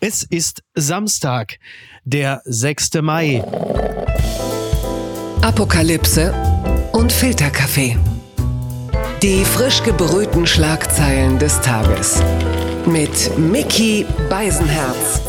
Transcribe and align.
Es 0.00 0.22
ist 0.22 0.62
Samstag, 0.76 1.58
der 2.04 2.40
6. 2.44 3.02
Mai. 3.02 3.42
Apokalypse 5.42 6.32
und 6.92 7.10
Filterkaffee. 7.10 7.96
Die 9.22 9.44
frisch 9.44 9.82
gebrühten 9.82 10.46
Schlagzeilen 10.46 11.40
des 11.40 11.60
Tages. 11.62 12.22
Mit 12.86 13.36
Mickey 13.36 14.06
Beisenherz. 14.30 15.27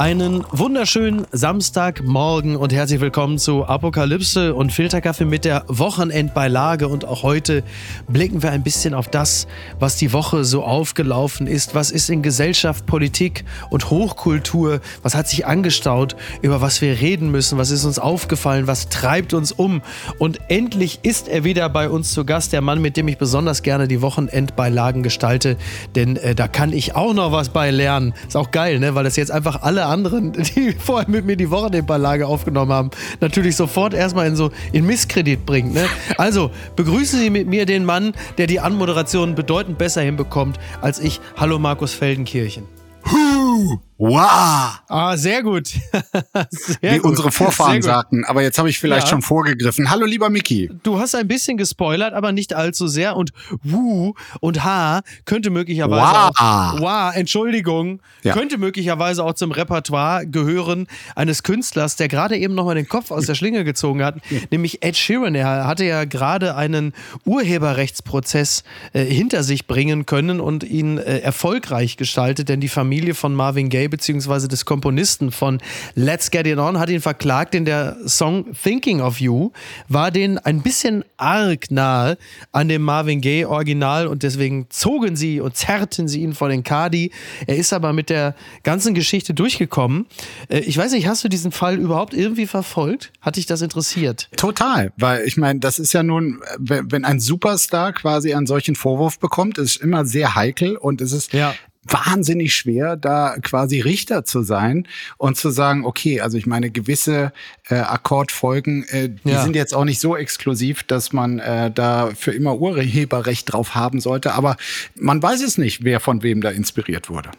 Einen 0.00 0.46
wunderschönen 0.50 1.26
Samstagmorgen 1.30 2.56
und 2.56 2.72
herzlich 2.72 3.02
willkommen 3.02 3.36
zu 3.36 3.66
Apokalypse 3.66 4.54
und 4.54 4.72
Filterkaffee 4.72 5.26
mit 5.26 5.44
der 5.44 5.64
Wochenendbeilage. 5.68 6.88
Und 6.88 7.04
auch 7.04 7.22
heute 7.22 7.62
blicken 8.08 8.42
wir 8.42 8.50
ein 8.50 8.62
bisschen 8.62 8.94
auf 8.94 9.08
das, 9.08 9.46
was 9.78 9.96
die 9.96 10.14
Woche 10.14 10.44
so 10.44 10.64
aufgelaufen 10.64 11.46
ist. 11.46 11.74
Was 11.74 11.90
ist 11.90 12.08
in 12.08 12.22
Gesellschaft, 12.22 12.86
Politik 12.86 13.44
und 13.68 13.90
Hochkultur? 13.90 14.80
Was 15.02 15.14
hat 15.14 15.28
sich 15.28 15.44
angestaut? 15.44 16.16
Über 16.40 16.62
was 16.62 16.80
wir 16.80 16.98
reden 16.98 17.30
müssen? 17.30 17.58
Was 17.58 17.70
ist 17.70 17.84
uns 17.84 17.98
aufgefallen? 17.98 18.66
Was 18.66 18.88
treibt 18.88 19.34
uns 19.34 19.52
um? 19.52 19.82
Und 20.18 20.40
endlich 20.48 21.00
ist 21.02 21.28
er 21.28 21.44
wieder 21.44 21.68
bei 21.68 21.90
uns 21.90 22.14
zu 22.14 22.24
Gast, 22.24 22.54
der 22.54 22.62
Mann, 22.62 22.80
mit 22.80 22.96
dem 22.96 23.06
ich 23.06 23.18
besonders 23.18 23.62
gerne 23.62 23.86
die 23.86 24.00
Wochenendbeilagen 24.00 25.02
gestalte. 25.02 25.58
Denn 25.94 26.16
äh, 26.16 26.34
da 26.34 26.48
kann 26.48 26.72
ich 26.72 26.96
auch 26.96 27.12
noch 27.12 27.32
was 27.32 27.50
bei 27.50 27.70
lernen. 27.70 28.14
Ist 28.26 28.38
auch 28.38 28.50
geil, 28.50 28.78
ne? 28.78 28.94
Weil 28.94 29.04
das 29.04 29.16
jetzt 29.16 29.30
einfach 29.30 29.60
alle 29.60 29.89
anderen, 29.90 30.32
die 30.32 30.72
vorher 30.78 31.10
mit 31.10 31.26
mir 31.26 31.36
die 31.36 31.50
Wochenendbeilage 31.50 32.26
aufgenommen 32.26 32.72
haben, 32.72 32.90
natürlich 33.20 33.56
sofort 33.56 33.92
erstmal 33.92 34.26
in 34.26 34.36
so 34.36 34.50
in 34.72 34.86
Misskredit 34.86 35.44
bringt. 35.44 35.74
Ne? 35.74 35.86
Also 36.16 36.50
begrüßen 36.76 37.18
Sie 37.18 37.30
mit 37.30 37.48
mir 37.48 37.66
den 37.66 37.84
Mann, 37.84 38.12
der 38.38 38.46
die 38.46 38.60
Anmoderation 38.60 39.34
bedeutend 39.34 39.78
besser 39.78 40.02
hinbekommt 40.02 40.58
als 40.80 41.00
ich. 41.00 41.20
Hallo 41.36 41.58
Markus 41.58 41.92
Feldenkirchen. 41.92 42.64
Huh, 43.04 43.78
wow. 44.00 44.80
Ah, 44.88 45.16
sehr 45.16 45.42
gut. 45.42 45.68
sehr 46.50 46.94
Wie 46.94 46.98
gut. 46.98 47.10
unsere 47.10 47.30
Vorfahren 47.30 47.82
sagten, 47.82 48.24
aber 48.24 48.42
jetzt 48.42 48.58
habe 48.58 48.70
ich 48.70 48.78
vielleicht 48.78 49.06
ja. 49.06 49.10
schon 49.10 49.22
vorgegriffen. 49.22 49.90
Hallo 49.90 50.06
lieber 50.06 50.30
Mickey. 50.30 50.70
Du 50.82 50.98
hast 50.98 51.14
ein 51.14 51.28
bisschen 51.28 51.58
gespoilert, 51.58 52.14
aber 52.14 52.32
nicht 52.32 52.54
allzu 52.54 52.88
sehr 52.88 53.14
und 53.16 53.32
Wu 53.62 54.14
und 54.40 54.64
Ha 54.64 55.02
könnte 55.26 55.50
möglicherweise 55.50 56.00
wow. 56.00 56.30
auch, 56.34 56.80
wow, 56.80 57.14
Entschuldigung, 57.14 58.00
ja. 58.22 58.32
könnte 58.32 58.56
möglicherweise 58.56 59.22
auch 59.22 59.34
zum 59.34 59.52
Repertoire 59.52 60.26
gehören 60.26 60.86
eines 61.14 61.42
Künstlers, 61.42 61.96
der 61.96 62.08
gerade 62.08 62.38
eben 62.38 62.54
nochmal 62.54 62.76
den 62.76 62.88
Kopf 62.88 63.10
aus 63.10 63.26
der 63.26 63.34
Schlinge 63.34 63.64
gezogen 63.64 64.02
hat, 64.02 64.16
nämlich 64.50 64.82
Ed 64.82 64.96
Sheeran. 64.96 65.34
Er 65.34 65.66
hatte 65.66 65.84
ja 65.84 66.04
gerade 66.04 66.56
einen 66.56 66.94
Urheberrechtsprozess 67.26 68.64
äh, 68.94 69.04
hinter 69.04 69.42
sich 69.42 69.66
bringen 69.66 70.06
können 70.06 70.40
und 70.40 70.64
ihn 70.64 70.96
äh, 70.96 71.18
erfolgreich 71.18 71.98
gestaltet, 71.98 72.48
denn 72.48 72.60
die 72.60 72.68
Familie 72.68 73.14
von 73.14 73.34
Marvin 73.34 73.68
Gaye 73.68 73.89
beziehungsweise 73.90 74.48
des 74.48 74.64
Komponisten 74.64 75.32
von 75.32 75.58
Let's 75.94 76.30
Get 76.30 76.46
It 76.46 76.58
On 76.58 76.78
hat 76.78 76.88
ihn 76.90 77.00
verklagt, 77.00 77.54
denn 77.54 77.64
der 77.64 77.96
Song 78.06 78.46
Thinking 78.62 79.00
of 79.00 79.20
You 79.20 79.50
war 79.88 80.10
den 80.10 80.38
ein 80.38 80.62
bisschen 80.62 81.04
arg 81.16 81.70
nahe 81.70 82.16
an 82.52 82.68
dem 82.68 82.82
Marvin 82.82 83.20
Gaye 83.20 83.44
Original 83.46 84.06
und 84.06 84.22
deswegen 84.22 84.66
zogen 84.70 85.16
sie 85.16 85.40
und 85.40 85.56
zerrten 85.56 86.08
sie 86.08 86.22
ihn 86.22 86.34
vor 86.34 86.48
den 86.48 86.62
Kadi. 86.62 87.10
Er 87.46 87.56
ist 87.56 87.72
aber 87.72 87.92
mit 87.92 88.10
der 88.10 88.34
ganzen 88.62 88.94
Geschichte 88.94 89.34
durchgekommen. 89.34 90.06
Äh, 90.48 90.60
ich 90.60 90.76
weiß 90.76 90.92
nicht, 90.92 91.06
hast 91.06 91.24
du 91.24 91.28
diesen 91.28 91.52
Fall 91.52 91.78
überhaupt 91.78 92.14
irgendwie 92.14 92.46
verfolgt? 92.46 93.12
Hat 93.20 93.36
dich 93.36 93.46
das 93.46 93.62
interessiert? 93.62 94.28
Total, 94.36 94.92
weil 94.96 95.26
ich 95.26 95.36
meine, 95.36 95.60
das 95.60 95.78
ist 95.78 95.92
ja 95.92 96.02
nun, 96.02 96.40
wenn 96.58 97.04
ein 97.04 97.20
Superstar 97.20 97.92
quasi 97.92 98.34
einen 98.34 98.46
solchen 98.46 98.74
Vorwurf 98.74 99.18
bekommt, 99.18 99.58
ist 99.58 99.76
immer 99.76 100.04
sehr 100.04 100.34
heikel 100.34 100.76
und 100.76 101.00
es 101.00 101.12
ist 101.12 101.32
ja 101.32 101.54
wahnsinnig 101.84 102.54
schwer, 102.54 102.96
da 102.96 103.36
quasi 103.42 103.80
Richter 103.80 104.24
zu 104.24 104.42
sein 104.42 104.86
und 105.16 105.38
zu 105.38 105.48
sagen, 105.48 105.86
okay, 105.86 106.20
also 106.20 106.36
ich 106.36 106.46
meine, 106.46 106.70
gewisse 106.70 107.32
äh, 107.70 107.76
Akkordfolgen, 107.76 108.84
äh, 108.88 109.08
die 109.08 109.30
ja. 109.30 109.42
sind 109.42 109.56
jetzt 109.56 109.74
auch 109.74 109.84
nicht 109.84 109.98
so 109.98 110.14
exklusiv, 110.14 110.82
dass 110.82 111.14
man 111.14 111.38
äh, 111.38 111.70
da 111.70 112.10
für 112.14 112.32
immer 112.32 112.58
Urheberrecht 112.58 113.50
drauf 113.50 113.74
haben 113.74 114.00
sollte, 114.00 114.34
aber 114.34 114.56
man 114.94 115.22
weiß 115.22 115.42
es 115.42 115.56
nicht, 115.56 115.82
wer 115.82 116.00
von 116.00 116.22
wem 116.22 116.42
da 116.42 116.50
inspiriert 116.50 117.08
wurde. 117.08 117.30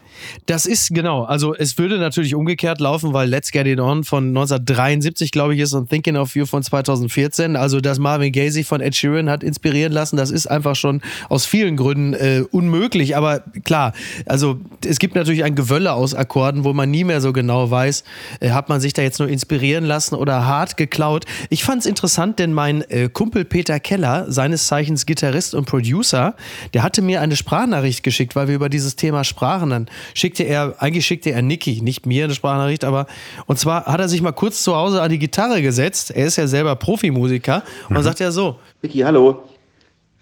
Das 0.46 0.66
ist 0.66 0.92
genau, 0.92 1.22
also 1.22 1.54
es 1.54 1.78
würde 1.78 1.98
natürlich 1.98 2.34
umgekehrt 2.34 2.80
laufen, 2.80 3.12
weil 3.12 3.28
Let's 3.28 3.52
Get 3.52 3.68
It 3.68 3.78
On 3.78 4.02
von 4.02 4.28
1973, 4.28 5.30
glaube 5.30 5.54
ich, 5.54 5.60
ist 5.60 5.72
und 5.72 5.88
Thinking 5.88 6.16
of 6.16 6.34
You 6.34 6.46
von 6.46 6.64
2014, 6.64 7.54
also 7.54 7.80
dass 7.80 8.00
Marvin 8.00 8.32
Gaye 8.32 8.50
sich 8.50 8.66
von 8.66 8.80
Ed 8.80 8.96
Sheeran 8.96 9.30
hat 9.30 9.44
inspirieren 9.44 9.92
lassen, 9.92 10.16
das 10.16 10.32
ist 10.32 10.48
einfach 10.48 10.74
schon 10.74 11.00
aus 11.28 11.46
vielen 11.46 11.76
Gründen 11.76 12.14
äh, 12.14 12.42
unmöglich, 12.50 13.16
aber 13.16 13.44
klar, 13.64 13.92
also 14.32 14.56
es 14.82 14.98
gibt 14.98 15.14
natürlich 15.14 15.44
ein 15.44 15.54
Gewölle 15.54 15.92
aus 15.92 16.14
Akkorden, 16.14 16.64
wo 16.64 16.72
man 16.72 16.90
nie 16.90 17.04
mehr 17.04 17.20
so 17.20 17.34
genau 17.34 17.70
weiß, 17.70 18.02
äh, 18.40 18.48
hat 18.48 18.70
man 18.70 18.80
sich 18.80 18.94
da 18.94 19.02
jetzt 19.02 19.18
nur 19.18 19.28
inspirieren 19.28 19.84
lassen 19.84 20.14
oder 20.14 20.46
hart 20.46 20.78
geklaut. 20.78 21.26
Ich 21.50 21.64
fand 21.64 21.82
es 21.82 21.86
interessant, 21.86 22.38
denn 22.38 22.54
mein 22.54 22.80
äh, 22.88 23.10
Kumpel 23.12 23.44
Peter 23.44 23.78
Keller, 23.78 24.24
seines 24.32 24.68
Zeichens 24.68 25.04
Gitarrist 25.04 25.54
und 25.54 25.66
Producer, 25.66 26.34
der 26.72 26.82
hatte 26.82 27.02
mir 27.02 27.20
eine 27.20 27.36
Sprachnachricht 27.36 28.02
geschickt, 28.02 28.34
weil 28.34 28.48
wir 28.48 28.54
über 28.54 28.70
dieses 28.70 28.96
Thema 28.96 29.22
sprachen. 29.22 29.68
Dann 29.68 29.86
schickte 30.14 30.44
er, 30.44 30.76
eigentlich 30.78 31.04
schickte 31.04 31.30
er 31.30 31.42
Niki, 31.42 31.82
nicht 31.82 32.06
mir 32.06 32.24
eine 32.24 32.34
Sprachnachricht, 32.34 32.84
aber 32.84 33.08
und 33.44 33.58
zwar 33.58 33.84
hat 33.84 34.00
er 34.00 34.08
sich 34.08 34.22
mal 34.22 34.32
kurz 34.32 34.62
zu 34.62 34.74
Hause 34.74 35.02
an 35.02 35.10
die 35.10 35.18
Gitarre 35.18 35.60
gesetzt. 35.60 36.10
Er 36.10 36.24
ist 36.24 36.36
ja 36.36 36.46
selber 36.46 36.74
Profimusiker 36.76 37.64
und 37.90 37.98
mhm. 37.98 38.02
sagt 38.02 38.18
ja 38.20 38.30
so: 38.30 38.56
Niki, 38.80 39.00
hallo, 39.00 39.42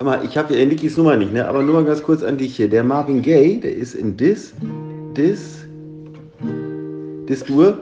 mal, 0.05 0.25
ich 0.25 0.37
habe 0.39 0.57
ja 0.57 0.65
Nikis 0.65 0.97
Nummer 0.97 1.17
nicht, 1.17 1.33
ne? 1.33 1.47
aber 1.47 1.63
nur 1.63 1.75
mal 1.75 1.85
ganz 1.85 2.03
kurz 2.03 2.23
an 2.23 2.39
dich 2.39 2.57
hier. 2.57 2.71
Der 2.71 2.83
Marvin 2.83 3.21
Gaye, 3.21 3.59
der 3.61 3.77
ist 3.77 3.95
in 3.95 4.17
Dis, 4.17 4.55
Dis, 5.15 5.67
Dis-Dur, 7.29 7.79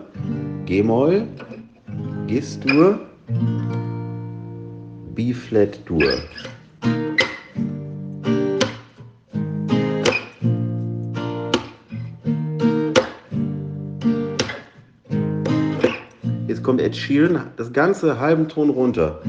G-Moll, 0.66 1.28
Gis-Dur, 2.26 2.98
B-Flat-Dur. 5.14 6.12
Jetzt 16.48 16.64
kommt 16.64 16.80
Ed 16.80 16.96
Sheeran, 16.96 17.42
das 17.56 17.72
ganze 17.72 18.18
halben 18.18 18.48
Ton 18.48 18.70
runter. 18.70 19.22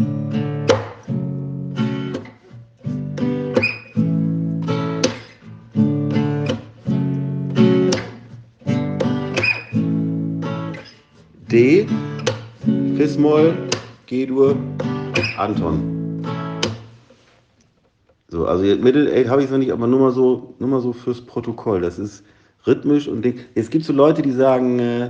Fis-Moll, 12.98 13.54
G-Dur, 14.08 14.56
Anton. 15.38 16.26
So, 18.30 18.48
also 18.48 18.64
Middle 18.64 19.12
Eight 19.12 19.30
habe 19.30 19.44
ich 19.44 19.52
noch 19.52 19.60
nicht, 19.60 19.72
aber 19.72 19.86
nur 19.86 20.00
mal 20.00 20.12
so, 20.12 20.56
nur 20.58 20.70
mal 20.70 20.82
so 20.82 20.94
fürs 20.94 21.22
Protokoll. 21.22 21.82
Das 21.82 22.00
ist 22.00 22.24
rhythmisch 22.66 23.08
und 23.08 23.24
dick. 23.24 23.50
Jetzt 23.54 23.70
gibt 23.70 23.84
es 23.84 23.88
so 23.88 23.94
Leute, 23.94 24.24
die 24.24 24.32
sagen, 24.32 24.80
äh, 24.80 25.10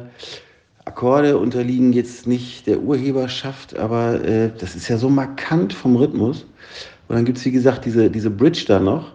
Akkorde 0.84 1.38
unterliegen 1.38 1.94
jetzt 1.94 2.28
nicht 2.28 2.68
der 2.68 2.82
Urheberschaft, 2.82 3.78
aber 3.78 4.22
äh, 4.26 4.52
das 4.58 4.76
ist 4.76 4.90
ja 4.90 4.98
so 4.98 5.10
markant 5.10 5.72
vom 5.72 5.96
Rhythmus. 5.96 6.46
Und 7.08 7.16
dann 7.16 7.26
gibt 7.26 7.38
es, 7.38 7.46
wie 7.46 7.52
gesagt, 7.52 7.86
diese, 7.86 8.10
diese 8.10 8.30
Bridge 8.30 8.66
da 8.68 8.80
noch. 8.80 9.14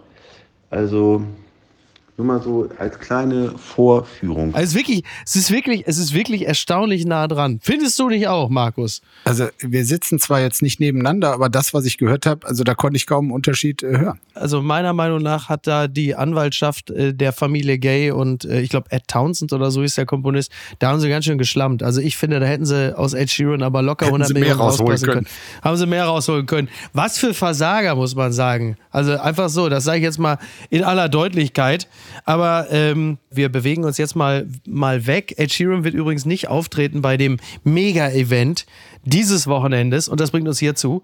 Also 0.71 1.21
nur 2.17 2.27
mal 2.27 2.41
so 2.41 2.69
als 2.77 2.97
kleine 2.97 3.51
Vorführung. 3.57 4.55
Also 4.55 4.63
es 4.63 4.69
ist 4.69 4.75
wirklich, 4.75 5.03
es 5.25 5.35
ist 5.35 5.51
wirklich, 5.51 5.83
es 5.85 5.97
ist 5.97 6.13
wirklich 6.13 6.47
erstaunlich 6.47 7.05
nah 7.05 7.27
dran. 7.27 7.59
Findest 7.61 7.99
du 7.99 8.07
dich 8.07 8.29
auch, 8.29 8.49
Markus? 8.49 9.01
Also 9.25 9.47
wir 9.59 9.85
sitzen 9.85 10.17
zwar 10.19 10.39
jetzt 10.39 10.61
nicht 10.61 10.79
nebeneinander, 10.79 11.33
aber 11.33 11.49
das, 11.49 11.73
was 11.73 11.85
ich 11.85 11.97
gehört 11.97 12.25
habe, 12.25 12.47
also 12.47 12.63
da 12.63 12.73
konnte 12.73 12.95
ich 12.95 13.05
kaum 13.05 13.25
einen 13.25 13.31
Unterschied 13.33 13.83
äh, 13.83 13.97
hören. 13.97 14.19
Also 14.33 14.61
meiner 14.61 14.93
Meinung 14.93 15.21
nach 15.21 15.49
hat 15.49 15.67
da 15.67 15.89
die 15.89 16.15
Anwaltschaft 16.15 16.89
äh, 16.89 17.13
der 17.13 17.33
Familie 17.33 17.79
Gay 17.79 18.11
und 18.11 18.45
äh, 18.45 18.61
ich 18.61 18.69
glaube 18.69 18.91
Ed 18.91 19.07
Townsend 19.07 19.51
oder 19.51 19.69
so 19.69 19.81
ist 19.81 19.97
der 19.97 20.05
Komponist, 20.05 20.51
da 20.79 20.89
haben 20.89 21.01
sie 21.01 21.09
ganz 21.09 21.25
schön 21.25 21.37
geschlammt. 21.37 21.83
Also 21.83 21.99
ich 21.99 22.15
finde, 22.15 22.39
da 22.39 22.45
hätten 22.45 22.65
sie 22.65 22.97
aus 22.97 23.13
Ed 23.13 23.29
Sheeran 23.29 23.61
aber 23.61 23.81
locker 23.81 24.05
hätten 24.05 24.21
100 24.21 24.33
Millionen 24.33 24.59
rausholen 24.59 25.01
können. 25.01 25.13
können. 25.13 25.27
Haben 25.61 25.75
sie 25.75 25.85
mehr 25.85 26.05
rausholen 26.05 26.45
können. 26.45 26.69
Was 26.93 27.17
für 27.17 27.33
Versager, 27.33 27.95
muss 27.95 28.15
man 28.15 28.31
sagen. 28.31 28.77
Also 28.89 29.17
einfach 29.17 29.49
so, 29.49 29.67
das 29.67 29.83
sage 29.83 29.97
ich 29.97 30.03
jetzt 30.03 30.19
mal 30.19 30.37
in 30.69 30.85
aller 30.85 31.09
Deutlichkeit. 31.09 31.89
Aber 32.23 32.67
ähm, 32.71 33.17
wir 33.31 33.49
bewegen 33.49 33.83
uns 33.83 33.97
jetzt 33.97 34.15
mal, 34.15 34.47
mal 34.65 35.07
weg. 35.07 35.35
Ed 35.37 35.51
Sheeran 35.51 35.83
wird 35.83 35.93
übrigens 35.93 36.25
nicht 36.25 36.47
auftreten 36.47 37.01
bei 37.01 37.17
dem 37.17 37.37
Mega-Event 37.63 38.65
dieses 39.03 39.47
Wochenendes. 39.47 40.07
Und 40.07 40.19
das 40.19 40.31
bringt 40.31 40.47
uns 40.47 40.59
hierzu. 40.59 41.03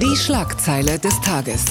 Die 0.00 0.16
Schlagzeile 0.16 0.98
des 0.98 1.20
Tages. 1.20 1.64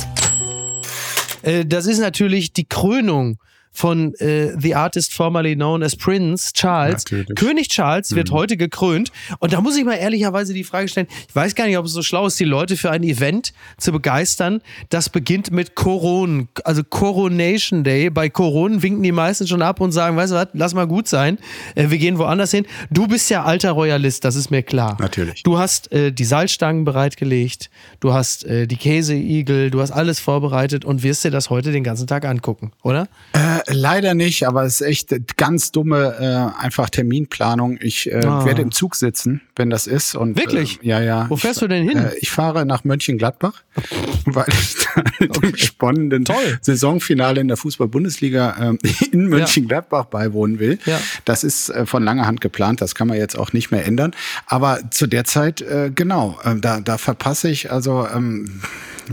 Äh, 1.42 1.66
das 1.66 1.86
ist 1.86 2.00
natürlich 2.00 2.54
die 2.54 2.68
Krönung 2.68 3.40
von 3.78 4.16
äh, 4.16 4.60
The 4.60 4.74
Artist 4.74 5.14
formerly 5.14 5.56
known 5.56 5.84
as 5.84 5.96
Prince, 5.96 6.52
Charles. 6.52 7.06
Natürlich. 7.06 7.36
König 7.36 7.68
Charles 7.70 8.16
wird 8.16 8.32
mhm. 8.32 8.36
heute 8.36 8.58
gekrönt. 8.58 9.12
Und 9.38 9.54
da 9.54 9.62
muss 9.62 9.78
ich 9.78 9.86
mal 9.86 9.94
ehrlicherweise 9.94 10.52
die 10.52 10.64
Frage 10.64 10.88
stellen, 10.88 11.06
ich 11.30 11.36
weiß 11.36 11.54
gar 11.54 11.68
nicht, 11.68 11.78
ob 11.78 11.86
es 11.86 11.92
so 11.92 12.02
schlau 12.02 12.26
ist, 12.26 12.40
die 12.40 12.46
Leute 12.46 12.76
für 12.76 12.90
ein 12.90 13.04
Event 13.04 13.54
zu 13.78 13.92
begeistern. 13.92 14.62
Das 14.90 15.10
beginnt 15.10 15.52
mit 15.52 15.76
Coron, 15.76 16.48
also 16.64 16.84
Coronation 16.84 17.84
Day. 17.84 18.10
Bei 18.10 18.30
Coron 18.30 18.82
winken 18.82 19.04
die 19.04 19.12
meisten 19.12 19.46
schon 19.46 19.62
ab 19.62 19.80
und 19.80 19.92
sagen, 19.92 20.18
weißt 20.18 20.32
du 20.32 20.38
was, 20.38 20.48
lass 20.54 20.74
mal 20.74 20.88
gut 20.88 21.08
sein. 21.08 21.38
Äh, 21.76 21.92
wir 21.92 22.00
gehen 22.00 22.18
woanders 22.18 22.50
hin. 22.50 22.66
Du 22.90 23.08
bist 23.08 23.30
ja 23.30 23.44
alter 23.44 23.74
Royalist, 23.74 24.26
das 24.26 24.36
ist 24.36 24.50
mir 24.50 24.64
klar. 24.64 24.98
Natürlich. 25.00 25.44
Du 25.44 25.60
hast 25.60 25.92
äh, 25.92 26.12
die 26.12 26.26
Salzstangen 26.26 26.84
bereitgelegt, 26.84 27.70
du 28.00 28.12
hast 28.12 28.44
äh, 28.44 28.66
die 28.66 28.78
Käseigel, 28.78 29.70
du 29.70 29.82
hast 29.82 29.92
alles 29.92 30.20
vorbereitet 30.20 30.84
und 30.84 31.04
wirst 31.04 31.24
dir 31.24 31.32
das 31.32 31.52
heute 31.52 31.72
den 31.72 31.84
ganzen 31.84 32.08
Tag 32.08 32.26
angucken, 32.26 32.72
oder? 32.82 33.08
Äh, 33.34 33.67
leider 33.68 34.14
nicht, 34.14 34.48
aber 34.48 34.64
es 34.64 34.82
ist 34.82 34.88
echt 34.88 35.38
ganz 35.38 35.72
dumme 35.72 36.16
äh, 36.20 36.64
einfach 36.64 36.90
Terminplanung. 36.90 37.78
Ich 37.82 38.12
äh, 38.12 38.26
ah. 38.26 38.46
werde 38.46 38.62
im 38.62 38.72
Zug 38.72 38.96
sitzen, 38.96 39.42
wenn 39.56 39.70
das 39.70 39.88
ist. 39.88 40.16
Und, 40.16 40.38
Wirklich? 40.38 40.80
Äh, 40.84 40.88
ja, 40.88 41.02
ja. 41.02 41.30
Wo 41.30 41.38
fährst 41.38 41.58
ich, 41.58 41.62
du 41.62 41.68
denn 41.68 41.88
hin? 41.88 41.98
Äh, 41.98 42.16
ich 42.20 42.32
fahre 42.32 42.66
nach 42.66 42.84
Mönchengladbach, 42.84 43.64
weil 44.26 44.46
ich 44.50 44.76
da 44.76 45.02
okay. 45.26 45.40
dem 45.40 45.58
spannenden 45.58 46.26
Toll. 46.26 46.60
Saisonfinale 46.62 47.42
in 47.42 47.48
der 47.48 47.58
Fußball-Bundesliga 47.58 48.74
äh, 48.74 49.06
in 49.12 49.28
Mönchengladbach 49.28 50.06
ja. 50.06 50.10
beiwohnen 50.10 50.60
will. 50.60 50.80
Ja. 50.86 51.00
Das 51.26 51.44
ist 51.44 51.70
äh, 51.70 51.86
von 51.86 52.04
langer 52.04 52.26
Hand 52.26 52.42
geplant, 52.42 52.82
das 52.82 52.96
kann 52.96 53.08
man 53.08 53.18
jetzt 53.18 53.38
auch 53.38 53.54
nicht 53.54 53.72
mehr 53.72 53.86
ändern. 53.86 54.14
Aber 54.46 54.80
zu 54.92 55.08
der 55.08 55.24
Zeit, 55.26 55.62
äh, 55.62 55.92
genau, 55.94 56.40
äh, 56.44 56.56
da, 56.56 56.80
da 56.80 56.98
verpasse 56.98 57.50
ich 57.50 57.72
also 57.72 58.08
ähm, 58.14 58.62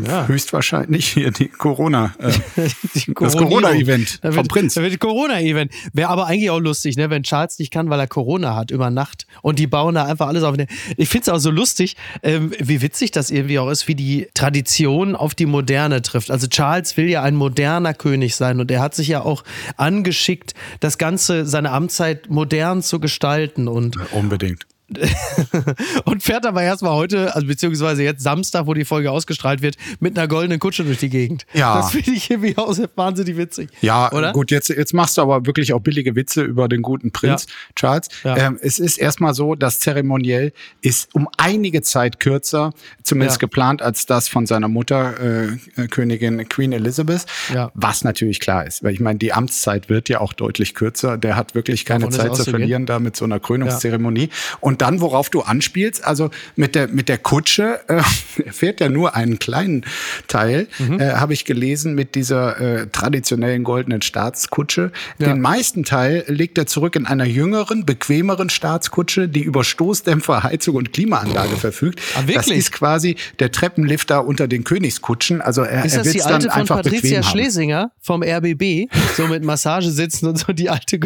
ja. 0.03 0.27
höchstwahrscheinlich 0.27 1.09
hier 1.09 1.31
die 1.31 1.49
Corona, 1.49 2.15
äh, 2.19 2.33
die 2.95 3.15
das 3.15 3.37
Corona-Event 3.37 4.21
vom 4.23 4.47
Prinz. 4.49 4.75
Da 4.75 4.83
wird 4.83 4.99
Corona-Event. 4.99 5.73
Wäre 5.93 6.09
aber 6.09 6.27
eigentlich 6.27 6.51
auch 6.51 6.61
lustig, 6.61 6.97
ne, 6.97 7.11
wenn 7.11 7.23
Charles 7.23 7.59
nicht 7.59 7.71
kann, 7.71 7.91
weil 7.91 8.01
er 8.01 8.07
Corona 8.07 8.57
hat 8.57 8.71
über 8.71 8.91
Nacht 8.91 9.27
und 9.43 9.59
die 9.59 9.67
bauen 9.67 9.95
da 9.95 10.05
einfach 10.05 10.29
alles 10.29 10.43
auf. 10.43 10.57
Ich 10.97 11.09
finde 11.09 11.23
es 11.23 11.29
auch 11.29 11.39
so 11.39 11.51
lustig, 11.51 11.97
ähm, 12.23 12.53
wie 12.59 12.83
witzig 12.83 13.11
das 13.11 13.31
irgendwie 13.31 13.59
auch 13.59 13.71
ist, 13.71 13.89
wie 13.89 13.95
die 13.95 14.29
Tradition 14.35 15.17
auf 15.17 15.35
die 15.35 15.47
Moderne 15.47 16.03
trifft. 16.03 16.31
Also 16.31 16.47
Charles 16.47 16.97
will 16.97 17.09
ja 17.09 17.23
ein 17.23 17.37
moderner 17.37 17.95
König 17.95 18.37
sein 18.37 18.61
und 18.61 18.71
er 18.71 18.81
hat 18.81 18.95
sich 18.95 19.09
ja 19.09 19.23
auch 19.23 19.45
angeschickt, 19.77 20.55
das 20.81 20.99
Ganze, 20.99 21.47
seine 21.47 21.71
Amtszeit 21.71 22.31
modern 22.31 22.83
zu 22.83 23.01
gestalten 23.01 23.69
und 23.69 23.99
unbedingt. 24.13 24.67
und 26.05 26.23
fährt 26.23 26.45
aber 26.45 26.63
erstmal 26.63 26.93
heute, 26.93 27.35
also 27.35 27.47
beziehungsweise 27.47 28.03
jetzt 28.03 28.23
Samstag, 28.23 28.67
wo 28.67 28.75
die 28.75 28.85
Folge 28.85 29.11
ausgestrahlt 29.11 29.63
wird, 29.63 29.77
mit 29.99 30.19
einer 30.19 30.29
goldenen 30.29 30.59
Kutsche 30.59 30.85
durch 30.85 30.99
die 30.99 31.09
Gegend. 31.09 31.47
Ja. 31.55 31.77
Das 31.77 31.93
finde 31.93 32.11
ich 32.11 32.31
irgendwie 32.31 32.57
auch 32.57 32.77
wahnsinnig 32.95 33.37
witzig. 33.37 33.71
Ja, 33.81 34.13
oder? 34.13 34.33
gut, 34.33 34.51
jetzt, 34.51 34.69
jetzt 34.69 34.93
machst 34.93 35.17
du 35.17 35.23
aber 35.23 35.47
wirklich 35.47 35.73
auch 35.73 35.81
billige 35.81 36.15
Witze 36.17 36.43
über 36.43 36.69
den 36.69 36.83
guten 36.83 37.13
Prinz 37.13 37.47
ja. 37.47 37.53
Charles. 37.77 38.09
Ja. 38.25 38.37
Ähm, 38.37 38.59
es 38.61 38.79
ist 38.79 38.99
erstmal 38.99 39.35
so, 39.35 39.55
das 39.55 39.81
Zeremoniell 39.81 40.53
ist 40.83 41.15
um 41.15 41.29
einige 41.39 41.83
Zeit 41.83 42.21
kürzer, 42.21 42.73
zumindest 43.03 43.39
ja. 43.39 43.47
geplant, 43.47 43.81
als 43.81 44.07
das 44.07 44.29
von 44.29 44.47
seiner 44.47 44.69
Mutter, 44.69 45.21
äh, 45.21 45.83
äh, 45.83 45.89
Königin 45.89 46.47
Queen 46.49 46.73
Elizabeth. 46.73 47.27
Ja. 47.53 47.71
Was 47.75 48.05
natürlich 48.05 48.41
klar 48.41 48.67
ist, 48.67 48.85
weil 48.85 48.93
ich 48.93 49.01
meine, 49.01 49.19
die 49.19 49.33
Amtszeit 49.33 49.89
wird 49.89 50.09
ja 50.09 50.21
auch 50.21 50.35
deutlich 50.35 50.75
kürzer. 50.75 51.17
Der 51.17 51.37
hat 51.37 51.55
wirklich 51.55 51.85
keine 51.85 52.11
Zeit 52.11 52.37
zu 52.37 52.45
verlieren 52.45 52.87
da 52.87 52.99
mit 52.99 53.17
so 53.17 53.25
einer 53.25 53.41
Krönungszeremonie. 53.41 54.29
Und 54.61 54.74
dann, 54.83 55.01
worauf 55.01 55.31
du 55.31 55.43
anspielst, 55.43 56.05
also 56.05 56.31
mit 56.57 56.75
der, 56.75 56.89
mit 56.89 57.09
der 57.09 57.19
Kutsche, 57.19 57.81
äh, 57.89 58.03
er 58.45 58.53
fährt 58.53 58.81
ja 58.81 58.89
nur 58.89 59.15
einen 59.15 59.39
kleinen 59.39 59.85
Teil, 60.29 60.69
mhm. 60.79 61.01
äh, 61.01 61.13
habe 61.13 61.33
ich 61.33 61.45
gelesen, 61.45 61.95
mit 61.95 62.15
dieser 62.15 62.61
äh, 62.61 62.87
traditionellen 62.89 63.65
goldenen 63.65 64.03
Staatskutsche. 64.03 64.93
Ja. 65.19 65.29
Den 65.29 65.41
meisten 65.41 65.85
Teil 65.85 66.25
legt 66.27 66.59
er 66.59 66.67
zurück 66.67 66.97
in 66.97 67.07
einer 67.07 67.25
jüngeren, 67.25 67.85
bequemeren 67.85 68.51
Staatskutsche, 68.51 69.29
die 69.29 69.43
über 69.43 69.65
Stoßdämpfer, 69.65 70.43
Heizung 70.43 70.77
und 70.77 70.93
Klimaanlage 70.93 71.57
verfügt. 71.57 72.01
Ah, 72.15 72.23
das 72.33 72.49
ist 72.49 72.73
quasi 72.73 73.17
der 73.39 73.53
Treppenlifter 73.53 74.25
unter 74.25 74.49
den 74.49 74.65
Königskutschen. 74.65 75.41
Also 75.41 75.63
er, 75.63 75.85
ist 75.85 75.97
er 75.97 76.05
wird 76.05 76.25
dann 76.25 76.49
einfach 76.49 76.77
Patricia 76.77 77.23
Schlesinger 77.23 77.93
vom 78.01 78.23
RBB, 78.23 78.89
so 79.17 79.27
mit 79.27 79.45
Massage 79.45 79.91
sitzen 79.91 80.27
und 80.27 80.39
so 80.39 80.53
die 80.53 80.71
alte. 80.71 81.01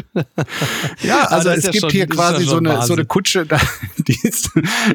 ja, 1.03 1.25
also 1.25 1.51
es 1.51 1.65
ja 1.65 1.71
gibt 1.71 1.83
schon, 1.83 1.91
hier 1.91 2.07
quasi 2.07 2.45
so 2.45 2.57
eine, 2.57 2.83
so 2.83 2.95
eine 2.95 3.05
Kutsche, 3.05 3.47
da, 3.47 3.58
die 3.99 4.19
ist 4.23 4.51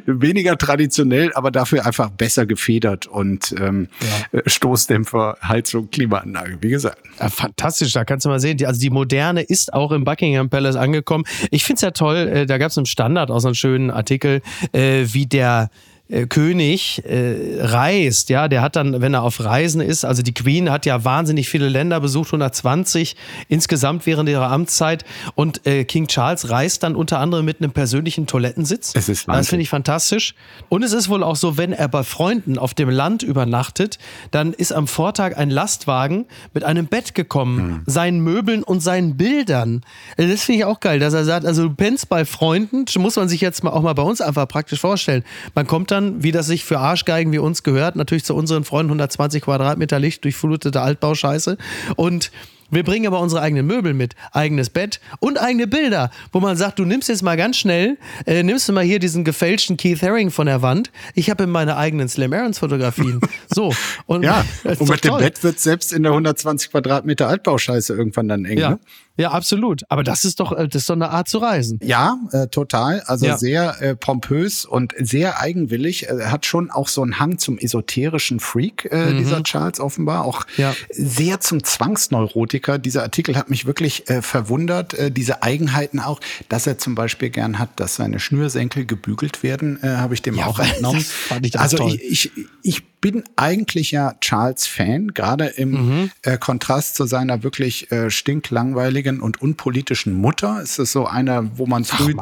weniger 0.06 0.57
traditionell, 0.57 1.31
aber 1.33 1.51
dafür 1.51 1.86
einfach 1.86 2.10
besser 2.10 2.45
gefedert 2.45 3.07
und 3.07 3.54
ähm, 3.60 3.89
ja. 4.31 4.39
Äh, 4.39 4.50
Stoßdämpfer, 4.50 5.38
Heizung, 5.42 5.89
Klimaanlage, 5.89 6.57
wie 6.62 6.69
gesagt. 6.69 7.00
Ja, 7.19 7.30
fantastisch, 7.30 7.94
da 7.94 8.06
kannst 8.06 8.25
du 8.25 8.30
mal 8.30 8.39
sehen. 8.39 8.57
Die, 8.57 8.65
also 8.65 8.80
die 8.80 8.89
moderne 8.89 9.42
ist 9.42 9.74
auch 9.74 9.92
im 9.92 10.04
Buckingham 10.04 10.50
Palace 10.50 10.75
angekommen. 10.75 11.25
Ich 11.51 11.63
finde 11.63 11.77
es 11.77 11.81
ja 11.81 11.92
toll, 11.92 12.18
äh, 12.18 12.45
da 12.45 12.57
gab 12.57 12.71
es 12.71 12.77
im 12.77 12.86
Standard 12.86 13.31
auch 13.31 13.39
so 13.39 13.50
einen 13.50 13.56
schönen 13.56 13.92
Artikel, 13.92 14.42
äh, 14.71 15.06
wie 15.07 15.25
der 15.25 15.69
äh, 16.13 16.27
König 16.27 17.04
äh, 17.06 17.60
reist, 17.60 18.30
ja, 18.30 18.48
der 18.48 18.62
hat 18.62 18.75
dann, 18.75 19.01
wenn 19.01 19.13
er 19.13 19.24
auf 19.24 19.44
Reisen 19.44 19.81
ist, 19.81 20.06
also 20.06 20.21
die 20.21 20.33
Queen 20.33 20.69
hat 20.69 20.86
ja 20.86 21.04
wahnsinnig 21.04 21.50
viele 21.50 21.69
Länder 21.69 22.00
besucht, 22.00 22.27
120 22.27 23.15
insgesamt 23.48 24.06
während 24.06 24.30
ihrer 24.30 24.51
Amtszeit 24.51 25.06
und 25.36 25.65
äh, 25.65 25.83
King 25.86 26.07
Charles 26.07 26.50
reist 26.50 26.83
dann 26.83 26.95
unter 26.95 27.19
anderem 27.19 27.45
mit 27.45 27.62
einem 27.62 27.71
persönlichen 27.71 28.27
Toilettensitz. 28.27 28.94
Es 28.95 29.10
ist 29.10 29.27
das 29.27 29.50
finde 29.50 29.63
ich 29.63 29.69
fantastisch. 29.69 30.36
Und 30.69 30.83
es 30.83 30.94
ist 30.94 31.10
wohl 31.10 31.24
auch 31.24 31.36
so, 31.36 31.57
wenn 31.57 31.74
er 31.74 31.88
bei 31.88 32.04
Freunden 32.04 32.57
auf 32.57 32.74
dem 32.74 32.89
Land 32.89 33.24
übernachtet, 33.24 33.98
dann 34.31 34.54
ist 34.54 34.71
am 34.71 34.88
Vortag 34.88 35.38
ein 35.38 35.50
Lastwagen 35.50 36.25
mit 36.54 36.63
einem 36.63 36.88
Bett 36.88 37.15
gekommen, 37.15 37.56
mhm. 37.56 37.81
seinen 37.86 38.19
Möbeln 38.19 38.63
und 38.63 38.81
seinen 38.81 39.18
Bildern. 39.18 39.81
Äh, 40.18 40.27
das 40.27 40.44
finde 40.44 40.60
ich 40.60 40.65
auch 40.65 40.80
geil, 40.80 41.00
dass 41.00 41.13
er 41.13 41.25
sagt, 41.25 41.45
also 41.45 41.63
du 41.63 41.74
pennst 41.74 42.10
bei 42.10 42.25
Freunden, 42.25 42.86
muss 42.98 43.15
man 43.15 43.27
sich 43.30 43.42
jetzt 43.42 43.63
mal 43.63 43.71
auch 43.71 43.81
mal 43.81 43.94
bei 43.94 44.04
uns 44.04 44.21
einfach 44.21 44.48
praktisch 44.48 44.80
vorstellen. 44.80 45.24
Man 45.56 45.65
kommt 45.65 45.92
dann, 45.92 46.02
wie 46.23 46.31
das 46.31 46.47
sich 46.47 46.63
für 46.65 46.79
Arschgeigen 46.79 47.31
wie 47.31 47.39
uns 47.39 47.63
gehört, 47.63 47.95
natürlich 47.95 48.25
zu 48.25 48.35
unseren 48.35 48.63
Freunden 48.63 48.91
120 48.91 49.44
Quadratmeter 49.44 50.00
Licht 50.00 50.23
durchflutete 50.23 50.81
Altbauscheiße. 50.81 51.57
Und 51.95 52.31
wir 52.73 52.83
bringen 52.83 53.05
aber 53.05 53.19
unsere 53.19 53.41
eigenen 53.41 53.67
Möbel 53.67 53.94
mit, 53.94 54.15
eigenes 54.31 54.69
Bett 54.69 55.00
und 55.19 55.39
eigene 55.39 55.67
Bilder, 55.67 56.09
wo 56.31 56.39
man 56.39 56.57
sagt, 56.57 56.79
du 56.79 56.85
nimmst 56.85 57.07
jetzt 57.09 57.21
mal 57.21 57.38
ganz 57.38 57.57
schnell, 57.57 57.97
äh, 58.25 58.41
nimmst 58.41 58.67
du 58.67 58.73
mal 58.73 58.83
hier 58.83 59.00
diesen 59.00 59.23
gefälschten 59.23 59.77
Keith 59.77 60.01
Haring 60.01 60.31
von 60.31 60.47
der 60.47 60.61
Wand. 60.61 60.91
Ich 61.13 61.29
habe 61.29 61.45
meine 61.45 61.77
eigenen 61.77 62.09
Slam 62.09 62.33
Aarons 62.33 62.59
Fotografien. 62.59 63.21
So. 63.53 63.71
Und, 64.07 64.23
ja, 64.23 64.44
und 64.63 64.89
mit 64.89 65.03
dem 65.03 65.17
Bett 65.17 65.44
wird 65.44 65.59
selbst 65.59 65.94
in 65.94 66.01
der 66.03 66.13
120 66.13 66.71
Quadratmeter 66.71 67.27
Altbauscheiße 67.27 67.94
irgendwann 67.94 68.27
dann 68.27 68.45
eng. 68.45 68.57
Ja. 68.57 68.69
Ne? 68.71 68.79
Ja, 69.15 69.31
absolut. 69.31 69.83
Aber 69.89 70.04
das 70.04 70.25
ist 70.25 70.39
doch, 70.39 70.51
äh, 70.51 70.68
das 70.68 70.83
ist 70.83 70.89
doch 70.89 70.95
eine 70.95 71.12
Art 71.12 71.27
zu 71.27 71.38
reisen. 71.38 71.80
Ja, 71.83 72.18
äh, 72.31 72.48
total. 72.48 73.01
Also 73.01 73.27
ja. 73.27 73.38
sehr 73.38 73.81
äh, 73.81 73.95
pompös 73.95 74.65
und 74.65 74.94
sehr 74.98 75.39
eigenwillig. 75.39 76.07
Er 76.07 76.31
hat 76.31 76.45
schon 76.48 76.71
auch 76.71 76.88
so 76.88 77.04
einen 77.04 77.19
Hang 77.19 77.38
zum 77.38 77.60
esoterischen 77.60 78.39
Freak, 78.39 78.88
äh, 78.92 79.12
mhm. 79.12 79.18
dieser 79.19 79.44
Charles 79.44 79.80
offenbar. 79.80 80.25
Auch 80.25 80.45
ja. 80.57 80.74
sehr 80.89 81.39
zum 81.42 81.63
Zwangsneurotiker. 81.63 82.80
Dieser 82.80 83.04
Artikel 83.04 83.36
hat 83.36 83.51
mich 83.51 83.68
wirklich 83.68 84.10
äh, 84.10 84.24
verwundert. 84.24 84.95
Äh, 84.95 85.12
diese 85.12 85.44
Eigenheiten 85.44 86.00
auch, 86.00 86.19
dass 86.50 86.65
er 86.65 86.80
zum 86.80 86.95
Beispiel 86.95 87.29
gern 87.29 87.60
hat, 87.60 87.70
dass 87.79 87.96
seine 87.96 88.20
Schnürsenkel 88.20 88.86
gebügelt 88.86 89.43
werden, 89.43 89.82
äh, 89.84 89.89
habe 89.98 90.15
ich 90.15 90.24
dem 90.24 90.36
ja, 90.36 90.48
auch 90.48 90.58
entnommen. 90.60 91.01
Fand 91.01 91.46
ich 91.46 91.60
also 91.60 91.77
toll. 91.77 92.00
Ich, 92.01 92.32
ich, 92.36 92.48
ich 92.63 92.92
bin 93.03 93.25
eigentlich 93.36 93.91
ja 93.91 94.13
Charles-Fan, 94.22 95.10
gerade 95.10 95.48
im 95.48 95.72
mhm. 95.72 96.12
äh, 96.22 96.38
Kontrast 96.38 96.95
zu 96.95 97.05
seiner 97.05 97.43
wirklich 97.43 97.91
äh, 97.91 98.10
stinklangweiligen 98.10 99.19
und 99.19 99.41
unpolitischen 99.41 100.13
Mutter. 100.13 100.62
Ist 100.62 100.79
es 100.79 100.93
so 100.93 101.05
einer, 101.05 101.57
wo 101.57 101.65
man 101.65 101.83
früh 101.83 102.13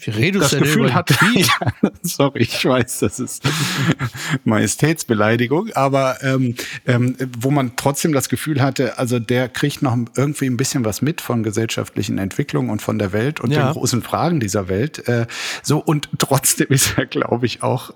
wie 0.00 0.10
redest 0.10 0.52
das 0.52 0.60
Gefühl 0.60 0.94
hat, 0.94 1.12
sorry, 2.02 2.42
ich 2.42 2.64
weiß, 2.64 3.00
das 3.00 3.18
ist 3.18 3.42
Majestätsbeleidigung, 4.44 5.70
aber 5.72 6.22
ähm, 6.22 6.54
ähm, 6.86 7.16
wo 7.40 7.50
man 7.50 7.72
trotzdem 7.74 8.12
das 8.12 8.28
Gefühl 8.28 8.62
hatte, 8.62 8.96
also 8.96 9.18
der 9.18 9.48
kriegt 9.48 9.82
noch 9.82 9.98
irgendwie 10.16 10.46
ein 10.46 10.56
bisschen 10.56 10.84
was 10.84 11.02
mit 11.02 11.20
von 11.20 11.42
gesellschaftlichen 11.42 12.18
Entwicklungen 12.18 12.70
und 12.70 12.80
von 12.80 13.00
der 13.00 13.12
Welt 13.12 13.40
und 13.40 13.50
ja. 13.50 13.66
den 13.66 13.72
großen 13.72 14.02
Fragen 14.02 14.38
dieser 14.38 14.68
Welt. 14.68 15.08
Äh, 15.08 15.26
so 15.64 15.78
und 15.78 16.08
trotzdem 16.18 16.68
ist 16.68 16.96
er, 16.96 17.06
glaube 17.06 17.46
ich, 17.46 17.64
auch 17.64 17.92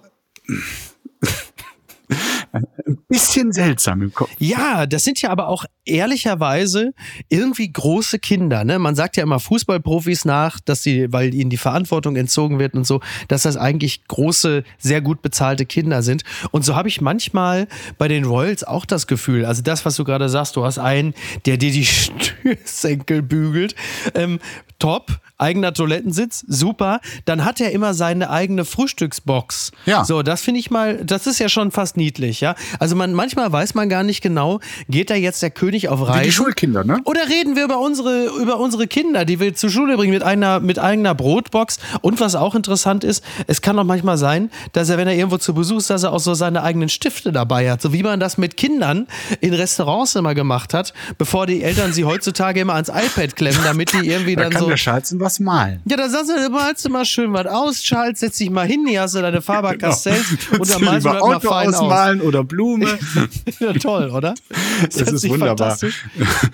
ein 2.53 2.99
bisschen 3.09 3.53
seltsam 3.53 4.03
im 4.03 4.13
Kopf. 4.13 4.31
Ja, 4.39 4.87
das 4.87 5.05
sind 5.05 5.21
ja 5.23 5.31
aber 5.31 5.49
auch 5.49 5.65
ehrlicherweise 5.85 6.93
irgendwie 7.29 7.71
große 7.73 8.19
Kinder. 8.19 8.65
Ne? 8.65 8.79
Man 8.79 8.95
sagt 8.95 9.17
ja 9.17 9.23
immer 9.23 9.41
Fußballprofis 9.41 10.25
nach, 10.25 10.61
dass 10.61 10.83
sie, 10.83 11.13
weil 11.13 11.35
ihnen 11.35 11.51
die 11.51 11.57
Verantwortung 11.57 12.17
entzogen 12.17 12.59
wird 12.59 12.75
und 12.75 12.87
so, 12.87 13.01
dass 13.29 13.43
das 13.43 13.57
eigentlich 13.57 14.07
große, 14.07 14.65
sehr 14.79 15.01
gut 15.01 15.23
bezahlte 15.23 15.67
Kinder 15.67 16.03
sind. 16.03 16.23
Und 16.51 16.65
so 16.65 16.77
habe 16.77 16.89
ich 16.89 17.01
manchmal 17.01 17.67
bei 17.99 18.09
den 18.09 18.25
Royals 18.25 18.65
auch 18.65 18.85
das 18.85 19.07
Gefühl, 19.07 19.45
also 19.45 19.63
das, 19.63 19.85
was 19.85 19.97
du 19.97 20.05
gerade 20.05 20.29
sagst, 20.29 20.57
du 20.57 20.65
hast 20.65 20.79
einen, 20.79 21.15
der 21.47 21.57
dir 21.57 21.71
die 21.71 21.87
Schnürsenkel 21.87 23.23
bügelt. 23.23 23.75
Ähm, 24.15 24.39
top, 24.83 25.21
eigener 25.39 25.73
Toilettensitz, 25.73 26.45
super. 26.49 27.01
Dann 27.25 27.45
hat 27.45 27.61
er 27.61 27.71
immer 27.71 27.95
seine 27.95 28.31
eigene 28.31 28.65
Frühstücksbox. 28.65 29.71
Ja. 29.87 30.05
So, 30.05 30.23
das 30.23 30.41
finde 30.41 30.59
ich 30.59 30.73
mal, 30.73 31.05
das 31.05 31.29
ist 31.29 31.39
ja 31.39 31.49
schon 31.49 31.71
fast 31.71 31.97
niedlich. 31.97 32.41
ja. 32.41 32.57
Also 32.81 32.97
man, 32.97 33.15
manchmal 33.15 33.53
weiß 33.53 33.75
man 33.75 33.89
gar 33.89 34.03
nicht 34.03 34.23
genau, 34.23 34.59
geht 34.89 35.11
da 35.11 35.15
jetzt 35.15 35.41
der 35.41 35.51
König 35.51 35.89
auf 35.89 36.01
Reisen? 36.01 36.21
Wie 36.21 36.25
die 36.27 36.33
Schulkinder, 36.33 36.83
ne? 36.83 36.99
Oder 37.05 37.29
reden 37.29 37.55
wir 37.55 37.65
über 37.65 37.79
unsere, 37.79 38.27
über 38.41 38.59
unsere 38.59 38.89
Kinder, 38.89 39.25
die 39.25 39.39
wir 39.39 39.55
zur 39.55 39.71
Schule 39.71 39.97
bringen 39.97 40.13
mit 40.13 40.25
einer, 40.25 40.59
mit 40.59 40.81
eigener 40.81 41.15
Brotbox? 41.15 41.79
Und 42.01 42.19
was 42.19 42.35
auch 42.35 42.57
interessant 42.57 43.05
ist, 43.05 43.25
es 43.47 43.63
kann 43.63 43.77
doch 43.77 43.85
manchmal 43.85 44.19
sein, 44.19 44.51
dass 44.73 44.89
er, 44.89 44.99
wenn 44.99 45.07
er 45.07 45.15
irgendwo 45.15 45.39
zu 45.39 45.55
Besuch 45.55 45.79
ist, 45.79 45.91
dass 45.91 46.03
er 46.03 46.13
auch 46.13 46.21
so 46.21 46.35
seine 46.35 46.65
eigenen 46.65 46.89
Stifte 46.89 47.31
dabei 47.31 47.71
hat. 47.71 47.83
So 47.83 47.93
wie 47.93 48.03
man 48.03 48.19
das 48.19 48.37
mit 48.37 48.57
Kindern 48.57 49.07
in 49.41 49.55
Restaurants 49.55 50.17
immer 50.17 50.35
gemacht 50.35 50.75
hat, 50.75 50.93
bevor 51.19 51.47
die 51.47 51.63
Eltern 51.63 51.93
sie 51.93 52.05
heutzutage 52.05 52.61
immer 52.61 52.75
ans 52.75 52.89
iPad 52.89 53.37
klemmen, 53.37 53.61
damit 53.65 53.93
die 53.93 54.09
irgendwie 54.09 54.35
da 54.35 54.49
dann 54.49 54.61
so. 54.61 54.72
Der 54.73 54.79
Schalzen 54.79 55.21
was 55.21 55.39
malen. 55.39 55.83
Ja, 55.85 55.99
da 55.99 56.09
sagst 56.09 56.31
du, 56.31 56.49
malst 56.49 56.83
du 56.83 56.89
mal 56.89 57.05
schön 57.05 57.31
was 57.35 57.47
aus, 57.47 57.83
Charles, 57.83 58.21
setz 58.21 58.39
dich 58.39 58.49
mal 58.49 58.67
hin, 58.67 58.87
hier 58.87 59.03
hast 59.03 59.15
du 59.15 59.21
deine 59.21 59.43
Faber 59.43 59.77
Castells 59.77 60.29
genau. 60.49 60.63
und 60.63 60.71
dann 60.71 60.83
malst 60.83 61.07
du 61.07 61.11
mal 61.11 61.41
fein 61.41 61.69
ausmalen 61.69 62.21
aus. 62.23 62.27
oder 62.27 62.43
Blume. 62.43 62.99
ja, 63.61 63.75
toll, 63.75 64.09
oder? 64.09 64.33
Das, 64.81 64.95
das 64.95 65.13
ist 65.13 65.29
wunderbar. 65.29 65.77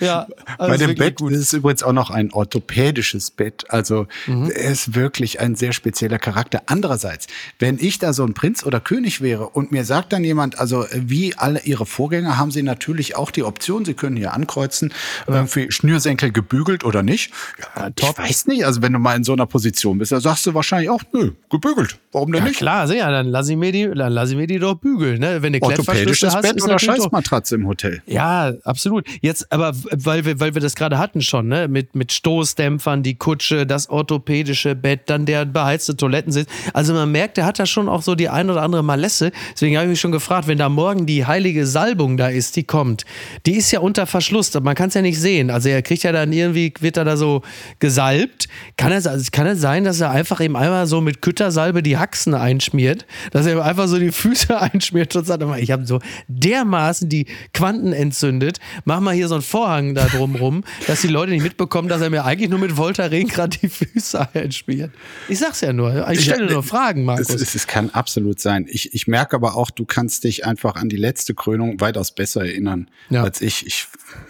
Ja, 0.01 0.27
also 0.59 0.73
Bei 0.73 0.77
dem 0.77 0.97
Bett 0.97 1.21
gut. 1.21 1.31
ist 1.31 1.39
es 1.39 1.53
übrigens 1.53 1.85
auch 1.85 1.93
noch 1.93 2.11
ein 2.11 2.33
orthopädisches 2.33 3.31
Bett. 3.31 3.67
Also 3.69 4.09
mhm. 4.27 4.51
er 4.51 4.73
ist 4.73 4.97
wirklich 4.97 5.39
ein 5.39 5.55
sehr 5.55 5.73
spezieller 5.73 6.19
Charakter. 6.19 6.63
Andererseits, 6.67 7.29
wenn 7.61 7.79
ich 7.79 8.01
da 8.01 8.13
so 8.13 8.25
ein 8.25 8.35
Prinz 8.35 8.65
oder 8.65 8.81
König 8.81 9.21
wäre 9.21 9.49
und 9.49 9.71
mir 9.71 9.85
sagt 9.85 10.13
dann 10.13 10.25
jemand, 10.25 10.59
also 10.59 10.87
wie 10.93 11.37
alle 11.37 11.61
ihre 11.61 11.87
Vorgänger 11.87 12.37
haben 12.37 12.51
sie 12.51 12.65
natürlich 12.65 13.15
auch 13.15 13.31
die 13.31 13.45
Option, 13.45 13.85
sie 13.85 13.95
können 13.95 14.17
hier 14.17 14.33
ankreuzen, 14.33 14.93
ja. 15.29 15.47
Schnürsenkel 15.69 16.33
gebügelt 16.33 16.85
oder 16.85 17.03
nicht. 17.03 17.33
Ja, 17.77 17.91
ich 18.11 18.19
weiß 18.19 18.47
nicht, 18.47 18.65
also 18.65 18.83
wenn 18.83 18.93
du 18.93 18.99
mal 18.99 19.17
in 19.17 19.25
so 19.25 19.33
einer 19.33 19.47
Position 19.47 19.99
bist, 19.99 20.13
da 20.13 20.21
sagst 20.21 20.47
du 20.47 20.55
wahrscheinlich 20.55 20.91
auch, 20.91 21.03
nö, 21.13 21.33
gebügelt. 21.51 21.99
Warum 22.13 22.33
denn 22.33 22.43
ja, 22.43 22.49
nicht? 22.49 22.59
Klar, 22.59 22.91
ja, 22.93 23.11
dann 23.11 23.27
lass 23.27 23.49
ich 23.49 23.57
mir 23.57 23.73
die, 23.73 23.91
dann 23.95 24.13
lass 24.13 24.31
ich 24.31 24.37
mir 24.37 24.47
die 24.47 24.59
doch 24.59 24.75
bügeln. 24.75 25.21
Ne? 25.21 25.43
Wenn 25.43 25.53
du 25.53 25.63
Orthopädisches 25.63 26.35
hast, 26.35 26.43
Bett 26.43 26.63
oder 26.63 26.79
Scheißmatratze 26.79 27.57
im 27.57 27.67
Hotel. 27.67 28.03
Ja, 28.07 28.53
absolut. 28.65 29.07
Jetzt, 29.21 29.51
aber 29.53 29.73
weil 29.93 30.25
wir, 30.25 30.41
weil 30.41 30.55
wir 30.55 30.61
das 30.61 30.75
gerade 30.75 30.99
hatten 30.99 31.21
schon, 31.21 31.49
ne? 31.49 31.69
Mit, 31.69 31.95
mit 31.95 32.13
Stoßdämpfern, 32.13 33.03
die 33.03 33.17
Kutsche, 33.17 33.67
das 33.67 33.89
orthopädische 33.91 34.75
Bett, 34.75 35.03
dann 35.07 35.27
der 35.27 35.45
beheizte 35.45 35.97
Toilettensitz. 35.97 36.49
Also 36.73 36.95
man 36.95 37.11
merkt, 37.13 37.37
der 37.37 37.45
hat 37.45 37.59
da 37.59 37.67
schon 37.67 37.89
auch 37.89 38.03
so 38.03 38.15
die 38.15 38.29
ein 38.29 38.51
oder 38.51 38.63
andere 38.63 38.83
Malesse. 38.83 39.33
Deswegen 39.53 39.77
habe 39.77 39.87
ich 39.87 39.91
mich 39.91 40.01
schon 40.01 40.13
gefragt, 40.13 40.49
wenn 40.49 40.59
da 40.59 40.69
morgen 40.69 41.07
die 41.07 41.27
heilige 41.27 41.67
Salbung 41.67 42.17
da 42.17 42.29
ist, 42.29 42.57
die 42.57 42.65
kommt, 42.65 43.05
die 43.47 43.57
ist 43.57 43.71
ja 43.71 43.81
unter 43.81 44.07
Verschluss, 44.07 44.53
man 44.55 44.75
kann 44.75 44.89
es 44.89 44.95
ja 44.95 45.03
nicht 45.03 45.21
sehen. 45.21 45.51
Also 45.51 45.69
er 45.69 45.83
kriegt 45.83 46.03
ja 46.03 46.13
dann 46.13 46.33
irgendwie, 46.33 46.73
wird 46.81 46.97
er 46.97 47.05
da 47.05 47.17
so 47.17 47.43
gesalbt. 47.89 48.49
Kann 48.77 48.93
es, 48.93 49.07
also 49.07 49.25
kann 49.33 49.47
es 49.47 49.63
sein, 49.63 49.85
dass 49.85 49.99
er 50.01 50.11
einfach 50.11 50.43
eben 50.43 50.57
einmal 50.57 50.87
so 50.87 51.01
mit 51.01 51.23
Küttersalbe 51.23 51.83
die 51.83 51.97
Haxen 51.97 52.35
einschmiert, 52.35 53.07
dass 53.31 53.47
er 53.47 53.65
einfach 53.65 53.89
so 53.89 53.99
die 53.99 54.13
Füße 54.13 54.61
einschmiert 54.61 55.17
und 55.17 55.27
sagt, 55.27 55.43
ich 55.59 55.71
habe 55.71 55.87
so 55.87 56.01
dermaßen 56.29 57.09
die 57.09 57.27
Quanten 57.55 57.95
entzündet, 57.95 58.59
mach 58.85 59.01
mal 59.01 59.15
hier 59.15 59.27
so 59.29 59.37
einen 59.37 59.43
Vorhang 59.43 59.95
da 59.95 60.05
drumrum, 60.07 60.65
dass 60.87 61.01
die 61.01 61.09
Leute 61.09 61.33
nicht 61.33 61.43
mitbekommen, 61.43 61.89
dass 61.89 62.03
er 62.03 62.11
mir 62.11 62.27
eigentlich 62.27 62.51
nur 62.51 62.59
mit 62.59 62.77
Voltaren 62.77 63.27
gerade 63.27 63.57
die 63.57 63.71
Füße 63.71 64.29
einschmiert. 64.35 64.91
Ich 65.29 65.39
sag's 65.39 65.63
ja 65.63 65.73
nur, 65.73 66.07
ich 66.11 66.25
stelle 66.25 66.47
ja, 66.47 66.53
nur 66.53 66.63
Fragen, 66.63 67.07
Markus. 67.07 67.31
Es, 67.31 67.41
es, 67.41 67.55
es, 67.55 67.67
kann 67.67 67.89
absolut 67.91 68.39
sein. 68.39 68.67
Ich, 68.69 68.93
ich 68.93 69.07
merke 69.07 69.35
aber 69.35 69.57
auch, 69.57 69.71
du 69.71 69.87
kannst 69.87 70.25
dich 70.25 70.45
einfach 70.45 70.75
an 70.75 70.91
die 70.91 70.97
letzte 70.97 71.35
Krönung 71.35 71.81
weitaus 71.81 72.11
besser 72.11 72.43
erinnern 72.43 72.91
ja. 73.09 73.23
als 73.23 73.41
ich. 73.41 73.67
ich. 73.67 73.87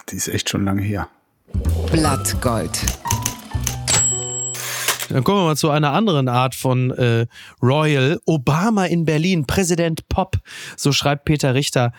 Die 0.09 0.15
ist 0.15 0.29
echt 0.29 0.49
schon 0.49 0.63
lange 0.63 0.81
her. 0.81 1.09
Blattgold. 1.91 2.79
Dann 5.09 5.23
kommen 5.23 5.39
wir 5.39 5.45
mal 5.45 5.57
zu 5.57 5.69
einer 5.69 5.93
anderen 5.93 6.27
Art 6.27 6.55
von 6.55 6.91
äh, 6.91 7.27
Royal. 7.61 8.19
Obama 8.25 8.85
in 8.85 9.05
Berlin, 9.05 9.45
Präsident 9.45 10.07
Pop, 10.09 10.37
so 10.77 10.91
schreibt 10.91 11.25
Peter 11.25 11.53
Richter. 11.53 11.91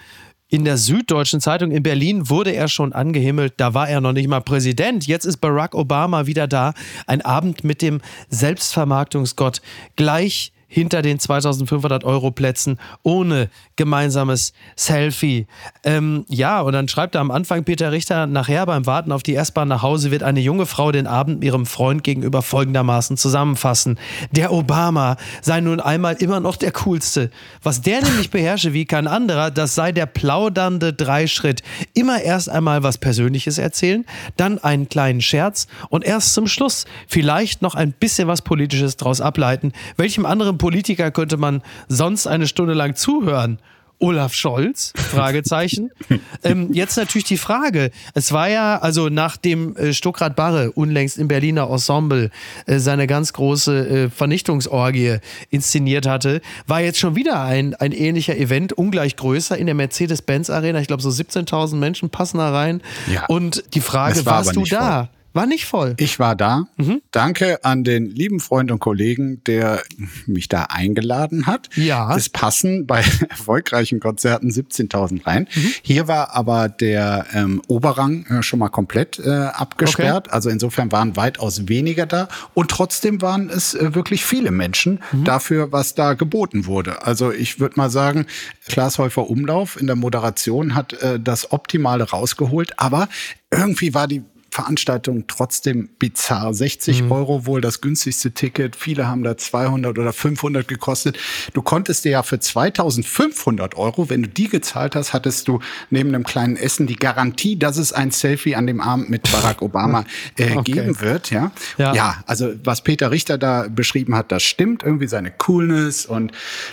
In 0.49 0.65
der 0.65 0.79
Süddeutschen 0.79 1.41
Zeitung 1.41 1.71
in 1.71 1.85
Berlin 1.85 2.29
wurde 2.29 2.51
er 2.51 2.67
schon 2.67 2.93
angehimmelt, 2.93 3.55
da 3.59 3.73
war 3.73 3.89
er 3.89 4.01
noch 4.01 4.13
nicht 4.13 4.27
mal 4.27 4.41
Präsident. 4.41 5.07
Jetzt 5.07 5.25
ist 5.25 5.37
Barack 5.37 5.77
Obama 5.77 6.27
wieder 6.27 6.49
da. 6.49 6.75
Ein 7.07 7.21
Abend 7.21 7.63
mit 7.63 7.83
dem 7.83 8.01
Selbstvermarktungsgott. 8.31 9.63
Gleich 9.95 10.53
hinter 10.71 11.03
den 11.03 11.19
2500 11.19 12.05
Euro 12.05 12.31
Plätzen 12.31 12.79
ohne 13.03 13.51
gemeinsames 13.77 14.55
Selfie. 14.77 15.47
Ähm, 15.85 16.25
ja, 16.29 16.61
und 16.61 16.73
dann 16.73 16.89
schreibt 16.89 17.17
er 17.17 17.21
am 17.21 17.31
Anfang 17.31 17.65
Peter 17.65 17.93
Richter, 17.93 18.27
nachher 18.27 18.65
beim 18.67 18.87
Warten 18.87 19.13
auf 19.13 19.23
die 19.23 19.35
S-Bahn 19.35 19.69
nach 19.69 19.83
Hause 19.83 20.11
wird 20.11 20.23
eine 20.23 20.41
junge 20.41 20.67
Frau 20.67 20.93
den 20.93 21.07
Abend 21.07 21.43
ihrem 21.43 21.67
Freund 21.67 22.05
gegenüber 22.05 22.41
folgendermaßen 22.41 23.17
zusammenfassen. 23.17 23.99
Der 24.31 24.53
Obama 24.53 25.17
sei 25.43 25.61
nun 25.61 25.81
einmal 25.81 26.15
immer 26.15 26.39
noch 26.39 26.57
der 26.57 26.71
Coolste. 26.73 27.31
Was 27.63 27.83
der 27.83 28.03
nämlich 28.05 28.31
beherrsche 28.31 28.73
wie 28.73 28.85
kein 28.85 29.09
anderer, 29.09 29.51
das 29.51 29.75
sei 29.75 29.91
der 29.91 30.07
plaudernde 30.07 30.93
Dreischritt. 30.93 31.63
Immer 31.95 32.23
erst 32.23 32.49
einmal 32.49 32.85
was 32.85 32.99
Persönliches 32.99 33.59
erzählen, 33.59 34.07
dann 34.37 34.59
einen 34.59 34.89
kleinen 34.89 35.21
Scherz 35.21 35.67
und 35.89 36.05
erst 36.05 36.33
zum 36.33 36.47
Schluss 36.47 36.85
vielleicht 37.09 37.61
noch 37.61 37.75
ein 37.75 37.93
bisschen 37.93 38.29
was 38.29 38.43
Politisches 38.43 38.97
draus 38.97 39.21
ableiten. 39.21 39.73
Welchem 39.97 40.27
anderen 40.27 40.59
Politiker 40.61 41.11
könnte 41.11 41.39
man 41.39 41.63
sonst 41.89 42.27
eine 42.27 42.47
Stunde 42.47 42.75
lang 42.75 42.95
zuhören? 42.95 43.59
Olaf 43.99 44.35
Scholz? 44.35 44.93
Fragezeichen. 44.95 45.91
ähm, 46.45 46.73
jetzt 46.73 46.97
natürlich 46.97 47.25
die 47.25 47.39
Frage. 47.39 47.91
Es 48.15 48.33
war 48.33 48.49
ja, 48.49 48.79
also 48.79 49.09
nachdem 49.09 49.77
äh, 49.77 49.93
Stuckrad 49.95 50.37
Barre 50.37 50.73
unlängst 50.73 51.17
im 51.19 51.29
Berliner 51.29 51.71
Ensemble 51.71 52.31
äh, 52.67 52.79
seine 52.79 53.07
ganz 53.07 53.33
große 53.33 53.89
äh, 53.89 54.11
Vernichtungsorgie 54.11 55.19
inszeniert 55.49 56.07
hatte, 56.07 56.43
war 56.67 56.81
jetzt 56.81 56.99
schon 56.99 57.15
wieder 57.17 57.43
ein, 57.43 57.75
ein 57.75 57.93
ähnlicher 57.93 58.37
Event, 58.37 58.75
ungleich 58.75 59.17
größer 59.17 59.57
in 59.57 59.67
der 59.67 59.75
Mercedes-Benz 59.75 60.51
Arena. 60.51 60.81
Ich 60.81 60.87
glaube, 60.87 61.03
so 61.03 61.11
17.000 61.11 61.77
Menschen 61.77 62.11
passen 62.11 62.39
da 62.39 62.51
rein. 62.51 62.83
Ja. 63.11 63.27
Und 63.27 63.65
die 63.75 63.81
Frage, 63.81 64.25
war 64.27 64.45
warst 64.45 64.57
du 64.57 64.65
da? 64.65 65.05
Voll. 65.05 65.20
War 65.33 65.47
nicht 65.47 65.67
voll. 65.67 65.95
Ich 65.99 66.19
war 66.19 66.35
da. 66.35 66.67
Mhm. 66.77 67.03
Danke 67.13 67.65
an 67.65 67.85
den 67.85 68.07
lieben 68.07 68.41
Freund 68.41 68.73
und 68.73 68.81
Kollegen, 68.81 69.43
der 69.45 69.83
mich 70.27 70.49
da 70.49 70.65
eingeladen 70.65 71.47
hat. 71.47 71.69
Ja. 71.77 72.17
Es 72.17 72.29
passen 72.29 72.87
bei 72.87 73.05
erfolgreichen 73.29 74.01
Konzerten 74.01 74.51
17.000 74.51 75.27
rein. 75.27 75.49
Mhm. 75.55 75.73
Hier 75.83 76.09
war 76.09 76.35
aber 76.35 76.69
der 76.69 77.27
ähm, 77.33 77.63
Oberrang 77.69 78.27
äh, 78.27 78.43
schon 78.43 78.59
mal 78.59 78.71
komplett 78.71 79.21
äh, 79.21 79.31
abgesperrt. 79.31 80.27
Okay. 80.27 80.35
Also 80.35 80.51
insofern 80.51 80.91
waren 80.91 81.17
weitaus 81.17 81.69
weniger 81.69 82.07
da. 82.07 82.29
Und 82.55 82.71
trotzdem 82.71 83.23
waren 83.23 83.51
es 83.51 83.75
äh, 83.75 83.95
wirklich 83.95 84.25
viele 84.25 84.51
Menschen 84.51 85.01
mhm. 85.13 85.25
dafür, 85.25 85.71
was 85.71 85.95
da 85.95 86.15
geboten 86.15 86.67
wurde. 86.67 87.03
Also 87.07 87.31
ich 87.31 87.61
würde 87.61 87.77
mal 87.77 87.91
sagen, 87.91 88.27
Klaas 88.67 88.99
Häufer 88.99 89.31
Umlauf 89.31 89.81
in 89.81 89.87
der 89.87 89.97
Moderation 89.97 90.75
hat 90.75 90.95
äh, 90.95 91.21
das 91.21 91.53
Optimale 91.53 92.05
rausgeholt. 92.05 92.79
Aber 92.79 93.09
irgendwie 93.53 93.95
war 93.95 94.09
die 94.09 94.23
Veranstaltung 94.51 95.25
trotzdem 95.29 95.89
bizarr. 95.99 96.53
60 96.53 97.05
mhm. 97.05 97.13
Euro 97.13 97.47
wohl 97.47 97.61
das 97.61 97.81
günstigste 97.81 98.33
Ticket. 98.33 98.75
Viele 98.75 99.07
haben 99.07 99.23
da 99.23 99.37
200 99.37 99.97
oder 99.97 100.13
500 100.13 100.67
gekostet. 100.67 101.19
Du 101.53 101.63
konntest 101.63 102.05
dir 102.05 102.13
ja 102.13 102.23
für 102.25 102.41
2500 102.41 103.77
Euro, 103.77 104.11
wenn 104.11 104.25
du 104.25 104.29
die 104.29 104.49
gezahlt 104.49 104.97
hast, 104.97 105.13
hattest 105.13 105.47
du 105.47 105.61
neben 105.91 106.09
einem 106.09 106.25
kleinen 106.25 106.57
Essen 106.57 106.89
die 106.89 106.97
Garantie, 106.97 107.57
dass 107.57 107.77
es 107.77 107.93
ein 107.93 108.11
Selfie 108.11 108.57
an 108.57 108.67
dem 108.67 108.81
Abend 108.81 109.09
mit 109.09 109.31
Barack 109.31 109.63
Obama 109.63 110.05
äh, 110.37 110.57
okay. 110.57 110.73
geben 110.73 111.01
wird. 111.01 111.31
Ja? 111.31 111.53
ja, 111.79 111.95
ja. 111.95 112.25
Also 112.27 112.53
was 112.65 112.83
Peter 112.83 113.13
Richter 113.13 113.39
da 113.39 113.69
beschrieben 113.69 114.17
hat, 114.17 114.33
das 114.33 114.43
stimmt. 114.43 114.83
Irgendwie 114.83 115.07
seine 115.07 115.31
Coolness 115.31 116.07
und 116.07 116.33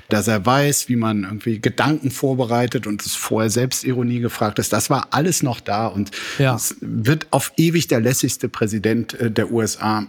dass 0.10 0.28
er 0.28 0.44
weiß, 0.46 0.90
wie 0.90 0.96
man 0.96 1.24
irgendwie 1.24 1.62
Gedanken 1.62 2.10
vorbereitet 2.10 2.88
und 2.88 3.06
es 3.06 3.16
vorher 3.16 3.52
Selbstironie 3.52 4.20
gefragt 4.20 4.58
ist. 4.58 4.74
Das 4.74 4.90
war 4.90 5.10
alles 5.12 5.44
noch 5.44 5.60
da 5.60 5.86
und 5.86 6.10
ja. 6.40 6.56
es 6.56 6.76
wird 6.82 7.28
auf 7.30 7.52
ewig 7.56 7.67
der 7.88 8.00
lässigste 8.00 8.50
Präsident 8.50 9.14
äh, 9.16 9.32
der 9.32 9.52
USA 9.52 10.06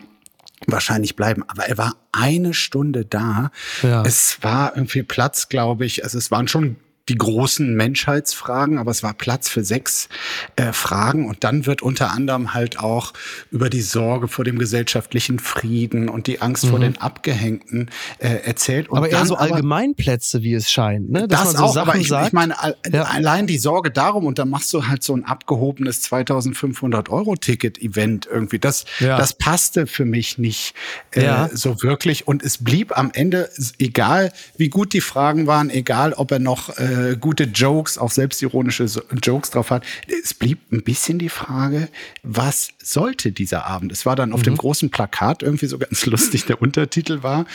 wahrscheinlich 0.67 1.17
bleiben. 1.17 1.45
Aber 1.49 1.67
er 1.67 1.79
war 1.79 1.97
eine 2.13 2.55
Stunde 2.55 3.05
da. 3.05 3.51
Ja. 3.83 4.03
Es 4.03 4.39
war 4.43 4.77
irgendwie 4.77 5.03
Platz, 5.03 5.49
glaube 5.49 5.87
ich. 5.87 6.05
Also 6.05 6.19
es 6.19 6.31
waren 6.31 6.49
schon 6.49 6.77
die 7.09 7.17
großen 7.17 7.75
Menschheitsfragen, 7.75 8.79
aber 8.79 8.91
es 8.91 9.03
war 9.03 9.15
Platz 9.15 9.49
für 9.49 9.65
sechs 9.65 10.09
äh, 10.57 10.73
Fragen. 10.73 11.27
Und 11.27 11.45
dann 11.45 11.67
wird 11.67 11.83
unter 11.83 12.13
anderem 12.13 12.55
halt 12.55 12.79
auch 12.79 13.13
über 13.51 13.71
die 13.71 13.81
Sorge 13.81 14.29
vor 14.29 14.45
dem 14.45 14.59
gesellschaftlichen 14.59 15.39
Frieden 15.39 16.09
und 16.09 16.27
die 16.27 16.41
Angst 16.41 16.65
mhm. 16.65 16.71
vor 16.71 16.81
den 16.81 16.99
Abgehängten 16.99 17.91
äh, 18.19 18.29
erzählt. 18.45 18.89
Und 18.89 18.99
aber 18.99 19.11
eher 19.11 19.27
so 19.27 19.37
Allgemeinplätze, 19.37 20.43
wie 20.43 20.55
es 20.55 20.71
scheint. 20.71 21.11
Ne? 21.11 21.29
Dass 21.29 21.45
das 21.45 21.53
so 21.53 21.65
auch, 21.65 21.75
Sachen 21.75 21.91
aber 21.91 21.99
ich, 21.99 22.09
sagt. 22.09 22.29
ich 22.29 22.33
meine, 22.33 22.55
ja. 22.93 23.03
allein 23.05 23.47
die 23.47 23.59
Sorge 23.59 23.91
darum, 23.91 24.27
und 24.27 24.39
dann 24.39 24.51
machst 24.51 24.73
du 24.75 24.87
halt 24.87 25.03
so 25.03 25.15
ein 25.15 25.25
abgehobenes 25.25 26.03
2500 26.03 27.09
Euro 27.09 27.37
Ticket-Event 27.37 28.29
irgendwie. 28.31 28.59
Das, 28.59 28.85
ja. 29.01 29.17
das 29.17 29.33
passte 29.33 29.87
für 29.87 30.05
mich 30.05 30.39
nicht 30.39 30.75
äh, 31.13 31.25
ja. 31.25 31.51
so 31.53 31.83
wirklich. 31.83 32.29
Und 32.29 32.43
es 32.43 32.59
blieb 32.59 32.97
am 32.97 33.11
Ende, 33.13 33.51
egal 33.79 34.33
wie 34.57 34.69
gut 34.69 34.93
die 34.93 35.01
Fragen 35.01 35.47
waren, 35.47 35.71
egal 35.71 36.13
ob 36.13 36.31
er 36.31 36.39
noch 36.39 36.77
äh, 36.79 36.98
äh, 36.99 37.17
gute 37.17 37.45
Jokes, 37.45 37.99
auch 37.99 38.11
selbstironische 38.11 38.87
Jokes 39.23 39.51
drauf 39.51 39.71
hat. 39.71 39.85
Es 40.23 40.35
blieb 40.35 40.73
ein 40.73 40.83
bisschen 40.83 41.19
die 41.19 41.29
Frage, 41.29 41.89
was 42.23 42.71
sollte 42.83 43.33
dieser 43.33 43.67
Abend? 43.67 43.93
Es 43.93 44.07
war 44.07 44.17
dann 44.17 44.33
auf 44.33 44.41
mhm. 44.41 44.45
dem 44.45 44.57
großen 44.57 44.91
Plakat 44.91 45.43
irgendwie 45.43 45.67
so 45.67 45.79
ganz 45.79 46.07
lustig, 46.07 46.47
der 46.47 46.61
Untertitel 46.61 47.23
war, 47.23 47.47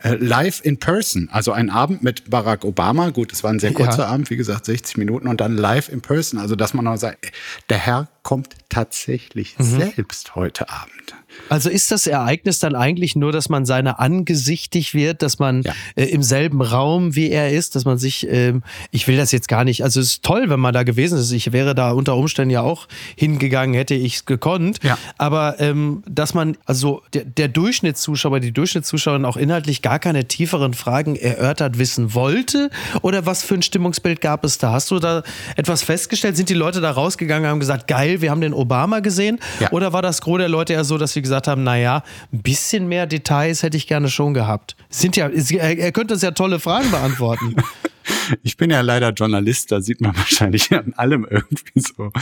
äh, 0.00 0.14
live 0.14 0.60
in 0.64 0.78
person. 0.78 1.28
Also 1.30 1.52
ein 1.52 1.70
Abend 1.70 2.02
mit 2.02 2.30
Barack 2.30 2.64
Obama. 2.64 3.10
Gut, 3.10 3.32
es 3.32 3.42
war 3.42 3.50
ein 3.50 3.58
sehr 3.58 3.72
kurzer 3.72 4.02
ja. 4.02 4.08
Abend, 4.08 4.30
wie 4.30 4.36
gesagt, 4.36 4.66
60 4.66 4.96
Minuten 4.96 5.28
und 5.28 5.40
dann 5.40 5.56
live 5.56 5.88
in 5.88 6.00
person. 6.00 6.38
Also, 6.38 6.56
dass 6.56 6.74
man 6.74 6.84
noch 6.84 6.96
sagt, 6.96 7.32
der 7.68 7.78
Herr 7.78 8.08
kommt 8.22 8.54
tatsächlich 8.68 9.58
mhm. 9.58 9.64
selbst 9.64 10.34
heute 10.34 10.68
Abend. 10.68 11.14
Also 11.48 11.70
ist 11.70 11.90
das 11.90 12.06
Ereignis 12.06 12.58
dann 12.58 12.74
eigentlich 12.74 13.16
nur, 13.16 13.32
dass 13.32 13.48
man 13.48 13.66
seine 13.66 13.98
angesichtig 13.98 14.94
wird, 14.94 15.22
dass 15.22 15.38
man 15.38 15.62
ja. 15.62 15.72
äh, 15.94 16.04
im 16.04 16.22
selben 16.22 16.62
Raum 16.62 17.14
wie 17.14 17.30
er 17.30 17.50
ist, 17.52 17.76
dass 17.76 17.84
man 17.84 17.98
sich, 17.98 18.26
ähm, 18.28 18.62
ich 18.90 19.08
will 19.08 19.16
das 19.16 19.32
jetzt 19.32 19.48
gar 19.48 19.64
nicht, 19.64 19.82
also 19.84 20.00
es 20.00 20.06
ist 20.06 20.22
toll, 20.22 20.48
wenn 20.48 20.60
man 20.60 20.74
da 20.74 20.82
gewesen 20.82 21.18
ist. 21.18 21.32
Ich 21.32 21.52
wäre 21.52 21.74
da 21.74 21.92
unter 21.92 22.16
Umständen 22.16 22.50
ja 22.50 22.62
auch 22.62 22.88
hingegangen, 23.16 23.74
hätte 23.74 23.94
ich 23.94 24.16
es 24.16 24.24
gekonnt. 24.24 24.80
Ja. 24.82 24.98
Aber 25.16 25.60
ähm, 25.60 26.02
dass 26.08 26.34
man, 26.34 26.56
also 26.66 27.02
der, 27.12 27.24
der 27.24 27.48
Durchschnittszuschauer, 27.48 28.40
die 28.40 28.52
Durchschnittszuschauerin 28.52 29.24
auch 29.24 29.36
inhaltlich 29.36 29.82
gar 29.82 29.98
keine 29.98 30.26
tieferen 30.26 30.74
Fragen 30.74 31.16
erörtert 31.16 31.78
wissen 31.78 32.14
wollte? 32.14 32.70
Oder 33.02 33.26
was 33.26 33.42
für 33.42 33.54
ein 33.54 33.62
Stimmungsbild 33.62 34.20
gab 34.20 34.44
es 34.44 34.58
da? 34.58 34.72
Hast 34.72 34.90
du 34.90 34.98
da 34.98 35.22
etwas 35.56 35.82
festgestellt? 35.82 36.36
Sind 36.36 36.48
die 36.48 36.54
Leute 36.54 36.80
da 36.80 36.90
rausgegangen 36.90 37.44
und 37.44 37.50
haben 37.50 37.60
gesagt, 37.60 37.86
geil, 37.88 38.20
wir 38.20 38.30
haben 38.30 38.40
den 38.40 38.54
Obama 38.54 39.00
gesehen? 39.00 39.38
Ja. 39.60 39.70
Oder 39.72 39.92
war 39.92 40.02
das 40.02 40.20
Gros 40.20 40.38
der 40.38 40.48
Leute 40.48 40.72
ja 40.72 40.84
so, 40.84 40.98
dass 40.98 41.12
sie 41.12 41.17
gesagt 41.22 41.48
haben, 41.48 41.62
naja, 41.62 42.02
ein 42.32 42.42
bisschen 42.42 42.88
mehr 42.88 43.06
Details 43.06 43.62
hätte 43.62 43.76
ich 43.76 43.86
gerne 43.86 44.08
schon 44.08 44.34
gehabt. 44.34 44.76
Sind 44.90 45.16
ja, 45.16 45.28
er 45.28 45.92
könnte 45.92 46.14
uns 46.14 46.22
ja 46.22 46.30
tolle 46.30 46.58
Fragen 46.58 46.90
beantworten. 46.90 47.56
Ich 48.42 48.56
bin 48.56 48.70
ja 48.70 48.80
leider 48.80 49.10
Journalist, 49.10 49.72
da 49.72 49.80
sieht 49.80 50.00
man 50.00 50.16
wahrscheinlich 50.16 50.72
an 50.72 50.92
allem 50.96 51.26
irgendwie 51.28 51.80
so 51.80 52.12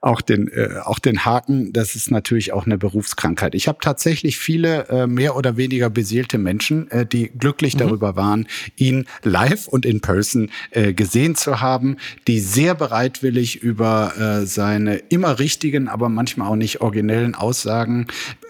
auch 0.00 0.20
den, 0.20 0.48
äh, 0.48 0.80
auch 0.84 0.98
den 0.98 1.24
Haken. 1.24 1.72
Das 1.72 1.94
ist 1.94 2.10
natürlich 2.10 2.52
auch 2.52 2.66
eine 2.66 2.78
Berufskrankheit. 2.78 3.54
Ich 3.54 3.68
habe 3.68 3.78
tatsächlich 3.80 4.38
viele 4.38 4.88
äh, 4.88 5.06
mehr 5.06 5.36
oder 5.36 5.56
weniger 5.56 5.90
beseelte 5.90 6.38
Menschen, 6.38 6.90
äh, 6.90 7.06
die 7.06 7.28
glücklich 7.28 7.74
mhm. 7.74 7.78
darüber 7.78 8.16
waren, 8.16 8.46
ihn 8.76 9.06
live 9.22 9.68
und 9.68 9.86
in 9.86 10.00
person 10.00 10.50
äh, 10.70 10.92
gesehen 10.92 11.34
zu 11.34 11.60
haben, 11.60 11.96
die 12.26 12.40
sehr 12.40 12.74
bereitwillig 12.74 13.62
über 13.62 14.12
äh, 14.16 14.46
seine 14.46 14.96
immer 14.96 15.38
richtigen, 15.38 15.88
aber 15.88 16.08
manchmal 16.08 16.48
auch 16.48 16.56
nicht 16.56 16.80
originellen 16.80 17.34
Aussagen, 17.34 18.06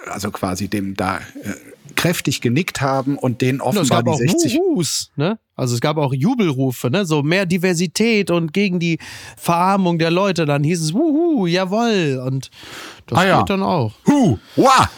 also 0.06 0.30
quasi 0.30 0.68
dem 0.68 0.94
da 0.94 1.18
äh, 1.42 1.67
kräftig 1.98 2.40
genickt 2.40 2.80
haben 2.80 3.18
und 3.18 3.42
den 3.42 3.60
offenbar 3.60 4.04
no, 4.04 4.12
die 4.12 4.28
60 4.28 4.54
Wuhus, 4.54 5.10
ne? 5.16 5.38
Also 5.56 5.74
es 5.74 5.80
gab 5.80 5.96
auch 5.96 6.14
Jubelrufe, 6.14 6.90
ne? 6.90 7.04
So 7.04 7.24
mehr 7.24 7.44
Diversität 7.44 8.30
und 8.30 8.52
gegen 8.52 8.78
die 8.78 8.98
Verarmung 9.36 9.98
der 9.98 10.12
Leute. 10.12 10.46
Dann 10.46 10.62
hieß 10.62 10.80
es 10.80 10.94
Wuhu, 10.94 11.46
jawoll. 11.46 12.22
Und 12.24 12.50
das 13.06 13.18
ah, 13.18 13.26
ja. 13.26 13.38
geht 13.40 13.50
dann 13.50 13.64
auch. 13.64 13.94
Hu, 14.06 14.38
wah. 14.54 14.88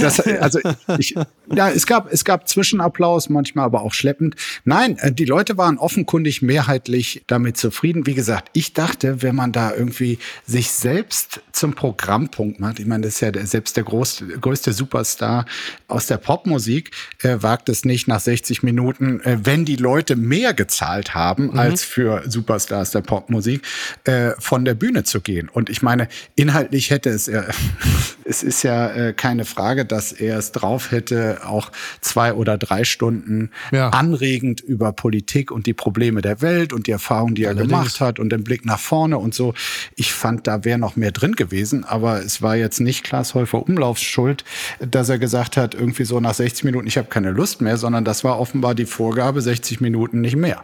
Das, 0.00 0.20
also 0.40 0.60
ich, 0.98 1.14
ja, 1.52 1.70
es 1.70 1.86
gab, 1.86 2.12
es 2.12 2.24
gab 2.24 2.48
Zwischenapplaus, 2.48 3.28
manchmal 3.28 3.66
aber 3.66 3.82
auch 3.82 3.92
schleppend. 3.92 4.36
Nein, 4.64 4.98
äh, 4.98 5.12
die 5.12 5.24
Leute 5.24 5.56
waren 5.56 5.78
offenkundig 5.78 6.42
mehrheitlich 6.42 7.22
damit 7.26 7.56
zufrieden. 7.56 8.06
Wie 8.06 8.14
gesagt, 8.14 8.48
ich 8.52 8.72
dachte, 8.72 9.22
wenn 9.22 9.34
man 9.34 9.52
da 9.52 9.74
irgendwie 9.74 10.18
sich 10.46 10.70
selbst 10.70 11.40
zum 11.52 11.74
Programmpunkt 11.74 12.60
macht, 12.60 12.78
ich 12.78 12.86
meine, 12.86 13.02
das 13.02 13.14
ist 13.14 13.20
ja 13.20 13.30
der, 13.30 13.46
selbst 13.46 13.76
der 13.76 13.84
groß, 13.84 14.24
größte 14.40 14.72
Superstar 14.72 15.44
aus 15.88 16.06
der 16.06 16.16
Popmusik, 16.16 16.90
äh, 17.22 17.36
wagt 17.40 17.68
es 17.68 17.84
nicht 17.84 18.08
nach 18.08 18.20
60 18.20 18.62
Minuten, 18.62 19.20
äh, 19.20 19.38
wenn 19.42 19.64
die 19.64 19.76
Leute 19.76 20.16
mehr 20.16 20.54
gezahlt 20.54 21.14
haben 21.14 21.48
mhm. 21.48 21.58
als 21.58 21.82
für 21.84 22.22
Superstars 22.26 22.92
der 22.92 23.02
Popmusik, 23.02 23.62
äh, 24.04 24.30
von 24.38 24.64
der 24.64 24.74
Bühne 24.74 25.04
zu 25.04 25.20
gehen. 25.20 25.48
Und 25.48 25.68
ich 25.68 25.82
meine, 25.82 26.08
inhaltlich 26.36 26.90
hätte 26.90 27.10
es, 27.10 27.28
äh, 27.28 27.42
es 28.24 28.42
ist 28.42 28.62
ja 28.62 28.88
äh, 28.90 29.12
keine 29.12 29.44
Frage, 29.50 29.84
dass 29.84 30.12
er 30.12 30.38
es 30.38 30.52
drauf 30.52 30.90
hätte, 30.90 31.40
auch 31.44 31.70
zwei 32.00 32.32
oder 32.32 32.58
drei 32.58 32.84
Stunden 32.84 33.50
ja. 33.72 33.90
anregend 33.90 34.60
über 34.60 34.92
Politik 34.92 35.50
und 35.50 35.66
die 35.66 35.74
Probleme 35.74 36.22
der 36.22 36.40
Welt 36.40 36.72
und 36.72 36.86
die 36.86 36.92
Erfahrungen, 36.92 37.34
die 37.34 37.44
er 37.44 37.50
Allerdings. 37.50 37.70
gemacht 37.70 38.00
hat 38.00 38.18
und 38.18 38.30
den 38.30 38.44
Blick 38.44 38.64
nach 38.64 38.78
vorne 38.78 39.18
und 39.18 39.34
so. 39.34 39.54
Ich 39.96 40.12
fand, 40.12 40.46
da 40.46 40.64
wäre 40.64 40.78
noch 40.78 40.96
mehr 40.96 41.12
drin 41.12 41.34
gewesen, 41.36 41.84
aber 41.84 42.22
es 42.24 42.42
war 42.42 42.56
jetzt 42.56 42.80
nicht 42.80 43.04
Klaas 43.04 43.34
Häufer 43.34 43.62
Umlaufs 43.62 44.02
Schuld, 44.02 44.44
dass 44.80 45.08
er 45.08 45.18
gesagt 45.18 45.56
hat, 45.56 45.74
irgendwie 45.74 46.04
so 46.04 46.20
nach 46.20 46.34
60 46.34 46.64
Minuten, 46.64 46.86
ich 46.86 46.98
habe 46.98 47.08
keine 47.08 47.30
Lust 47.30 47.60
mehr, 47.60 47.76
sondern 47.76 48.04
das 48.04 48.24
war 48.24 48.38
offenbar 48.38 48.74
die 48.74 48.86
Vorgabe, 48.86 49.42
60 49.42 49.80
Minuten 49.80 50.20
nicht 50.20 50.36
mehr. 50.36 50.60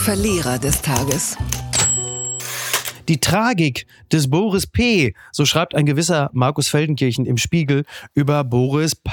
Verlierer 0.00 0.58
des 0.58 0.82
Tages. 0.82 1.36
Die 3.08 3.20
Tragik 3.20 3.86
des 4.12 4.30
Boris 4.30 4.66
P., 4.66 5.14
so 5.32 5.44
schreibt 5.44 5.74
ein 5.74 5.86
gewisser 5.86 6.30
Markus 6.32 6.68
Feldenkirchen 6.68 7.26
im 7.26 7.36
Spiegel 7.36 7.84
über 8.14 8.44
Boris 8.44 8.94
P 8.94 9.10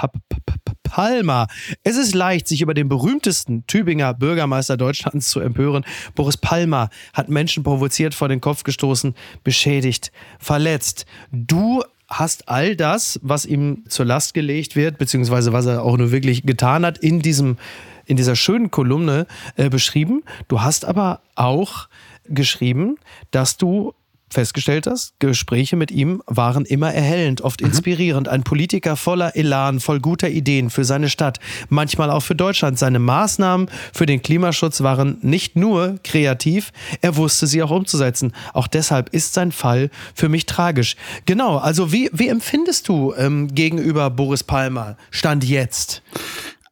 Palmer. 0.83 1.47
Es 1.83 1.95
ist 1.95 2.13
leicht, 2.13 2.49
sich 2.49 2.61
über 2.61 2.73
den 2.73 2.89
berühmtesten 2.89 3.65
Tübinger 3.65 4.13
Bürgermeister 4.13 4.75
Deutschlands 4.75 5.29
zu 5.29 5.39
empören. 5.39 5.85
Boris 6.15 6.35
Palmer 6.35 6.89
hat 7.13 7.29
Menschen 7.29 7.63
provoziert, 7.63 8.13
vor 8.13 8.27
den 8.27 8.41
Kopf 8.41 8.63
gestoßen, 8.63 9.15
beschädigt, 9.45 10.11
verletzt. 10.37 11.05
Du 11.31 11.81
hast 12.09 12.49
all 12.49 12.75
das, 12.75 13.21
was 13.23 13.45
ihm 13.45 13.85
zur 13.87 14.05
Last 14.05 14.33
gelegt 14.33 14.75
wird, 14.75 14.97
beziehungsweise 14.97 15.53
was 15.53 15.65
er 15.65 15.83
auch 15.83 15.95
nur 15.95 16.11
wirklich 16.11 16.43
getan 16.43 16.85
hat, 16.85 16.97
in 16.97 17.21
diesem 17.21 17.57
in 18.05 18.17
dieser 18.17 18.35
schönen 18.35 18.71
Kolumne 18.71 19.25
äh, 19.55 19.69
beschrieben. 19.69 20.23
Du 20.49 20.61
hast 20.61 20.83
aber 20.83 21.21
auch 21.35 21.87
geschrieben, 22.25 22.97
dass 23.31 23.57
du 23.57 23.93
festgestellt 24.33 24.87
hast, 24.87 25.19
Gespräche 25.19 25.75
mit 25.75 25.91
ihm 25.91 26.23
waren 26.25 26.65
immer 26.65 26.93
erhellend, 26.93 27.41
oft 27.41 27.61
mhm. 27.61 27.67
inspirierend. 27.67 28.27
Ein 28.27 28.43
Politiker 28.43 28.95
voller 28.95 29.35
Elan, 29.35 29.79
voll 29.79 29.99
guter 29.99 30.29
Ideen 30.29 30.69
für 30.69 30.85
seine 30.85 31.09
Stadt, 31.09 31.39
manchmal 31.69 32.09
auch 32.09 32.21
für 32.21 32.35
Deutschland. 32.35 32.79
Seine 32.79 32.99
Maßnahmen 32.99 33.69
für 33.93 34.05
den 34.05 34.21
Klimaschutz 34.21 34.81
waren 34.81 35.17
nicht 35.21 35.55
nur 35.55 35.99
kreativ, 36.03 36.71
er 37.01 37.15
wusste 37.17 37.47
sie 37.47 37.61
auch 37.61 37.71
umzusetzen. 37.71 38.33
Auch 38.53 38.67
deshalb 38.67 39.09
ist 39.09 39.33
sein 39.33 39.51
Fall 39.51 39.89
für 40.15 40.29
mich 40.29 40.45
tragisch. 40.45 40.95
Genau, 41.25 41.57
also 41.57 41.91
wie, 41.91 42.09
wie 42.13 42.29
empfindest 42.29 42.87
du 42.87 43.13
ähm, 43.15 43.53
gegenüber 43.53 44.09
Boris 44.09 44.43
Palmer 44.43 44.97
Stand 45.11 45.43
jetzt? 45.43 46.01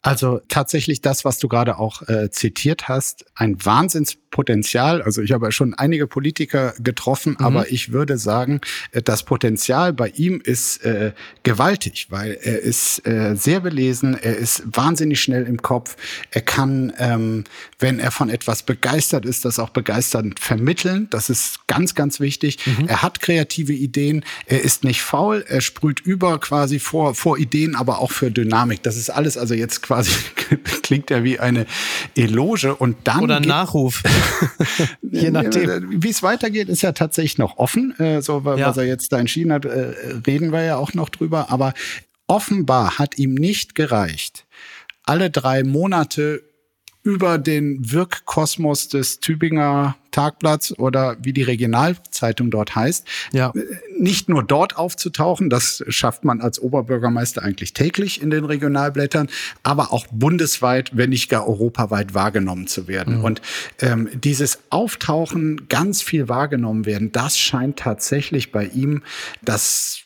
Also 0.01 0.39
tatsächlich 0.47 1.01
das, 1.01 1.25
was 1.25 1.39
du 1.39 1.49
gerade 1.49 1.77
auch 1.77 2.07
äh, 2.07 2.31
zitiert 2.31 2.87
hast, 2.87 3.25
ein 3.35 3.57
Wahnsinnspotenzial. 3.65 5.01
Also 5.01 5.21
ich 5.21 5.33
habe 5.33 5.51
schon 5.51 5.73
einige 5.73 6.07
Politiker 6.07 6.73
getroffen, 6.79 7.35
mhm. 7.37 7.45
aber 7.45 7.69
ich 7.69 7.91
würde 7.91 8.17
sagen, 8.17 8.61
äh, 8.91 9.01
das 9.01 9.23
Potenzial 9.23 9.91
bei 9.91 10.07
ihm 10.09 10.39
ist 10.41 10.85
äh, 10.85 11.11
gewaltig, 11.43 12.07
weil 12.11 12.37
er 12.41 12.59
ist 12.59 13.05
äh, 13.05 13.35
sehr 13.35 13.59
belesen, 13.59 14.17
er 14.17 14.37
ist 14.37 14.63
wahnsinnig 14.65 15.19
schnell 15.19 15.45
im 15.45 15.61
Kopf, 15.61 15.97
er 16.31 16.41
kann, 16.41 16.93
ähm, 16.97 17.43
wenn 17.79 17.99
er 17.99 18.11
von 18.11 18.29
etwas 18.29 18.63
begeistert 18.63 19.25
ist, 19.25 19.45
das 19.45 19.57
auch 19.57 19.69
begeisternd 19.69 20.39
vermitteln. 20.39 21.07
Das 21.09 21.29
ist 21.29 21.65
ganz, 21.67 21.95
ganz 21.95 22.19
wichtig. 22.19 22.59
Mhm. 22.65 22.87
Er 22.87 23.01
hat 23.01 23.21
kreative 23.21 23.73
Ideen, 23.73 24.25
er 24.45 24.61
ist 24.61 24.83
nicht 24.83 25.01
faul, 25.01 25.45
er 25.47 25.61
sprüht 25.61 26.01
über 26.01 26.39
quasi 26.39 26.79
vor, 26.79 27.15
vor 27.15 27.37
Ideen, 27.37 27.75
aber 27.75 27.99
auch 27.99 28.11
für 28.11 28.31
Dynamik. 28.31 28.83
Das 28.83 28.97
ist 28.97 29.09
alles 29.09 29.37
also 29.37 29.53
jetzt 29.53 29.81
quasi 29.81 30.11
klingt 30.83 31.09
ja 31.09 31.23
wie 31.23 31.39
eine 31.39 31.65
Eloge 32.15 32.75
und 32.75 32.97
dann 33.05 33.21
oder 33.21 33.39
Nachruf. 33.39 34.03
Je 35.01 35.31
nachdem. 35.31 36.03
Wie 36.03 36.09
es 36.09 36.21
weitergeht, 36.21 36.67
ist 36.67 36.81
ja 36.81 36.91
tatsächlich 36.91 37.37
noch 37.37 37.57
offen. 37.57 37.97
Äh, 37.99 38.21
so 38.21 38.43
was 38.43 38.59
ja. 38.59 38.71
er 38.75 38.87
jetzt 38.87 39.11
da 39.13 39.19
entschieden 39.19 39.53
hat, 39.53 39.65
äh, 39.65 39.93
reden 40.27 40.51
wir 40.51 40.63
ja 40.63 40.77
auch 40.77 40.93
noch 40.93 41.09
drüber. 41.09 41.49
Aber 41.49 41.73
offenbar 42.27 42.99
hat 42.99 43.17
ihm 43.17 43.35
nicht 43.35 43.73
gereicht, 43.75 44.45
alle 45.03 45.29
drei 45.29 45.63
Monate 45.63 46.48
über 47.09 47.39
den 47.39 47.91
Wirkkosmos 47.91 48.87
des 48.87 49.19
Tübinger 49.19 49.95
Tagblatts 50.11 50.77
oder 50.77 51.17
wie 51.21 51.33
die 51.33 51.43
Regionalzeitung 51.43 52.51
dort 52.51 52.75
heißt, 52.75 53.07
ja. 53.31 53.51
nicht 53.97 54.29
nur 54.29 54.43
dort 54.43 54.77
aufzutauchen, 54.77 55.49
das 55.49 55.83
schafft 55.87 56.23
man 56.23 56.41
als 56.41 56.59
Oberbürgermeister 56.59 57.41
eigentlich 57.43 57.73
täglich 57.73 58.21
in 58.21 58.29
den 58.29 58.45
Regionalblättern, 58.45 59.27
aber 59.63 59.91
auch 59.91 60.07
bundesweit, 60.11 60.91
wenn 60.95 61.09
nicht 61.09 61.29
gar 61.29 61.47
europaweit 61.47 62.13
wahrgenommen 62.13 62.67
zu 62.67 62.87
werden. 62.87 63.19
Mhm. 63.19 63.23
Und 63.23 63.41
ähm, 63.81 64.09
dieses 64.13 64.59
Auftauchen, 64.69 65.67
ganz 65.67 66.01
viel 66.01 66.27
wahrgenommen 66.27 66.85
werden, 66.85 67.11
das 67.11 67.37
scheint 67.37 67.77
tatsächlich 67.77 68.51
bei 68.51 68.65
ihm 68.65 69.03
das 69.41 70.03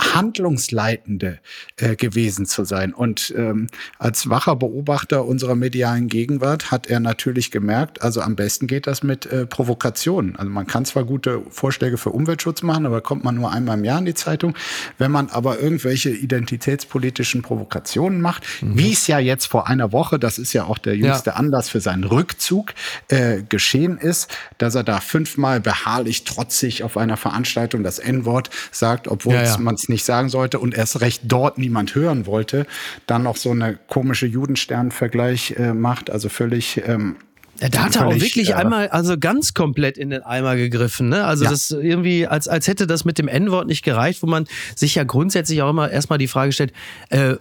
Handlungsleitende 0.00 1.38
äh, 1.76 1.94
gewesen 1.94 2.46
zu 2.46 2.64
sein. 2.64 2.92
Und 2.92 3.32
ähm, 3.36 3.68
als 3.98 4.28
wacher 4.28 4.56
Beobachter 4.56 5.24
unserer 5.24 5.54
medialen 5.54 6.08
Gegenwart 6.08 6.70
hat 6.70 6.88
er 6.88 7.00
natürlich 7.00 7.50
gemerkt, 7.50 8.02
also 8.02 8.20
am 8.20 8.34
besten 8.34 8.66
geht 8.66 8.86
das 8.86 9.02
mit 9.02 9.26
äh, 9.26 9.46
Provokationen. 9.46 10.36
Also 10.36 10.50
man 10.50 10.66
kann 10.66 10.84
zwar 10.84 11.04
gute 11.04 11.42
Vorschläge 11.50 11.96
für 11.96 12.10
Umweltschutz 12.10 12.62
machen, 12.62 12.86
aber 12.86 13.00
kommt 13.00 13.22
man 13.22 13.36
nur 13.36 13.52
einmal 13.52 13.78
im 13.78 13.84
Jahr 13.84 14.00
in 14.00 14.04
die 14.04 14.14
Zeitung. 14.14 14.54
Wenn 14.98 15.12
man 15.12 15.28
aber 15.30 15.60
irgendwelche 15.60 16.10
identitätspolitischen 16.10 17.42
Provokationen 17.42 18.20
macht, 18.20 18.42
mhm. 18.62 18.76
wie 18.76 18.92
es 18.92 19.06
ja 19.06 19.20
jetzt 19.20 19.46
vor 19.46 19.68
einer 19.68 19.92
Woche, 19.92 20.18
das 20.18 20.38
ist 20.38 20.52
ja 20.52 20.64
auch 20.64 20.78
der 20.78 20.96
jüngste 20.96 21.30
ja. 21.30 21.36
Anlass 21.36 21.68
für 21.68 21.80
seinen 21.80 22.04
Rückzug, 22.04 22.74
äh, 23.08 23.42
geschehen 23.48 23.98
ist, 23.98 24.28
dass 24.58 24.74
er 24.74 24.82
da 24.82 25.00
fünfmal 25.00 25.60
beharrlich 25.60 26.24
trotzig 26.24 26.82
auf 26.82 26.96
einer 26.96 27.16
Veranstaltung 27.16 27.84
das 27.84 28.00
N-Wort 28.00 28.50
sagt, 28.72 29.06
obwohl 29.06 29.34
ja, 29.34 29.44
ja. 29.44 29.58
man 29.58 29.76
es 29.84 29.88
nicht 29.88 30.04
sagen 30.04 30.28
sollte 30.28 30.58
und 30.58 30.74
erst 30.74 31.00
recht 31.00 31.22
dort 31.24 31.58
niemand 31.58 31.94
hören 31.94 32.26
wollte, 32.26 32.66
dann 33.06 33.22
noch 33.22 33.36
so 33.36 33.50
eine 33.50 33.78
komische 33.88 34.26
Judenstern-Vergleich 34.26 35.54
äh, 35.58 35.72
macht, 35.72 36.10
also 36.10 36.28
völlig 36.28 36.82
ähm, 36.86 37.16
ja, 37.60 37.68
da 37.68 37.84
hat 37.84 37.96
er 37.96 38.06
auch 38.06 38.14
wirklich 38.14 38.50
äh, 38.50 38.54
einmal, 38.54 38.88
also 38.88 39.16
ganz 39.16 39.54
komplett 39.54 39.96
in 39.96 40.10
den 40.10 40.22
Eimer 40.22 40.56
gegriffen. 40.56 41.08
Ne? 41.08 41.24
Also 41.24 41.44
ja. 41.44 41.50
das 41.50 41.70
irgendwie, 41.70 42.26
als, 42.26 42.48
als 42.48 42.66
hätte 42.66 42.86
das 42.86 43.04
mit 43.04 43.18
dem 43.18 43.28
N-Wort 43.28 43.68
nicht 43.68 43.84
gereicht, 43.84 44.22
wo 44.22 44.26
man 44.26 44.46
sich 44.74 44.96
ja 44.96 45.04
grundsätzlich 45.04 45.62
auch 45.62 45.70
immer 45.70 45.90
erstmal 45.90 46.18
die 46.18 46.26
Frage 46.26 46.52
stellt, 46.52 46.72
äh, 47.10 47.36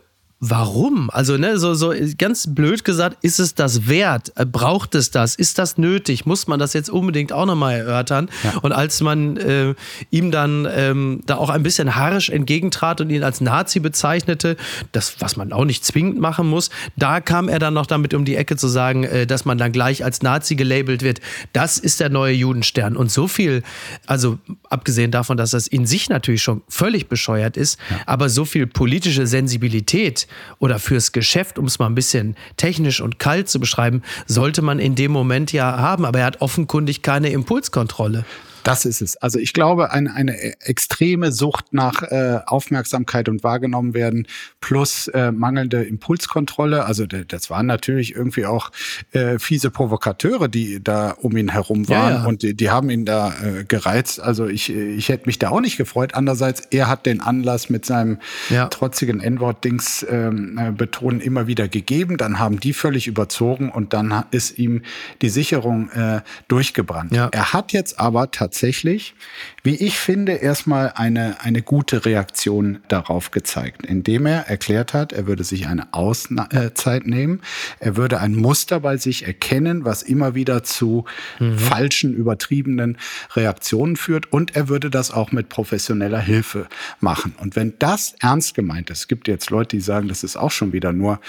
warum? 0.46 1.10
Also, 1.10 1.38
ne, 1.38 1.58
so, 1.58 1.74
so 1.74 1.94
ganz 2.18 2.54
blöd 2.54 2.84
gesagt, 2.84 3.18
ist 3.22 3.40
es 3.40 3.56
das 3.56 3.88
wert? 3.88 4.34
Äh, 4.36 4.46
braucht 4.46 4.94
es 4.94 5.10
das? 5.10 5.36
Ist 5.36 5.58
das 5.58 5.78
nötig? 5.78 6.26
Muss 6.26 6.48
man 6.48 6.60
das 6.60 6.74
jetzt 6.74 6.90
unbedingt 6.90 7.32
auch 7.32 7.46
nochmal 7.46 7.78
erörtern? 7.78 8.30
Ja. 8.44 8.58
Und 8.62 8.74
als 8.74 9.00
man 9.00 9.38
äh, 9.38 9.74
ihm 10.12 10.32
dann 10.32 10.68
ähm, 10.70 11.22
da 11.26 11.38
auch 11.38 11.50
ein 11.50 11.64
bisschen 11.64 11.96
harsch 11.96 12.30
entgegentrat 12.30 13.00
und 13.00 13.10
ihn 13.10 13.24
als 13.24 13.40
Nazi 13.40 13.80
bezeichnete, 13.80 14.58
das, 14.92 15.16
was 15.20 15.38
man 15.38 15.54
auch 15.54 15.64
nicht 15.64 15.86
zwingend 15.86 16.20
machen 16.20 16.48
muss, 16.48 16.70
da 16.98 17.22
kam 17.22 17.48
er 17.48 17.60
dann 17.60 17.74
noch 17.74 17.86
damit 17.86 18.14
um 18.14 18.26
die 18.26 18.36
Ecke 18.36 18.58
zu 18.58 18.68
sagen, 18.68 19.06
äh, 19.06 19.26
dass 19.26 19.46
man 19.46 19.58
dann 19.58 19.72
gleich 19.72 20.04
als 20.04 20.24
Nazi 20.24 20.56
gelabelt 20.56 21.04
wird. 21.04 21.22
Das 21.54 21.78
ist 21.78 22.02
der 22.02 22.10
neue 22.10 22.34
Judenstern. 22.34 22.98
Und 22.98 23.10
so 23.10 23.30
viel, 23.30 23.64
also 24.08 24.40
abgesehen 24.70 25.12
davon, 25.12 25.38
dass 25.38 25.52
das 25.52 25.68
in 25.68 25.86
sich 25.86 26.10
natürlich 26.10 26.44
schon 26.44 26.64
völlig 26.68 27.08
bescheuert 27.08 27.56
ist, 27.56 27.80
ja. 27.90 28.02
aber 28.08 28.28
so 28.28 28.44
viel 28.44 28.68
politische 28.68 29.26
Sensibilität 29.26 30.28
oder 30.60 30.80
fürs 30.80 31.12
Geschäft, 31.12 31.58
um 31.58 31.66
es 31.66 31.80
mal 31.80 31.88
ein 31.88 31.96
bisschen 31.96 32.36
technisch 32.58 33.02
und 33.02 33.20
kalt 33.20 33.50
zu 33.50 33.60
beschreiben, 33.60 34.02
sollte 34.26 34.62
man 34.62 34.80
in 34.80 34.96
dem 34.96 35.12
Moment 35.12 35.52
ja 35.52 35.78
haben. 35.78 36.06
Aber 36.06 36.20
er 36.20 36.26
hat 36.26 36.42
offenkundig 36.42 37.02
keine 37.02 37.30
Impulskontrolle. 37.30 38.26
Das 38.64 38.86
ist 38.86 39.02
es. 39.02 39.18
Also 39.18 39.40
ich 39.40 39.54
glaube, 39.54 39.92
eine, 39.92 40.14
eine 40.14 40.38
extreme 40.62 41.32
Sucht 41.32 41.74
nach 41.74 42.02
äh, 42.04 42.40
Aufmerksamkeit 42.46 43.28
und 43.28 43.44
wahrgenommen 43.44 43.94
werden 43.94 44.28
plus 44.62 45.10
äh, 45.10 45.32
mangelnde 45.32 45.84
Impulskontrolle. 45.84 46.86
Also 46.86 47.06
das 47.06 47.50
waren 47.50 47.66
natürlich 47.66 48.16
irgendwie 48.16 48.46
auch 48.46 48.72
äh, 49.12 49.38
fiese 49.38 49.70
Provokateure, 49.70 50.48
die 50.48 50.82
da 50.82 51.12
um 51.12 51.36
ihn 51.36 51.50
herum 51.50 51.90
waren 51.90 52.14
ja, 52.14 52.20
ja. 52.22 52.26
und 52.26 52.42
die, 52.42 52.56
die, 52.56 52.70
haben 52.70 52.90
ihn 52.90 53.06
da 53.06 53.34
äh, 53.44 53.66
gereizt. 53.66 54.22
Also 54.22 54.48
ich, 54.48 54.70
ich 54.74 55.10
hätte 55.10 55.26
mich 55.26 55.40
da 55.40 55.50
auch 55.50 55.62
nicht 55.62 55.78
gefreut. 55.78 56.14
Andererseits, 56.14 56.62
er 56.72 56.88
hat 56.88 57.06
den 57.06 57.20
Anlass 57.20 57.70
mit 57.70 57.86
seinem 57.86 58.20
ja. 58.50 58.68
trotzigen 58.68 59.20
N-Wort-Dings 59.20 60.06
ähm, 60.10 60.58
äh, 60.58 60.72
betonen 60.72 61.20
immer 61.20 61.48
wieder 61.48 61.68
gegeben. 61.68 62.18
Dann 62.18 62.40
haben 62.40 62.60
die 62.60 62.74
völlig 62.74 63.08
überzogen 63.08 63.70
und 63.70 63.94
dann 63.94 64.24
ist 64.32 64.58
ihm 64.58 64.84
die 65.22 65.30
Sicherung 65.30 65.90
äh, 65.90 66.22
durchgebrannt. 66.48 67.12
Er 67.12 67.54
hat 67.54 67.74
jetzt 67.74 68.00
aber 68.00 68.32
tatsächlich 68.32 68.53
tatsächlich, 68.54 69.16
wie 69.64 69.76
ich 69.76 69.98
finde, 69.98 70.34
erstmal 70.34 70.94
eine, 70.96 71.42
eine 71.42 71.64
gute 71.64 72.06
Reaktion 72.06 72.82
darauf 72.88 73.32
gezeigt, 73.32 73.84
indem 73.84 74.28
er 74.28 74.48
erklärt 74.48 74.94
hat, 74.94 75.12
er 75.12 75.26
würde 75.26 75.44
sich 75.44 75.66
eine 75.66 75.92
Auszeit 75.92 77.08
nehmen, 77.08 77.42
er 77.80 77.98
würde 77.98 78.20
ein 78.20 78.36
Muster 78.36 78.80
bei 78.80 78.98
sich 78.98 79.26
erkennen, 79.26 79.86
was 79.86 80.04
immer 80.04 80.36
wieder 80.36 80.64
zu 80.64 81.06
mhm. 81.40 81.58
falschen, 81.58 82.14
übertriebenen 82.14 83.00
Reaktionen 83.36 83.96
führt 83.96 84.32
und 84.32 84.56
er 84.56 84.68
würde 84.68 84.92
das 84.92 85.10
auch 85.10 85.32
mit 85.32 85.50
professioneller 85.50 86.20
Hilfe 86.20 86.68
machen. 87.00 87.34
Und 87.40 87.56
wenn 87.56 87.74
das 87.80 88.14
ernst 88.20 88.54
gemeint 88.54 88.92
ist, 88.92 89.00
es 89.00 89.08
gibt 89.08 89.28
jetzt 89.28 89.50
Leute, 89.50 89.78
die 89.78 89.82
sagen, 89.82 90.10
das 90.10 90.24
ist 90.24 90.38
auch 90.38 90.52
schon 90.52 90.74
wieder 90.74 90.94
nur 90.94 91.20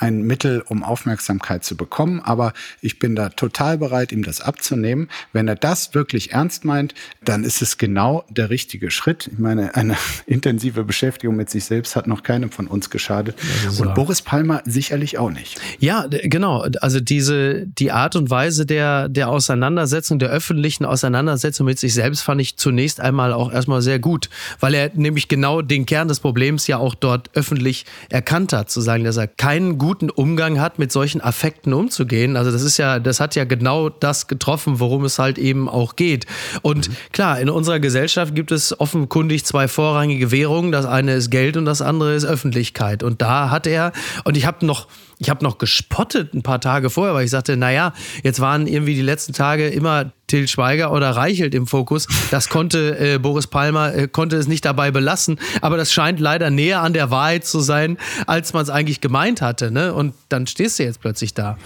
ein 0.00 0.22
Mittel, 0.22 0.64
um 0.66 0.82
Aufmerksamkeit 0.82 1.62
zu 1.62 1.76
bekommen, 1.76 2.20
aber 2.20 2.52
ich 2.80 2.98
bin 2.98 3.14
da 3.14 3.28
total 3.28 3.78
bereit, 3.78 4.10
ihm 4.10 4.24
das 4.24 4.40
abzunehmen. 4.40 5.08
Wenn 5.32 5.46
er 5.46 5.54
das 5.54 5.94
wirklich 5.94 6.32
ernst 6.32 6.64
meint, 6.64 6.71
meint, 6.72 6.94
dann 7.22 7.44
ist 7.44 7.60
es 7.60 7.76
genau 7.76 8.24
der 8.30 8.48
richtige 8.48 8.90
Schritt. 8.90 9.28
Ich 9.32 9.38
meine, 9.38 9.74
eine 9.74 9.96
intensive 10.26 10.84
Beschäftigung 10.84 11.36
mit 11.36 11.50
sich 11.50 11.64
selbst 11.64 11.96
hat 11.96 12.06
noch 12.06 12.22
keinem 12.22 12.50
von 12.50 12.66
uns 12.66 12.88
geschadet. 12.88 13.36
Und 13.78 13.94
Boris 13.94 14.22
Palmer 14.22 14.62
sicherlich 14.64 15.18
auch 15.18 15.30
nicht. 15.30 15.60
Ja, 15.78 16.06
genau. 16.08 16.64
Also 16.80 17.00
diese, 17.00 17.66
die 17.66 17.92
Art 17.92 18.16
und 18.16 18.30
Weise 18.30 18.64
der, 18.64 19.08
der 19.08 19.28
Auseinandersetzung, 19.28 20.18
der 20.18 20.30
öffentlichen 20.30 20.84
Auseinandersetzung 20.84 21.66
mit 21.66 21.78
sich 21.78 21.94
selbst 21.94 22.22
fand 22.22 22.40
ich 22.40 22.56
zunächst 22.56 23.00
einmal 23.00 23.32
auch 23.32 23.52
erstmal 23.52 23.82
sehr 23.82 23.98
gut, 23.98 24.30
weil 24.60 24.74
er 24.74 24.90
nämlich 24.94 25.28
genau 25.28 25.62
den 25.62 25.84
Kern 25.86 26.08
des 26.08 26.20
Problems 26.20 26.66
ja 26.66 26.78
auch 26.78 26.94
dort 26.94 27.30
öffentlich 27.34 27.84
erkannt 28.08 28.52
hat, 28.52 28.70
zu 28.70 28.80
sagen, 28.80 29.04
dass 29.04 29.16
er 29.16 29.26
keinen 29.26 29.78
guten 29.78 30.08
Umgang 30.08 30.60
hat, 30.60 30.78
mit 30.78 30.90
solchen 30.92 31.20
Affekten 31.20 31.72
umzugehen. 31.72 32.36
Also 32.36 32.50
das 32.50 32.62
ist 32.62 32.78
ja, 32.78 32.98
das 32.98 33.20
hat 33.20 33.34
ja 33.34 33.44
genau 33.44 33.88
das 33.88 34.26
getroffen, 34.26 34.80
worum 34.80 35.04
es 35.04 35.18
halt 35.18 35.38
eben 35.38 35.68
auch 35.68 35.96
geht. 35.96 36.26
Und 36.62 36.88
mhm. 36.88 36.96
klar, 37.12 37.40
in 37.40 37.50
unserer 37.50 37.80
Gesellschaft 37.80 38.34
gibt 38.34 38.52
es 38.52 38.78
offenkundig 38.78 39.44
zwei 39.44 39.68
vorrangige 39.68 40.30
Währungen. 40.30 40.72
Das 40.72 40.86
eine 40.86 41.14
ist 41.14 41.30
Geld 41.30 41.56
und 41.56 41.64
das 41.64 41.82
andere 41.82 42.14
ist 42.14 42.24
Öffentlichkeit. 42.24 43.02
Und 43.02 43.20
da 43.20 43.50
hat 43.50 43.66
er, 43.66 43.92
und 44.24 44.36
ich 44.36 44.46
habe 44.46 44.64
noch 44.64 44.86
ich 45.22 45.30
habe 45.30 45.44
noch 45.44 45.58
gespottet 45.58 46.34
ein 46.34 46.42
paar 46.42 46.60
Tage 46.60 46.90
vorher, 46.90 47.14
weil 47.14 47.24
ich 47.24 47.30
sagte, 47.30 47.56
naja, 47.56 47.92
jetzt 48.24 48.40
waren 48.40 48.66
irgendwie 48.66 48.94
die 48.94 49.02
letzten 49.02 49.32
Tage 49.32 49.68
immer 49.68 50.12
Till 50.26 50.48
Schweiger 50.48 50.92
oder 50.92 51.10
Reichelt 51.10 51.54
im 51.54 51.66
Fokus. 51.66 52.08
Das 52.30 52.48
konnte 52.48 52.98
äh, 52.98 53.18
Boris 53.18 53.46
Palmer, 53.46 53.94
äh, 53.94 54.08
konnte 54.08 54.36
es 54.36 54.48
nicht 54.48 54.64
dabei 54.64 54.90
belassen. 54.90 55.38
Aber 55.60 55.76
das 55.76 55.92
scheint 55.92 56.18
leider 56.18 56.50
näher 56.50 56.82
an 56.82 56.92
der 56.92 57.10
Wahrheit 57.10 57.46
zu 57.46 57.60
sein, 57.60 57.98
als 58.26 58.52
man 58.52 58.64
es 58.64 58.70
eigentlich 58.70 59.00
gemeint 59.00 59.42
hatte. 59.42 59.70
Ne? 59.70 59.94
Und 59.94 60.14
dann 60.28 60.46
stehst 60.48 60.80
du 60.80 60.82
jetzt 60.82 61.00
plötzlich 61.00 61.34
da. 61.34 61.56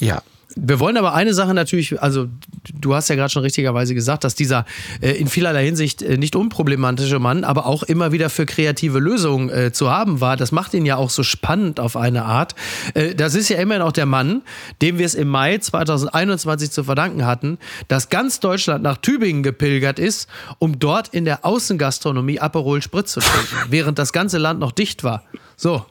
Ja, 0.00 0.22
wir 0.56 0.80
wollen 0.80 0.96
aber 0.96 1.14
eine 1.14 1.34
Sache 1.34 1.52
natürlich, 1.52 2.00
also 2.00 2.26
du 2.74 2.94
hast 2.94 3.08
ja 3.08 3.16
gerade 3.16 3.30
schon 3.30 3.42
richtigerweise 3.42 3.94
gesagt, 3.94 4.24
dass 4.24 4.34
dieser 4.34 4.64
äh, 5.00 5.10
in 5.12 5.28
vielerlei 5.28 5.64
Hinsicht 5.64 6.00
äh, 6.02 6.16
nicht 6.16 6.36
unproblematische 6.36 7.18
Mann, 7.18 7.44
aber 7.44 7.66
auch 7.66 7.82
immer 7.82 8.12
wieder 8.12 8.30
für 8.30 8.46
kreative 8.46 8.98
Lösungen 8.98 9.50
äh, 9.50 9.72
zu 9.72 9.90
haben 9.90 10.20
war. 10.20 10.36
Das 10.36 10.50
macht 10.50 10.74
ihn 10.74 10.86
ja 10.86 10.96
auch 10.96 11.10
so 11.10 11.22
spannend 11.22 11.80
auf 11.80 11.96
eine 11.96 12.24
Art. 12.24 12.54
Äh, 12.94 13.14
das 13.14 13.34
ist 13.34 13.48
ja 13.50 13.58
immerhin 13.58 13.82
auch 13.82 13.92
der 13.92 14.06
Mann, 14.06 14.42
dem 14.80 14.98
wir 14.98 15.06
es 15.06 15.14
im 15.14 15.28
Mai 15.28 15.58
2021 15.58 16.70
zu 16.70 16.84
verdanken 16.84 17.26
hatten, 17.26 17.58
dass 17.88 18.08
ganz 18.08 18.40
Deutschland 18.40 18.82
nach 18.82 18.96
Tübingen 18.96 19.42
gepilgert 19.42 19.98
ist, 19.98 20.28
um 20.58 20.78
dort 20.78 21.08
in 21.08 21.24
der 21.24 21.44
Außengastronomie 21.44 22.40
Aperol 22.40 22.80
Spritz 22.80 23.12
zu 23.12 23.20
trinken, 23.20 23.56
während 23.70 23.98
das 23.98 24.12
ganze 24.12 24.38
Land 24.38 24.60
noch 24.60 24.72
dicht 24.72 25.04
war. 25.04 25.24
So. 25.56 25.84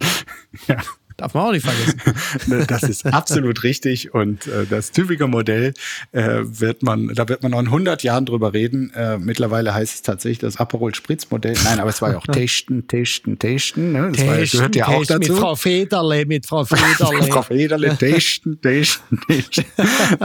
Ja. 0.68 0.78
Darf 1.18 1.34
man 1.34 1.48
auch 1.48 1.52
nicht 1.52 1.66
vergessen. 1.66 2.02
Ne, 2.48 2.66
das 2.68 2.84
ist 2.84 3.06
absolut 3.06 3.64
richtig. 3.64 4.14
Und 4.14 4.46
äh, 4.48 4.66
das 4.70 4.92
Tübinger 4.92 5.28
Modell 5.28 5.74
äh, 6.12 6.42
wird 6.44 6.84
man, 6.84 7.10
da 7.16 7.28
wird 7.28 7.42
man 7.42 7.52
noch 7.52 7.60
in 7.60 7.66
100 7.66 8.04
Jahren 8.04 8.26
drüber 8.26 8.54
reden. 8.54 8.94
Äh, 8.94 9.18
mittlerweile 9.18 9.74
heißt 9.74 9.96
es 9.96 10.02
tatsächlich 10.04 10.40
das 10.40 10.58
Aperol 10.58 10.94
Spritz 10.94 11.30
Modell. 11.32 11.56
Nein, 11.64 11.80
aber 11.80 11.90
es 11.90 12.02
war 12.02 12.12
ja 12.12 12.18
auch 12.18 12.28
Testen, 12.32 12.88
Testen, 12.88 13.40
Testen. 13.40 13.92
Ne? 13.92 14.12
Das 14.12 14.24
testen, 14.24 14.60
gehört 14.60 14.76
ja 14.76 14.88
auch 14.88 15.06
dazu. 15.06 15.32
Mit 15.32 15.40
Frau 15.40 15.56
Federle, 15.56 16.26
mit 16.26 16.46
Frau 16.46 16.64
Federle. 16.66 17.24
Frau 17.24 17.42
Federle, 17.42 17.98
Testen, 17.98 18.62
Testen, 18.62 19.20
Testen. 19.28 19.66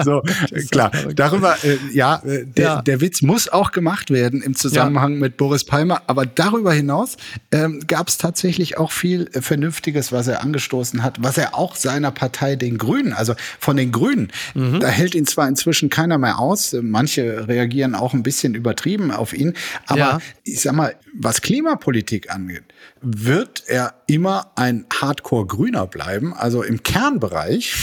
So, 0.04 0.22
klar. 0.70 0.90
Darüber, 1.14 1.56
äh, 1.64 1.78
ja, 1.92 2.16
äh, 2.24 2.44
der, 2.44 2.64
ja, 2.64 2.82
der 2.82 3.00
Witz 3.00 3.22
muss 3.22 3.48
auch 3.48 3.72
gemacht 3.72 4.10
werden 4.10 4.42
im 4.42 4.54
Zusammenhang 4.54 5.14
ja. 5.14 5.20
mit 5.20 5.38
Boris 5.38 5.64
Palmer. 5.64 6.02
Aber 6.06 6.26
darüber 6.26 6.74
hinaus 6.74 7.16
ähm, 7.50 7.80
gab 7.86 8.08
es 8.08 8.18
tatsächlich 8.18 8.76
auch 8.76 8.92
viel 8.92 9.30
äh, 9.32 9.40
Vernünftiges, 9.40 10.12
was 10.12 10.28
er 10.28 10.42
angestoßen 10.42 10.81
angestoßen 10.82 11.02
hat, 11.02 11.22
was 11.22 11.38
er 11.38 11.54
auch 11.54 11.76
seiner 11.76 12.10
Partei, 12.10 12.56
den 12.56 12.78
Grünen, 12.78 13.12
also 13.12 13.34
von 13.58 13.76
den 13.76 13.92
Grünen, 13.92 14.30
mhm. 14.54 14.80
da 14.80 14.88
hält 14.88 15.14
ihn 15.14 15.26
zwar 15.26 15.48
inzwischen 15.48 15.90
keiner 15.90 16.18
mehr 16.18 16.38
aus, 16.38 16.76
manche 16.80 17.48
reagieren 17.48 17.94
auch 17.94 18.14
ein 18.14 18.22
bisschen 18.22 18.54
übertrieben 18.54 19.10
auf 19.10 19.32
ihn, 19.32 19.54
aber 19.86 19.98
ja. 19.98 20.18
ich 20.44 20.60
sag 20.60 20.74
mal, 20.74 20.94
was 21.14 21.42
Klimapolitik 21.42 22.30
angeht, 22.30 22.64
wird 23.00 23.64
er 23.66 23.94
immer 24.06 24.52
ein 24.56 24.86
Hardcore-Grüner 24.92 25.86
bleiben, 25.86 26.34
also 26.34 26.62
im 26.62 26.82
Kernbereich, 26.82 27.74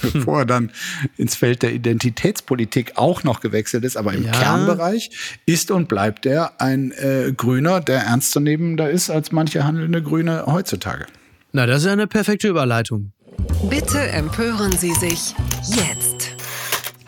bevor 0.02 0.40
er 0.40 0.46
dann 0.46 0.72
ins 1.16 1.36
Feld 1.36 1.62
der 1.62 1.72
Identitätspolitik 1.72 2.92
auch 2.96 3.22
noch 3.22 3.40
gewechselt 3.40 3.84
ist, 3.84 3.96
aber 3.96 4.12
im 4.12 4.24
ja. 4.24 4.32
Kernbereich 4.32 5.10
ist 5.46 5.70
und 5.70 5.88
bleibt 5.88 6.26
er 6.26 6.60
ein 6.60 6.92
äh, 6.92 7.32
Grüner, 7.36 7.80
der 7.80 8.00
ernstzunehmender 8.00 8.90
ist 8.90 9.10
als 9.10 9.30
manche 9.32 9.64
handelnde 9.64 10.02
Grüne 10.02 10.44
heutzutage. 10.46 11.06
Na, 11.56 11.66
das 11.66 11.84
ist 11.84 11.88
eine 11.88 12.08
perfekte 12.08 12.48
Überleitung. 12.48 13.12
Bitte 13.70 14.00
empören 14.08 14.72
Sie 14.72 14.92
sich 14.94 15.36
jetzt. 15.68 16.13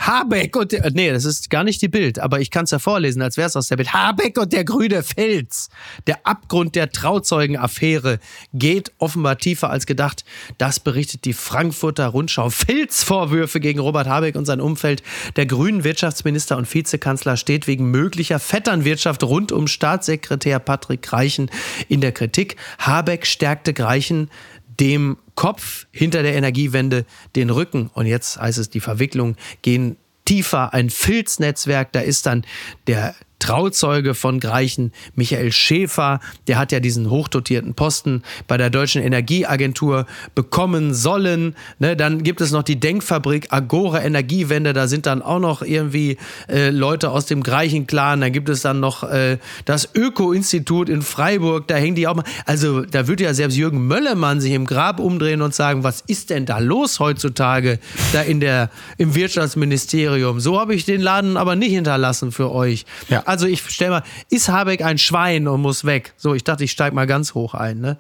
Habeck 0.07 0.55
und 0.55 0.73
der, 0.73 0.91
nee, 0.93 1.11
das 1.11 1.25
ist 1.25 1.51
gar 1.51 1.65
nicht 1.65 1.83
die 1.83 1.89
Bild, 1.89 2.21
aber 2.21 2.41
ich 2.41 2.51
kann 2.53 2.65
es 2.65 2.71
ja 2.71 2.79
vorlesen, 2.79 3.23
als 3.23 3.37
wäre 3.37 3.49
es 3.49 3.57
aus 3.57 3.69
der 3.69 3.77
Bild. 3.77 3.93
Habeck 3.93 4.39
und 4.39 4.53
der 4.53 4.65
grüne 4.65 5.03
Fels. 5.03 5.69
Der 6.07 6.25
Abgrund 6.25 6.77
der 6.77 6.91
Trauzeugenaffäre 6.91 8.21
geht 8.53 8.93
offenbar 8.99 9.39
tiefer 9.39 9.71
als 9.71 9.85
gedacht. 9.87 10.25
Das 10.59 10.79
berichtet 10.79 11.25
die 11.25 11.33
Frankfurter 11.33 12.07
Rundschau. 12.07 12.51
Filzvorwürfe 12.51 13.59
gegen 13.59 13.81
Robert 13.81 14.07
Habeck 14.07 14.37
und 14.37 14.45
sein 14.45 14.61
Umfeld. 14.61 15.03
Der 15.35 15.47
grünen 15.47 15.83
Wirtschaftsminister 15.83 16.57
und 16.57 16.73
Vizekanzler 16.73 17.37
steht 17.37 17.67
wegen 17.67 17.91
möglicher 17.91 18.39
Vetternwirtschaft 18.39 19.25
rund 19.25 19.51
um 19.51 19.67
Staatssekretär 19.67 20.61
Patrick 20.61 21.13
Reichen 21.13 21.51
in 21.89 22.01
der 22.01 22.13
Kritik. 22.13 22.57
Habeck 22.79 23.27
stärkte 23.27 23.75
Reichen 23.83 24.31
dem 24.81 25.17
Kopf 25.35 25.87
hinter 25.93 26.23
der 26.23 26.35
Energiewende 26.35 27.05
den 27.35 27.51
Rücken. 27.51 27.91
Und 27.95 28.07
jetzt 28.07 28.41
heißt 28.41 28.59
es, 28.59 28.71
die 28.71 28.81
Verwicklung 28.81 29.37
gehen 29.63 29.97
tiefer, 30.25 30.75
ein 30.75 30.91
Filznetzwerk, 30.91 31.93
da 31.93 32.01
ist 32.01 32.27
dann 32.27 32.45
der 32.87 33.15
Trauzeuge 33.39 34.15
von 34.15 34.41
Greichen, 34.41 34.93
Michael 35.15 35.53
Schäfer, 35.53 36.21
der 36.47 36.59
hat 36.59 36.73
ja 36.73 36.81
diesen 36.81 37.11
hochdotierten 37.11 37.75
Posten 37.75 38.23
bei 38.49 38.57
der 38.57 38.71
Deutschen 38.71 39.03
Energieagentur 39.03 40.07
bekommen 40.35 40.95
sollen. 40.95 41.55
Ne, 41.79 41.97
dann 41.97 42.23
gibt 42.23 42.41
es 42.41 42.51
noch 42.51 42.63
die 42.63 42.81
Denkfabrik 42.81 43.49
Agora 43.51 44.03
Energiewende, 44.03 44.73
da 44.73 44.89
sind 44.89 45.07
dann 45.07 45.23
auch 45.23 45.39
noch 45.39 45.63
irgendwie 45.63 46.17
äh, 46.49 46.71
Leute 46.71 47.11
aus 47.11 47.27
dem 47.27 47.43
Greichen-Clan. 47.43 48.21
Da 48.21 48.31
gibt 48.31 48.49
es 48.49 48.63
dann 48.63 48.81
noch 48.81 49.03
äh, 49.03 49.39
das 49.65 49.91
Öko-Institut 49.95 50.89
in 50.89 51.03
Freiburg, 51.03 51.69
da 51.69 51.77
hängen 51.77 51.95
die 51.95 52.09
auch 52.09 52.17
mal. 52.17 52.25
Also 52.47 52.83
da 52.83 53.07
würde 53.07 53.25
ja 53.25 53.35
selbst 53.35 53.57
Jürgen 53.57 53.87
Möllemann 53.87 54.41
sich 54.41 54.53
im 54.53 54.67
Grab 54.67 54.99
umdrehen 54.99 55.43
und 55.43 55.55
sagen, 55.55 55.85
was 55.85 56.03
ist 56.07 56.31
denn 56.31 56.47
da 56.47 56.59
los 56.59 57.01
heutzutage 57.01 57.79
da 58.13 58.23
in 58.23 58.41
der, 58.41 58.71
im 58.97 59.15
Wirtschaftsministerium? 59.15 60.41
So 60.41 60.59
habe 60.59 60.75
ich 60.75 60.85
den 60.85 61.01
Laden 61.01 61.37
aber 61.37 61.55
nicht 61.55 61.73
hinterlassen 61.73 62.33
für 62.33 62.51
euch. 62.51 62.87
Ja. 63.09 63.26
Also 63.27 63.47
ich 63.47 63.63
stelle 63.63 63.91
mal, 63.91 64.03
ist 64.31 64.49
Habeck 64.49 64.83
ein 64.83 64.99
Schwein 64.99 65.49
und 65.49 65.61
muss 65.61 65.85
weg? 65.85 66.15
So, 66.17 66.35
ich 66.35 66.45
dachte, 66.45 66.65
ich 66.65 66.71
steige 66.71 66.95
mal 66.95 67.07
ganz 67.07 67.35
hoch 67.35 67.55
ein. 67.55 67.81
Ne? 67.81 67.99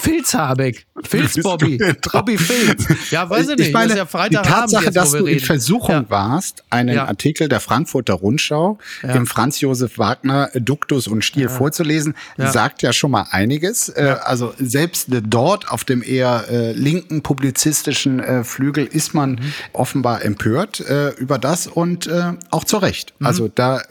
Filz 0.00 0.34
Habeck, 0.34 0.86
Filz 1.02 1.40
Bobby, 1.42 1.78
Bobby 2.12 2.36
Filz. 2.38 2.86
Ja, 3.10 3.28
weiß 3.28 3.48
ich 3.50 3.56
nicht. 3.56 3.68
Ich 3.68 3.72
meine, 3.72 3.96
ja 3.96 4.04
die 4.28 4.34
Tatsache, 4.36 4.86
jetzt, 4.86 4.96
dass 4.96 5.12
du 5.12 5.26
in 5.26 5.40
Versuchung 5.40 5.94
ja. 5.94 6.10
warst, 6.10 6.64
einen 6.70 6.96
ja. 6.96 7.06
Artikel 7.06 7.48
der 7.48 7.60
Frankfurter 7.60 8.14
Rundschau 8.14 8.78
im 9.02 9.26
Franz 9.26 9.60
Josef 9.60 9.98
Wagner 9.98 10.50
Duktus 10.54 11.08
und 11.08 11.24
Stil 11.24 11.48
vorzulesen, 11.48 12.14
sagt 12.36 12.82
ja 12.82 12.92
schon 12.92 13.12
mal 13.12 13.26
einiges. 13.30 13.88
Äh, 13.88 14.16
also 14.22 14.54
selbst 14.58 15.06
dort 15.08 15.70
auf 15.70 15.84
dem 15.84 16.02
eher 16.02 16.44
äh, 16.50 16.72
linken 16.72 17.22
publizistischen 17.22 18.20
äh, 18.20 18.44
Flügel 18.44 18.86
ist 18.86 19.14
man 19.14 19.32
mhm. 19.32 19.52
offenbar 19.72 20.24
empört 20.24 20.80
äh, 20.80 21.10
über 21.10 21.38
das 21.38 21.66
und 21.66 22.06
äh, 22.06 22.32
auch 22.50 22.64
zu 22.64 22.78
Recht. 22.78 23.14
Mhm. 23.18 23.26
Also 23.26 23.48
da 23.48 23.82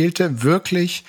fehlte 0.00 0.42
wirklich 0.42 1.04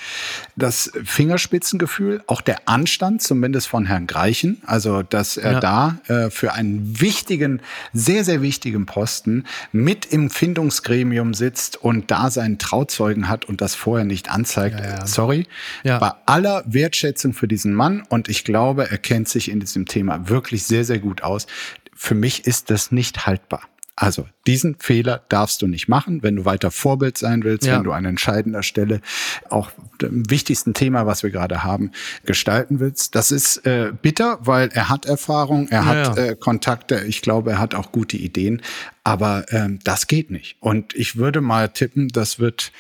das 0.58 0.92
Fingerspitzengefühl, 1.06 2.22
auch 2.28 2.42
der 2.42 2.68
Anstand, 2.68 3.22
zumindest 3.22 3.70
von 3.70 3.86
Herrn 3.86 4.06
Greichen. 4.06 4.62
Also, 4.66 5.02
dass 5.02 5.38
er 5.38 5.54
ja. 5.54 5.60
da 5.62 6.00
äh, 6.08 6.30
für 6.30 6.52
einen 6.52 7.00
wichtigen, 7.00 7.62
sehr, 7.94 8.26
sehr 8.26 8.42
wichtigen 8.42 8.86
Posten 8.86 9.46
mit 9.72 10.08
im 10.08 10.30
Findungsgremium 10.30 11.34
sitzt 11.34 11.78
und 11.78 12.12
da 12.12 12.30
seinen 12.30 12.60
Trauzeugen 12.60 13.30
hat 13.30 13.46
und 13.46 13.62
das 13.62 13.76
vorher 13.76 14.04
nicht 14.04 14.30
anzeigt. 14.30 14.82
Ja, 14.82 14.86
ja. 14.86 15.06
Sorry. 15.08 15.48
Bei 15.84 16.12
aller 16.26 16.66
Wertschätzung 16.66 17.32
für 17.32 17.48
diesen 17.48 17.74
Mann 17.74 18.04
und 18.10 18.28
ich 18.28 18.44
glaube, 18.44 18.92
er 18.92 18.98
kennt 18.98 19.30
sich 19.30 19.50
in 19.50 19.62
diesem 19.62 19.86
Thema 19.86 20.28
wirklich 20.28 20.64
sehr, 20.64 20.84
sehr 20.84 21.00
gut 21.00 21.24
aus. 21.24 21.48
Für 21.96 22.16
mich 22.16 22.46
ist 22.46 22.70
das 22.70 22.92
nicht 22.92 23.26
haltbar. 23.26 23.62
Also 23.96 24.26
diesen 24.48 24.76
Fehler 24.80 25.22
darfst 25.30 25.62
du 25.62 25.68
nicht 25.68 25.88
machen, 25.88 26.24
wenn 26.24 26.38
du 26.38 26.46
weiter 26.46 26.72
Vorbild 26.72 27.18
sein 27.18 27.44
willst, 27.44 27.68
ja. 27.68 27.76
wenn 27.76 27.84
du 27.84 27.92
an 27.92 28.06
entscheidender 28.06 28.64
Stelle 28.64 29.02
auch 29.50 29.72
dem 30.02 30.30
wichtigsten 30.30 30.74
Thema, 30.74 31.06
was 31.06 31.24
wir 31.24 31.30
gerade 31.30 31.64
haben, 31.64 31.92
gestalten 32.26 32.80
willst. 32.80 33.16
Das 33.16 33.32
ist 33.32 33.66
äh, 33.66 33.92
bitter, 34.02 34.40
weil 34.42 34.70
er 34.74 34.90
hat 34.90 35.06
Erfahrung, 35.06 35.68
er 35.70 35.86
hat 35.86 36.18
ja. 36.18 36.24
äh, 36.24 36.36
Kontakte, 36.36 37.04
ich 37.06 37.22
glaube, 37.22 37.52
er 37.52 37.60
hat 37.60 37.76
auch 37.76 37.92
gute 37.92 38.18
Ideen, 38.18 38.62
aber 39.04 39.46
ähm, 39.50 39.80
das 39.84 40.08
geht 40.08 40.32
nicht. 40.32 40.56
Und 40.60 40.96
ich 40.96 41.18
würde 41.18 41.42
mal 41.42 41.70
tippen, 41.70 42.08
das 42.08 42.40
wird 42.40 42.72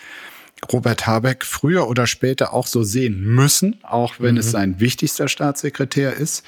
Robert 0.71 1.07
Habeck 1.07 1.45
früher 1.45 1.87
oder 1.87 2.07
später 2.07 2.53
auch 2.53 2.67
so 2.67 2.83
sehen 2.83 3.21
müssen, 3.23 3.77
auch 3.83 4.15
wenn 4.19 4.35
mhm. 4.35 4.41
es 4.41 4.51
sein 4.51 4.79
wichtigster 4.79 5.27
Staatssekretär 5.27 6.13
ist, 6.13 6.45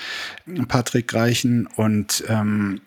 Patrick 0.67 1.07
Greichen. 1.07 1.67
Und 1.75 2.23
ähm, 2.27 2.81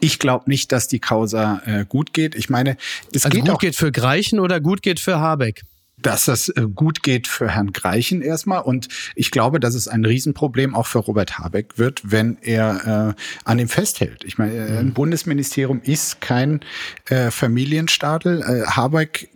ich 0.00 0.18
glaube 0.18 0.48
nicht, 0.48 0.72
dass 0.72 0.88
die 0.88 1.00
Causa 1.00 1.62
äh, 1.66 1.84
gut 1.84 2.12
geht. 2.12 2.34
Ich 2.34 2.50
meine, 2.50 2.76
es 3.12 3.24
also 3.24 3.34
geht 3.34 3.46
gut 3.46 3.54
auch, 3.54 3.58
geht 3.58 3.76
für 3.76 3.92
Greichen 3.92 4.40
oder 4.40 4.60
gut 4.60 4.82
geht 4.82 5.00
für 5.00 5.18
Habeck? 5.18 5.62
dass 6.02 6.24
das 6.24 6.48
äh, 6.48 6.66
gut 6.74 7.02
geht 7.02 7.26
für 7.26 7.48
Herrn 7.48 7.72
Greichen 7.72 8.22
erstmal. 8.22 8.62
Und 8.62 8.88
ich 9.14 9.30
glaube, 9.30 9.60
dass 9.60 9.74
es 9.74 9.88
ein 9.88 10.04
Riesenproblem 10.04 10.74
auch 10.74 10.86
für 10.86 10.98
Robert 10.98 11.38
Habeck 11.38 11.78
wird, 11.78 12.02
wenn 12.04 12.38
er 12.42 13.14
äh, 13.16 13.22
an 13.44 13.58
ihm 13.58 13.68
festhält. 13.68 14.24
Ich 14.24 14.38
meine, 14.38 14.52
mhm. 14.52 14.78
ein 14.78 14.92
Bundesministerium 14.94 15.80
ist 15.82 16.20
kein 16.20 16.60
äh, 17.06 17.30
Familienstadel. 17.30 18.42
Äh, 18.42 18.66
Habeck 18.66 19.30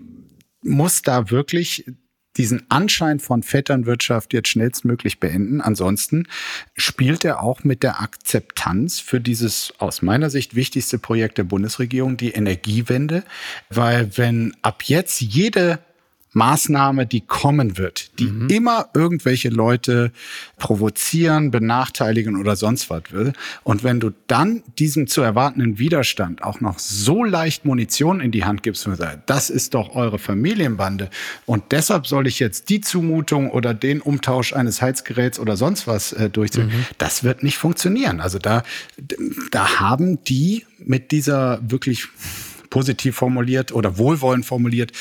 muss 0.63 1.03
da 1.03 1.31
wirklich 1.31 1.85
diesen 2.37 2.71
Anschein 2.71 3.21
von 3.21 3.43
Vetternwirtschaft 3.43 4.33
jetzt 4.33 4.49
schnellstmöglich 4.49 5.21
beenden. 5.21 5.61
Ansonsten 5.61 6.29
spielt 6.77 7.25
er 7.25 7.43
auch 7.43 7.65
mit 7.65 7.83
der 7.83 8.01
Akzeptanz 8.01 9.01
für 9.01 9.21
dieses 9.21 9.75
aus 9.79 10.03
meiner 10.03 10.31
Sicht 10.31 10.55
wichtigste 10.55 10.99
Projekt 10.99 11.39
der 11.39 11.45
Bundesregierung, 11.45 12.17
die 12.17 12.33
Energiewende. 12.33 13.25
Weil 13.71 14.17
wenn 14.17 14.57
ab 14.63 14.83
jetzt 14.85 15.21
jede 15.21 15.79
Maßnahme, 16.33 17.07
die 17.07 17.23
kommen 17.23 17.79
wird, 17.79 18.19
die 18.19 18.27
mhm. 18.27 18.49
immer 18.51 18.91
irgendwelche 18.93 19.49
Leute 19.49 20.13
provozieren, 20.59 21.51
benachteiligen 21.51 22.39
oder 22.39 22.57
sonst 22.57 22.91
was 22.91 23.05
will. 23.11 23.33
Und 23.65 23.85
wenn 23.85 24.01
du 24.01 24.11
dann 24.27 24.63
diesem 24.79 25.07
zu 25.07 25.23
erwartenden 25.23 25.79
Widerstand 25.79 26.43
auch 26.43 26.61
noch 26.61 26.79
so 26.79 27.25
leicht 27.25 27.65
Munition 27.65 28.21
in 28.21 28.33
die 28.33 28.45
Hand 28.45 28.63
gibst 28.63 28.87
und 28.87 28.97
sagst, 28.97 29.21
das 29.27 29.49
ist 29.49 29.73
doch 29.73 29.95
eure 29.95 30.19
Familienbande 30.19 31.09
und 31.47 31.65
deshalb 31.71 32.07
soll 32.07 32.27
ich 32.27 32.39
jetzt 32.39 32.69
die 32.69 32.83
Zumutung 32.83 33.51
oder 33.51 33.73
den 33.73 34.03
Umtausch 34.03 34.53
eines 34.53 34.83
Heizgeräts 34.83 35.39
oder 35.39 35.57
sonst 35.57 35.87
was 35.87 36.13
äh, 36.13 36.29
durchziehen, 36.29 36.67
mhm. 36.67 36.87
das 36.99 37.25
wird 37.25 37.43
nicht 37.43 37.57
funktionieren. 37.57 38.21
Also 38.21 38.39
da, 38.39 38.63
da 39.51 39.81
haben 39.81 40.23
die 40.25 40.67
mit 40.79 41.13
dieser 41.13 41.61
wirklich 41.63 42.09
positiv 42.77 43.17
formuliert 43.17 43.73
oder 43.73 43.97
wohlwollend 43.97 44.45
formuliert, 44.45 44.93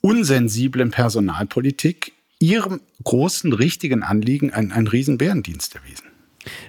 unsensiblen 0.00 0.90
Personalpolitik 0.90 2.14
ihrem 2.38 2.80
großen, 3.04 3.52
richtigen 3.52 4.02
Anliegen 4.02 4.50
einen, 4.54 4.72
einen 4.72 4.86
riesen 4.86 5.18
Bärendienst 5.18 5.74
erwiesen. 5.74 6.07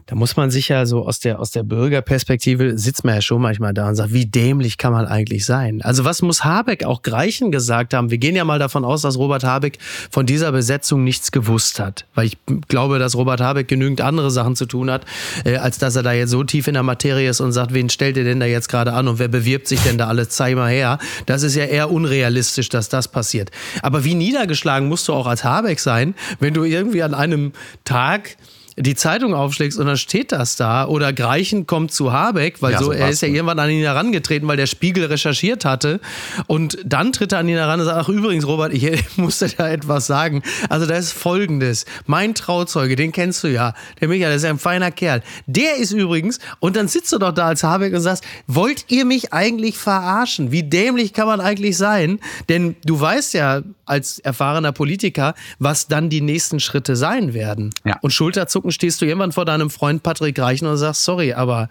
Da 0.06 0.16
muss 0.16 0.38
man 0.38 0.52
sich 0.52 0.70
ja 0.70 0.86
so 0.86 1.06
aus 1.06 1.20
der, 1.20 1.40
aus 1.40 1.52
der 1.52 1.64
Bürgerperspektive 1.64 2.78
sitzt 2.78 3.04
man 3.04 3.16
ja 3.16 3.22
schon 3.22 3.42
manchmal 3.42 3.74
da 3.74 3.88
und 3.88 3.96
sagt, 3.96 4.14
wie 4.14 4.26
dämlich 4.26 4.78
kann 4.78 4.94
man 4.94 5.06
eigentlich 5.06 5.46
sein? 5.46 5.82
Also 5.82 6.06
was 6.06 6.22
muss 6.22 6.44
Habeck 6.44 6.84
auch 6.84 7.02
Greichen 7.02 7.52
gesagt 7.52 7.94
haben? 7.94 8.12
Wir 8.12 8.18
gehen 8.18 8.36
ja 8.36 8.46
mal 8.46 8.60
davon 8.60 8.86
aus, 8.86 9.02
dass 9.02 9.18
Robert 9.18 9.44
Habeck 9.44 9.78
von 10.10 10.26
dieser 10.26 10.52
Besetzung 10.52 11.04
nichts 11.04 11.32
gewusst 11.32 11.80
hat. 11.80 12.06
Weil 12.16 12.28
ich 12.28 12.38
glaube, 12.68 13.00
dass 13.00 13.16
Robert 13.16 13.42
Habeck 13.42 13.68
genügend 13.68 14.02
andere 14.02 14.32
Sachen 14.32 14.56
zu 14.56 14.66
tun 14.66 14.90
hat, 14.90 15.06
äh, 15.46 15.58
als 15.58 15.78
dass 15.78 15.96
er 15.96 16.04
da 16.04 16.14
jetzt 16.14 16.32
so 16.32 16.44
tief 16.44 16.68
in 16.68 16.74
der 16.74 16.84
Materie 16.84 17.30
ist 17.30 17.42
und 17.42 17.52
sagt, 17.52 17.74
wen 17.74 17.90
stellt 17.90 18.18
ihr 18.18 18.24
denn 18.24 18.40
da 18.40 18.46
jetzt 18.46 18.70
gerade 18.70 18.94
an 18.94 19.08
und 19.08 19.20
wer 19.20 19.28
bewirbt 19.28 19.68
sich 19.68 19.82
denn 19.82 19.98
da 19.98 20.08
alles? 20.08 20.30
Zeig 20.30 20.56
mal 20.56 20.70
her. 20.70 21.00
Das 21.26 21.44
ist 21.44 21.56
ja 21.56 21.66
eher 21.66 21.92
unrealistisch, 21.92 22.70
dass 22.70 22.90
das 22.90 23.08
passiert. 23.08 23.52
Aber 23.82 24.04
wie 24.04 24.16
niedergeschlagen 24.16 24.88
musst 24.88 25.08
du 25.08 25.14
auch 25.14 25.28
als 25.28 25.44
Habeck 25.44 25.80
sein, 25.80 26.16
wenn 26.40 26.54
du 26.54 26.64
irgendwie 26.64 27.04
an 27.04 27.14
einem 27.14 27.54
Tag 27.84 28.38
die 28.80 28.96
Zeitung 28.96 29.34
aufschlägst 29.34 29.78
und 29.78 29.86
dann 29.88 29.98
steht 29.98 30.32
das 30.32 30.56
da. 30.56 30.86
Oder 30.86 31.12
Greichen 31.12 31.68
kommt 31.68 31.92
zu 31.92 32.14
Habeck, 32.14 32.62
weil 32.62 32.74
ja, 32.74 32.80
so, 32.80 32.86
so 32.86 32.92
er 32.92 33.10
ist 33.10 33.22
ja 33.22 33.28
irgendwann 33.28 33.60
an 33.60 33.70
ihn 33.70 33.82
herangetreten, 33.82 34.48
weil 34.48 34.58
der 34.58 34.68
Spiegel 34.68 35.06
recherchiert 35.06 35.66
hatte. 35.66 36.00
Und 36.48 36.78
dann 36.86 37.12
tritt 37.12 37.34
er 37.34 37.40
an 37.40 37.50
ihn 37.50 37.58
heran 37.58 37.82
und 37.82 37.86
sagt, 37.86 37.98
ach 37.98 38.10
übrigens, 38.10 38.48
Robert, 38.48 38.74
ich, 38.74 38.84
ich 38.86 39.18
musste 39.18 39.50
da 39.50 39.70
etwas 39.70 40.08
sagen. 40.08 40.44
Also 40.70 40.86
da 40.86 40.96
ist 40.96 41.12
folgendes. 41.12 41.86
Mein 42.06 42.34
Trauzeuge, 42.36 42.96
den 42.96 43.12
kennst 43.12 43.44
du 43.44 43.48
ja, 43.50 43.74
der 44.00 44.08
Michael, 44.08 44.30
der 44.30 44.36
ist 44.38 44.44
ja 44.44 44.50
ein 44.50 44.60
feiner 44.60 44.92
Kerl. 44.92 45.22
Der 45.46 45.76
ist 45.76 45.92
übrigens, 45.92 46.40
und 46.60 46.76
dann 46.76 46.88
sitzt 46.88 47.12
du 47.12 47.18
doch 47.18 47.34
da 47.34 47.48
als 47.48 47.64
Habeck 47.64 47.94
und 47.94 48.02
sagst, 48.02 48.24
wollt 48.48 48.86
ihr 48.88 49.04
mich 49.04 49.34
eigentlich 49.34 49.78
verarschen? 49.78 50.52
Wie 50.52 50.64
dämlich 50.64 51.14
kann 51.14 51.28
man 51.28 51.42
eigentlich 51.42 51.78
sein? 51.78 52.20
Denn 52.48 52.78
du 52.86 53.00
weißt 53.00 53.34
ja 53.34 53.62
als 53.86 54.20
erfahrener 54.20 54.72
Politiker, 54.72 55.34
was 55.58 55.88
dann 55.88 56.10
die 56.10 56.22
nächsten 56.22 56.60
Schritte 56.60 56.96
sein 56.96 57.34
werden. 57.34 57.72
Ja. 57.84 57.98
Und 58.02 58.12
Schulterzucken 58.12 58.69
Minuten 58.70 58.72
stehst 58.72 59.02
du 59.02 59.06
irgendwann 59.06 59.32
vor 59.32 59.46
deinem 59.46 59.70
Freund 59.70 60.04
Patrick 60.04 60.40
Reichen 60.40 60.68
und 60.68 60.78
sagst, 60.78 61.04
sorry, 61.04 61.34
aber 61.34 61.70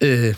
äh, 0.00 0.32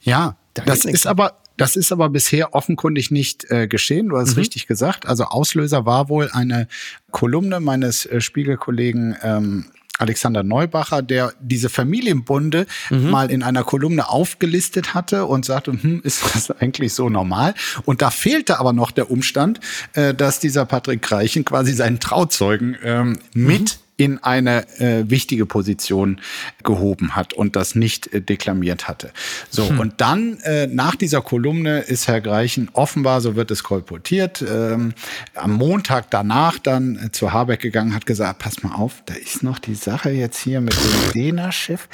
ja, 0.00 0.36
da 0.54 0.64
das 0.64 0.84
ist 0.84 1.06
aber 1.06 1.38
das 1.56 1.74
ist 1.74 1.92
aber 1.92 2.08
bisher 2.08 2.54
offenkundig 2.54 3.10
nicht 3.10 3.50
äh, 3.50 3.66
geschehen. 3.66 4.10
Du 4.10 4.16
hast 4.16 4.34
mhm. 4.34 4.40
richtig 4.40 4.68
gesagt. 4.68 5.06
Also 5.06 5.24
Auslöser 5.24 5.84
war 5.86 6.08
wohl 6.08 6.30
eine 6.32 6.68
Kolumne 7.10 7.58
meines 7.58 8.06
äh, 8.06 8.20
Spiegelkollegen 8.20 9.16
ähm, 9.22 9.64
Alexander 9.98 10.44
Neubacher, 10.44 11.02
der 11.02 11.32
diese 11.40 11.68
Familienbunde 11.68 12.66
mhm. 12.90 13.10
mal 13.10 13.32
in 13.32 13.42
einer 13.42 13.64
Kolumne 13.64 14.08
aufgelistet 14.08 14.94
hatte 14.94 15.26
und 15.26 15.44
sagte, 15.44 15.72
hm, 15.72 16.00
ist 16.04 16.22
das 16.32 16.52
eigentlich 16.52 16.92
so 16.94 17.08
normal? 17.08 17.54
Und 17.84 18.02
da 18.02 18.10
fehlte 18.10 18.60
aber 18.60 18.72
noch 18.72 18.92
der 18.92 19.10
Umstand, 19.10 19.58
äh, 19.94 20.14
dass 20.14 20.38
dieser 20.38 20.64
Patrick 20.64 21.10
Reichen 21.10 21.44
quasi 21.44 21.72
seinen 21.72 21.98
Trauzeugen 21.98 22.76
ähm, 22.84 23.18
mit 23.34 23.78
mhm 23.80 23.87
in 23.98 24.22
eine 24.22 24.66
äh, 24.78 25.10
wichtige 25.10 25.44
Position 25.44 26.20
gehoben 26.62 27.16
hat 27.16 27.34
und 27.34 27.56
das 27.56 27.74
nicht 27.74 28.06
äh, 28.14 28.22
deklamiert 28.22 28.88
hatte. 28.88 29.10
So, 29.50 29.68
hm. 29.68 29.80
und 29.80 30.00
dann 30.00 30.38
äh, 30.44 30.68
nach 30.68 30.94
dieser 30.94 31.20
Kolumne 31.20 31.80
ist 31.80 32.06
Herr 32.06 32.20
Greichen 32.20 32.70
offenbar, 32.72 33.20
so 33.20 33.34
wird 33.34 33.50
es 33.50 33.64
kolportiert, 33.64 34.42
ähm, 34.48 34.94
am 35.34 35.52
Montag 35.52 36.10
danach 36.10 36.58
dann 36.60 36.96
äh, 36.96 37.12
zu 37.12 37.32
Habeck 37.32 37.60
gegangen, 37.60 37.92
hat 37.92 38.06
gesagt, 38.06 38.38
pass 38.38 38.62
mal 38.62 38.74
auf, 38.74 39.02
da 39.04 39.14
ist 39.14 39.42
noch 39.42 39.58
die 39.58 39.74
Sache 39.74 40.10
jetzt 40.10 40.38
hier 40.38 40.60
mit 40.60 40.74
dem 40.74 41.12
Dena-Schiff 41.12 41.88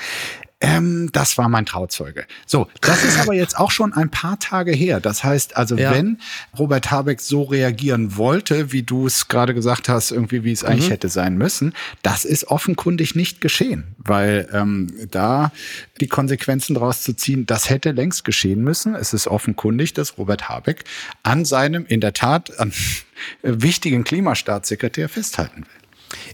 Ähm, 0.60 1.10
das 1.12 1.36
war 1.36 1.48
mein 1.48 1.66
Trauzeuge. 1.66 2.26
So, 2.46 2.68
das 2.80 3.04
ist 3.04 3.18
aber 3.18 3.34
jetzt 3.34 3.58
auch 3.58 3.70
schon 3.70 3.92
ein 3.92 4.10
paar 4.10 4.38
Tage 4.38 4.72
her. 4.72 5.00
Das 5.00 5.22
heißt 5.24 5.56
also, 5.56 5.76
ja. 5.76 5.90
wenn 5.90 6.18
Robert 6.58 6.90
Habeck 6.90 7.20
so 7.20 7.42
reagieren 7.42 8.16
wollte, 8.16 8.72
wie 8.72 8.82
du 8.82 9.06
es 9.06 9.28
gerade 9.28 9.52
gesagt 9.52 9.88
hast, 9.88 10.10
irgendwie 10.10 10.44
wie 10.44 10.52
es 10.52 10.64
eigentlich 10.64 10.86
mhm. 10.86 10.92
hätte 10.92 11.08
sein 11.08 11.36
müssen, 11.36 11.74
das 12.02 12.24
ist 12.24 12.46
offenkundig 12.48 13.14
nicht 13.14 13.40
geschehen, 13.40 13.94
weil 13.98 14.48
ähm, 14.52 14.88
da 15.10 15.52
die 16.00 16.08
Konsequenzen 16.08 16.74
daraus 16.74 17.02
zu 17.02 17.14
ziehen, 17.14 17.46
das 17.46 17.68
hätte 17.68 17.90
längst 17.90 18.24
geschehen 18.24 18.62
müssen. 18.62 18.94
Es 18.94 19.12
ist 19.12 19.26
offenkundig, 19.26 19.92
dass 19.92 20.18
Robert 20.18 20.48
Habeck 20.48 20.84
an 21.22 21.44
seinem 21.44 21.84
in 21.86 22.00
der 22.00 22.14
Tat 22.14 22.58
an, 22.58 22.72
wichtigen 23.42 24.04
Klimastaatssekretär 24.04 25.08
festhalten 25.08 25.62
will. 25.62 25.83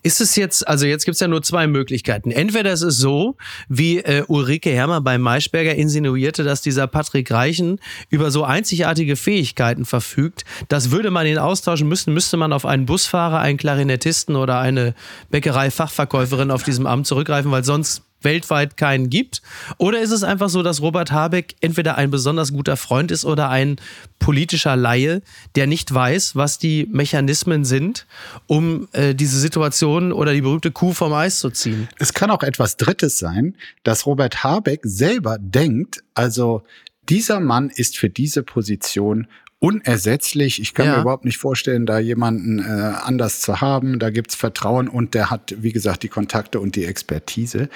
Ist 0.02 0.20
es 0.20 0.36
jetzt, 0.36 0.66
also 0.66 0.86
jetzt 0.86 1.04
gibt 1.04 1.14
es 1.14 1.20
ja 1.20 1.28
nur 1.28 1.42
zwei 1.42 1.66
Möglichkeiten. 1.66 2.30
Entweder 2.30 2.72
es 2.72 2.82
ist 2.82 2.98
so, 2.98 3.36
wie 3.68 3.98
äh, 3.98 4.24
Ulrike 4.26 4.70
Hermer 4.70 5.00
bei 5.00 5.18
Maischberger 5.18 5.74
insinuierte, 5.74 6.44
dass 6.44 6.62
dieser 6.62 6.86
Patrick 6.86 7.30
Reichen 7.30 7.80
über 8.08 8.30
so 8.30 8.44
einzigartige 8.44 9.16
Fähigkeiten 9.16 9.84
verfügt, 9.84 10.44
das 10.68 10.90
würde 10.90 11.10
man 11.10 11.26
ihn 11.26 11.38
austauschen 11.38 11.88
müssen, 11.88 12.14
müsste 12.14 12.36
man 12.36 12.52
auf 12.52 12.66
einen 12.66 12.86
Busfahrer, 12.86 13.40
einen 13.40 13.58
Klarinettisten 13.58 14.36
oder 14.36 14.58
eine 14.58 14.94
Bäckerei-Fachverkäuferin 15.30 16.50
auf 16.50 16.62
diesem 16.62 16.86
Amt 16.86 17.06
zurückgreifen, 17.06 17.50
weil 17.50 17.64
sonst 17.64 18.02
weltweit 18.22 18.76
keinen 18.76 19.10
gibt? 19.10 19.42
Oder 19.78 20.00
ist 20.00 20.10
es 20.10 20.22
einfach 20.22 20.48
so, 20.48 20.62
dass 20.62 20.80
Robert 20.80 21.12
Habeck 21.12 21.56
entweder 21.60 21.96
ein 21.96 22.10
besonders 22.10 22.52
guter 22.52 22.76
Freund 22.76 23.10
ist 23.10 23.24
oder 23.24 23.48
ein 23.48 23.76
politischer 24.18 24.76
Laie, 24.76 25.22
der 25.54 25.66
nicht 25.66 25.92
weiß, 25.92 26.36
was 26.36 26.58
die 26.58 26.86
Mechanismen 26.90 27.64
sind, 27.64 28.06
um 28.46 28.88
äh, 28.92 29.14
diese 29.14 29.38
Situation 29.38 30.12
oder 30.12 30.32
die 30.32 30.42
berühmte 30.42 30.70
Kuh 30.70 30.92
vom 30.92 31.12
Eis 31.12 31.38
zu 31.38 31.50
ziehen? 31.50 31.88
Es 31.98 32.12
kann 32.12 32.30
auch 32.30 32.42
etwas 32.42 32.76
Drittes 32.76 33.18
sein, 33.18 33.54
dass 33.82 34.06
Robert 34.06 34.44
Habeck 34.44 34.80
selber 34.84 35.38
denkt, 35.38 36.02
also 36.14 36.62
dieser 37.08 37.40
Mann 37.40 37.70
ist 37.70 37.98
für 37.98 38.08
diese 38.08 38.42
Position 38.42 39.26
unersetzlich. 39.60 40.60
Ich 40.60 40.74
kann 40.74 40.86
ja. 40.86 40.96
mir 40.96 41.02
überhaupt 41.02 41.26
nicht 41.26 41.38
vorstellen, 41.38 41.86
da 41.86 41.98
jemanden 41.98 42.58
äh, 42.58 42.62
anders 42.62 43.40
zu 43.40 43.60
haben. 43.60 43.98
Da 43.98 44.10
gibt's 44.10 44.34
Vertrauen 44.34 44.88
und 44.88 45.14
der 45.14 45.30
hat, 45.30 45.54
wie 45.58 45.72
gesagt, 45.72 46.02
die 46.02 46.08
Kontakte 46.08 46.58
und 46.58 46.74
die 46.76 46.86
Expertise. 46.86 47.68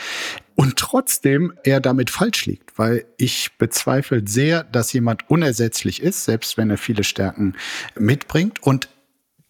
Und 0.56 0.76
trotzdem 0.76 1.52
er 1.62 1.80
damit 1.80 2.10
falsch 2.10 2.46
liegt, 2.46 2.78
weil 2.78 3.04
ich 3.18 3.50
bezweifle 3.58 4.22
sehr, 4.26 4.64
dass 4.64 4.92
jemand 4.92 5.28
unersetzlich 5.28 6.02
ist, 6.02 6.24
selbst 6.24 6.56
wenn 6.56 6.70
er 6.70 6.78
viele 6.78 7.04
Stärken 7.04 7.54
mitbringt. 7.98 8.62
Und 8.62 8.88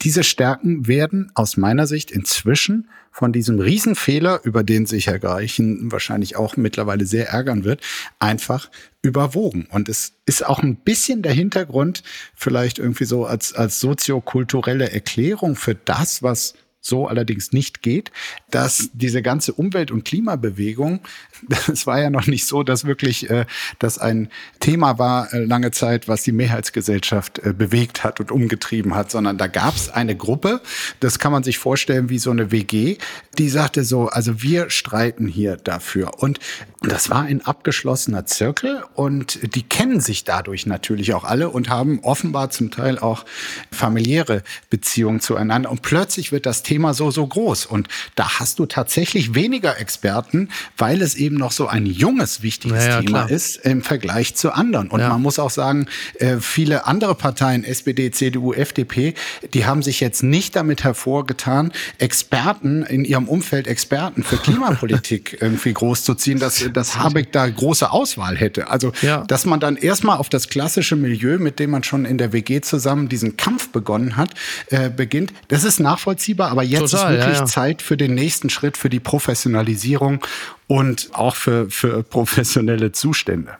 diese 0.02 0.24
Stärken 0.24 0.87
werden 0.87 1.30
aus 1.35 1.57
meiner 1.57 1.87
Sicht 1.87 2.11
inzwischen 2.11 2.88
von 3.11 3.33
diesem 3.33 3.61
Riesenfehler, 3.61 4.40
über 4.42 4.64
den 4.64 4.87
sich 4.87 5.07
Herr 5.07 5.20
Greichen 5.20 5.92
wahrscheinlich 5.92 6.37
auch 6.37 6.57
mittlerweile 6.57 7.07
sehr 7.07 7.28
ärgern 7.28 7.64
wird, 7.64 7.80
einfach 8.18 8.70
überwogen. 9.02 9.66
Und 9.70 9.88
es 9.88 10.14
ist 10.26 10.44
auch 10.44 10.62
ein 10.62 10.76
bisschen 10.76 11.22
der 11.22 11.33
Hintergrund, 11.33 12.02
vielleicht 12.35 12.78
irgendwie 12.78 13.04
so 13.04 13.24
als, 13.24 13.54
als 13.54 13.78
soziokulturelle 13.78 14.90
Erklärung 14.90 15.54
für 15.54 15.74
das, 15.74 16.22
was 16.22 16.54
so 16.80 17.07
allerdings 17.07 17.52
nicht 17.52 17.80
geht, 17.80 18.12
dass 18.50 18.90
diese 18.92 19.22
ganze 19.22 19.54
Umwelt- 19.54 19.90
und 19.90 20.04
Klimabewegung, 20.04 21.00
das 21.66 21.87
war 21.87 22.00
ja 22.00 22.11
noch 22.11 22.26
nicht 22.26 22.46
so, 22.46 22.62
dass 22.62 22.85
wirklich 22.85 23.30
äh, 23.30 23.46
das 23.78 23.98
ein 23.98 24.28
Thema 24.61 24.98
war 24.98 25.33
äh, 25.33 25.44
lange 25.44 25.70
Zeit, 25.70 26.09
was 26.09 26.22
die 26.22 26.33
Mehrheitsgesellschaft 26.33 27.40
äh, 27.40 27.52
bewegt 27.52 28.04
hat 28.04 28.20
und 28.20 28.30
umgetrieben 28.30 28.94
hat, 28.94 29.11
sondern 29.11 29.38
da 29.38 29.46
gab 29.46 29.76
es 29.76 29.90
eine 29.90 30.16
Gruppe, 30.16 30.61
das 31.00 31.18
kann 31.18 31.33
man 31.33 31.42
sich 31.42 31.59
vorstellen 31.59 32.09
wie 32.09 32.18
so 32.18 32.30
eine 32.30 32.50
WG, 32.50 32.96
die 33.38 33.48
sagte 33.48 33.85
so, 33.85 34.09
also 34.09 34.42
wir 34.42 34.70
streiten 34.70 35.26
hier 35.26 35.57
dafür. 35.57 36.22
Und 36.22 36.38
das 36.83 37.09
war 37.11 37.22
ein 37.22 37.44
abgeschlossener 37.44 38.26
Zirkel 38.26 38.85
und 38.94 39.54
die 39.54 39.62
kennen 39.62 40.00
sich 40.00 40.24
dadurch 40.24 40.66
natürlich 40.66 41.14
auch 41.14 41.24
alle 41.24 41.48
und 41.48 41.68
haben 41.68 42.00
offenbar 42.02 42.50
zum 42.50 42.70
Teil 42.70 42.98
auch 42.98 43.24
familiäre 43.70 44.42
Beziehungen 44.70 45.20
zueinander. 45.20 45.70
Und 45.70 45.83
plötzlich 45.83 46.30
wird 46.30 46.46
das 46.46 46.62
Thema 46.62 46.92
so, 46.92 47.11
so 47.11 47.26
groß. 47.26 47.66
Und 47.66 47.88
da 48.16 48.38
hast 48.38 48.59
du 48.59 48.66
tatsächlich 48.66 49.35
weniger 49.35 49.80
Experten, 49.80 50.50
weil 50.76 51.00
es 51.00 51.14
eben 51.14 51.34
noch 51.37 51.53
so 51.53 51.66
ein 51.66 51.87
junges, 51.87 52.42
wichtiges 52.42 52.85
ja, 52.85 53.01
Thema 53.01 53.25
klar. 53.25 53.31
ist 53.31 53.57
im 53.57 53.83
Vergleich 53.83 54.35
zu 54.35 54.53
anderen. 54.53 54.88
Und 54.88 55.01
ja. 55.01 55.09
man 55.09 55.23
muss 55.23 55.38
auch 55.38 55.51
sagen, 55.51 55.87
äh, 56.18 56.38
viele 56.40 56.87
andere 56.87 57.14
Parteien, 57.14 57.64
SPD, 57.64 58.11
CDU, 58.11 58.53
FDP, 58.53 59.14
die 59.53 59.66
haben 59.66 59.83
sich 59.83 60.01
jetzt 60.01 60.23
nicht 60.23 60.57
damit 60.57 60.85
hervorgetan, 60.85 61.73
Experten 61.99 62.83
in 62.83 63.05
ihrem 63.05 63.29
Umfeld, 63.29 63.66
Experten 63.66 64.23
für 64.23 64.37
Klimapolitik 64.37 65.38
irgendwie 65.40 65.73
großzuziehen. 65.73 66.38
Das 66.38 66.64
dass 66.73 66.99
Habeck 66.99 67.33
da 67.33 67.49
große 67.49 67.90
Auswahl 67.90 68.37
hätte. 68.37 68.68
Also, 68.68 68.92
ja. 69.03 69.25
dass 69.25 69.47
man 69.47 69.61
dann 69.61 69.77
erstmal 69.77 70.18
auf 70.18 70.29
das 70.29 70.49
klassische 70.49 70.97
Milieu, 70.97 71.38
mit 71.38 71.59
dem 71.59 71.70
man 71.70 71.85
schon 71.85 72.05
in 72.05 72.18
der 72.18 72.33
WG 72.33 72.61
zusammen 72.61 73.09
diesen 73.09 73.37
Kampf 73.37 73.70
begonnen 73.70 74.16
hat, 74.16 74.31
äh, 74.68 74.90
beginnt, 74.90 75.33
das 75.49 75.64
ist 75.64 75.81
nachvollziehbar. 75.81 76.51
Aber 76.51 76.62
jetzt 76.62 76.90
Total, 76.90 77.14
ist 77.14 77.27
wirklich. 77.27 77.44
Zeit 77.44 77.83
für 77.83 77.97
den 77.97 78.14
nächsten 78.14 78.51
Schritt, 78.51 78.77
für 78.77 78.90
die 78.90 79.01
Professionalisierung 79.01 80.20
und 80.66 81.11
auch 81.12 81.37
für, 81.37 81.70
für 81.70 82.03
professionelle 82.03 82.92
Zustände. 82.92 83.57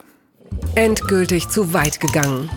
Endgültig 0.75 1.49
zu 1.49 1.73
weit 1.73 2.01
gegangen. 2.01 2.51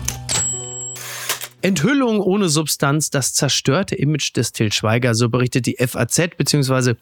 Enthüllung 1.60 2.20
ohne 2.20 2.48
Substanz, 2.48 3.10
das 3.10 3.34
zerstörte 3.34 3.96
Image 3.96 4.36
des 4.36 4.52
Til 4.52 4.72
Schweiger, 4.72 5.14
so 5.14 5.28
berichtet 5.28 5.66
die 5.66 5.76
FAZ 5.78 6.36
bzw. 6.36 6.94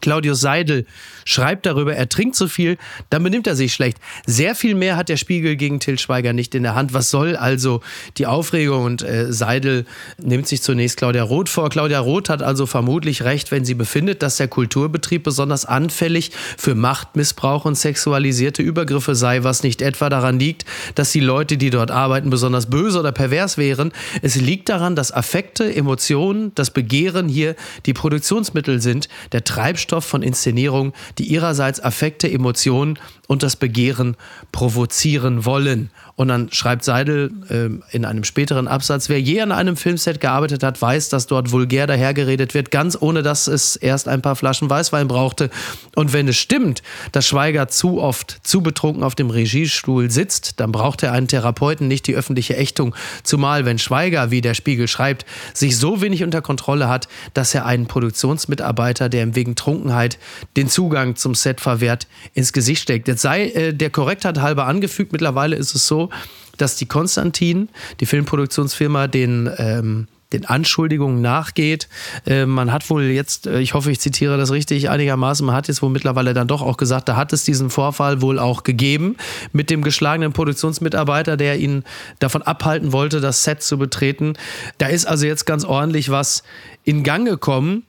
Claudius 0.00 0.40
Seidel 0.40 0.86
schreibt 1.24 1.66
darüber, 1.66 1.94
er 1.94 2.08
trinkt 2.08 2.36
zu 2.36 2.48
viel, 2.48 2.78
dann 3.10 3.22
benimmt 3.22 3.46
er 3.46 3.56
sich 3.56 3.72
schlecht. 3.72 3.98
Sehr 4.26 4.54
viel 4.54 4.74
mehr 4.74 4.96
hat 4.96 5.08
der 5.08 5.16
Spiegel 5.16 5.56
gegen 5.56 5.80
Till 5.80 5.98
Schweiger 5.98 6.32
nicht 6.32 6.54
in 6.54 6.62
der 6.62 6.74
Hand. 6.74 6.94
Was 6.94 7.10
soll 7.10 7.36
also 7.36 7.80
die 8.16 8.26
Aufregung? 8.26 8.84
Und 8.84 9.02
äh, 9.02 9.32
Seidel 9.32 9.84
nimmt 10.18 10.46
sich 10.46 10.62
zunächst 10.62 10.96
Claudia 10.96 11.22
Roth 11.22 11.48
vor. 11.48 11.68
Claudia 11.68 12.00
Roth 12.00 12.28
hat 12.28 12.42
also 12.42 12.66
vermutlich 12.66 13.22
recht, 13.22 13.50
wenn 13.50 13.64
sie 13.64 13.74
befindet, 13.74 14.22
dass 14.22 14.36
der 14.36 14.48
Kulturbetrieb 14.48 15.24
besonders 15.24 15.64
anfällig 15.64 16.30
für 16.56 16.74
Machtmissbrauch 16.74 17.64
und 17.64 17.74
sexualisierte 17.74 18.62
Übergriffe 18.62 19.14
sei, 19.14 19.42
was 19.42 19.62
nicht 19.62 19.82
etwa 19.82 20.08
daran 20.08 20.38
liegt, 20.38 20.64
dass 20.94 21.12
die 21.12 21.20
Leute, 21.20 21.56
die 21.56 21.70
dort 21.70 21.90
arbeiten, 21.90 22.30
besonders 22.30 22.70
böse 22.70 23.00
oder 23.00 23.12
pervers 23.12 23.58
wären. 23.58 23.92
Es 24.22 24.36
liegt 24.36 24.68
daran, 24.68 24.96
dass 24.96 25.12
Affekte, 25.12 25.74
Emotionen, 25.74 26.52
das 26.54 26.70
Begehren 26.70 27.28
hier 27.28 27.56
die 27.86 27.94
Produktionsmittel 27.94 28.80
sind, 28.80 29.08
der 29.32 29.44
Treibstoff 29.44 29.77
Treibstoff 29.78 30.04
von 30.04 30.22
Inszenierungen, 30.22 30.92
die 31.18 31.24
ihrerseits 31.24 31.82
Affekte, 31.82 32.30
Emotionen 32.30 32.98
und 33.28 33.44
das 33.44 33.54
Begehren 33.54 34.16
provozieren 34.50 35.44
wollen. 35.44 35.90
Und 36.18 36.26
dann 36.26 36.50
schreibt 36.50 36.82
Seidel 36.82 37.30
äh, 37.48 37.94
in 37.94 38.04
einem 38.04 38.24
späteren 38.24 38.66
Absatz, 38.66 39.08
wer 39.08 39.20
je 39.20 39.40
an 39.40 39.52
einem 39.52 39.76
Filmset 39.76 40.20
gearbeitet 40.20 40.64
hat, 40.64 40.82
weiß, 40.82 41.10
dass 41.10 41.28
dort 41.28 41.52
vulgär 41.52 41.86
dahergeredet 41.86 42.54
wird, 42.54 42.72
ganz 42.72 42.98
ohne 43.00 43.22
dass 43.22 43.46
es 43.46 43.76
erst 43.76 44.08
ein 44.08 44.20
paar 44.20 44.34
Flaschen 44.34 44.68
Weißwein 44.68 45.06
brauchte. 45.06 45.48
Und 45.94 46.12
wenn 46.12 46.26
es 46.26 46.36
stimmt, 46.36 46.82
dass 47.12 47.28
Schweiger 47.28 47.68
zu 47.68 48.00
oft 48.00 48.40
zu 48.42 48.62
betrunken 48.62 49.04
auf 49.04 49.14
dem 49.14 49.30
Regiestuhl 49.30 50.10
sitzt, 50.10 50.58
dann 50.58 50.72
braucht 50.72 51.04
er 51.04 51.12
einen 51.12 51.28
Therapeuten, 51.28 51.86
nicht 51.86 52.08
die 52.08 52.16
öffentliche 52.16 52.56
Ächtung. 52.56 52.96
Zumal 53.22 53.64
wenn 53.64 53.78
Schweiger, 53.78 54.32
wie 54.32 54.40
der 54.40 54.54
Spiegel 54.54 54.88
schreibt, 54.88 55.24
sich 55.54 55.76
so 55.76 56.00
wenig 56.00 56.24
unter 56.24 56.42
Kontrolle 56.42 56.88
hat, 56.88 57.06
dass 57.32 57.54
er 57.54 57.64
einen 57.64 57.86
Produktionsmitarbeiter, 57.86 59.08
der 59.08 59.22
ihm 59.22 59.36
wegen 59.36 59.54
Trunkenheit 59.54 60.18
den 60.56 60.68
Zugang 60.68 61.14
zum 61.14 61.36
Set 61.36 61.60
verwehrt, 61.60 62.08
ins 62.34 62.52
Gesicht 62.52 62.82
steckt. 62.82 63.06
Jetzt 63.06 63.22
sei 63.22 63.50
äh, 63.50 63.72
der 63.72 63.90
Korrektheit 63.90 64.40
halber 64.40 64.66
angefügt, 64.66 65.12
mittlerweile 65.12 65.54
ist 65.54 65.76
es 65.76 65.86
so, 65.86 66.07
dass 66.56 66.76
die 66.76 66.86
Konstantin, 66.86 67.68
die 68.00 68.06
Filmproduktionsfirma, 68.06 69.06
den 69.06 69.50
ähm, 69.58 70.08
den 70.32 70.44
Anschuldigungen 70.44 71.20
nachgeht. 71.20 71.88
Äh, 72.26 72.46
man 72.46 72.72
hat 72.72 72.88
wohl 72.90 73.04
jetzt, 73.04 73.46
äh, 73.46 73.60
ich 73.60 73.74
hoffe, 73.74 73.90
ich 73.90 74.00
zitiere 74.00 74.36
das 74.36 74.50
richtig 74.50 74.90
einigermaßen, 74.90 75.44
man 75.44 75.54
hat 75.54 75.68
jetzt 75.68 75.82
wohl 75.82 75.90
mittlerweile 75.90 76.34
dann 76.34 76.48
doch 76.48 76.62
auch 76.62 76.76
gesagt, 76.76 77.08
da 77.08 77.16
hat 77.16 77.32
es 77.32 77.44
diesen 77.44 77.70
Vorfall 77.70 78.20
wohl 78.20 78.38
auch 78.38 78.62
gegeben 78.62 79.16
mit 79.52 79.70
dem 79.70 79.82
geschlagenen 79.82 80.32
Produktionsmitarbeiter, 80.32 81.36
der 81.36 81.58
ihn 81.58 81.84
davon 82.18 82.42
abhalten 82.42 82.92
wollte, 82.92 83.20
das 83.20 83.44
Set 83.44 83.62
zu 83.62 83.78
betreten. 83.78 84.34
Da 84.76 84.88
ist 84.88 85.06
also 85.06 85.26
jetzt 85.26 85.46
ganz 85.46 85.64
ordentlich 85.64 86.10
was 86.10 86.42
in 86.84 87.04
Gang 87.04 87.26
gekommen. 87.26 87.84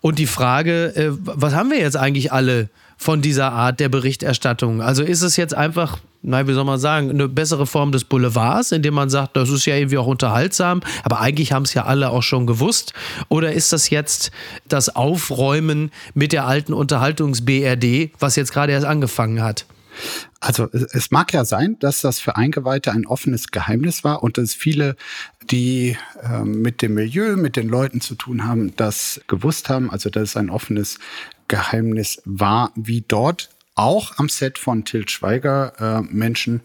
Und 0.00 0.18
die 0.18 0.26
Frage, 0.26 0.94
äh, 0.96 1.10
was 1.12 1.54
haben 1.54 1.70
wir 1.70 1.78
jetzt 1.78 1.96
eigentlich 1.96 2.32
alle 2.32 2.68
von 2.96 3.22
dieser 3.22 3.52
Art 3.52 3.80
der 3.80 3.88
Berichterstattung? 3.88 4.82
Also 4.82 5.02
ist 5.02 5.22
es 5.22 5.36
jetzt 5.36 5.54
einfach 5.54 5.98
na, 6.26 6.48
wie 6.48 6.54
soll 6.54 6.64
man 6.64 6.80
sagen, 6.80 7.10
eine 7.10 7.28
bessere 7.28 7.66
Form 7.66 7.92
des 7.92 8.04
Boulevards, 8.04 8.72
indem 8.72 8.94
man 8.94 9.10
sagt, 9.10 9.36
das 9.36 9.50
ist 9.50 9.66
ja 9.66 9.76
irgendwie 9.76 9.98
auch 9.98 10.06
unterhaltsam, 10.06 10.80
aber 11.02 11.20
eigentlich 11.20 11.52
haben 11.52 11.64
es 11.64 11.74
ja 11.74 11.84
alle 11.84 12.08
auch 12.10 12.22
schon 12.22 12.46
gewusst. 12.46 12.94
Oder 13.28 13.52
ist 13.52 13.74
das 13.74 13.90
jetzt 13.90 14.30
das 14.66 14.96
Aufräumen 14.96 15.92
mit 16.14 16.32
der 16.32 16.46
alten 16.46 16.72
Unterhaltungs-BRD, 16.72 18.12
was 18.18 18.36
jetzt 18.36 18.54
gerade 18.54 18.72
erst 18.72 18.86
angefangen 18.86 19.42
hat? 19.42 19.66
Also 20.40 20.68
es 20.72 21.10
mag 21.10 21.32
ja 21.32 21.44
sein, 21.44 21.78
dass 21.78 22.00
das 22.00 22.20
für 22.20 22.36
Eingeweihte 22.36 22.92
ein 22.92 23.06
offenes 23.06 23.48
Geheimnis 23.50 24.02
war 24.02 24.22
und 24.22 24.38
dass 24.38 24.52
viele, 24.52 24.96
die 25.50 25.96
äh, 26.22 26.44
mit 26.44 26.82
dem 26.82 26.94
Milieu, 26.94 27.36
mit 27.36 27.56
den 27.56 27.68
Leuten 27.68 28.00
zu 28.00 28.14
tun 28.14 28.44
haben, 28.44 28.74
das 28.76 29.20
gewusst 29.26 29.68
haben, 29.68 29.90
also 29.90 30.10
dass 30.10 30.30
es 30.30 30.36
ein 30.36 30.50
offenes 30.50 30.98
Geheimnis 31.48 32.22
war, 32.24 32.72
wie 32.74 33.04
dort 33.06 33.50
auch 33.74 34.18
am 34.18 34.28
Set 34.28 34.58
von 34.58 34.84
Til 34.84 35.08
Schweiger 35.08 35.72
äh, 35.78 36.02
Menschen 36.02 36.60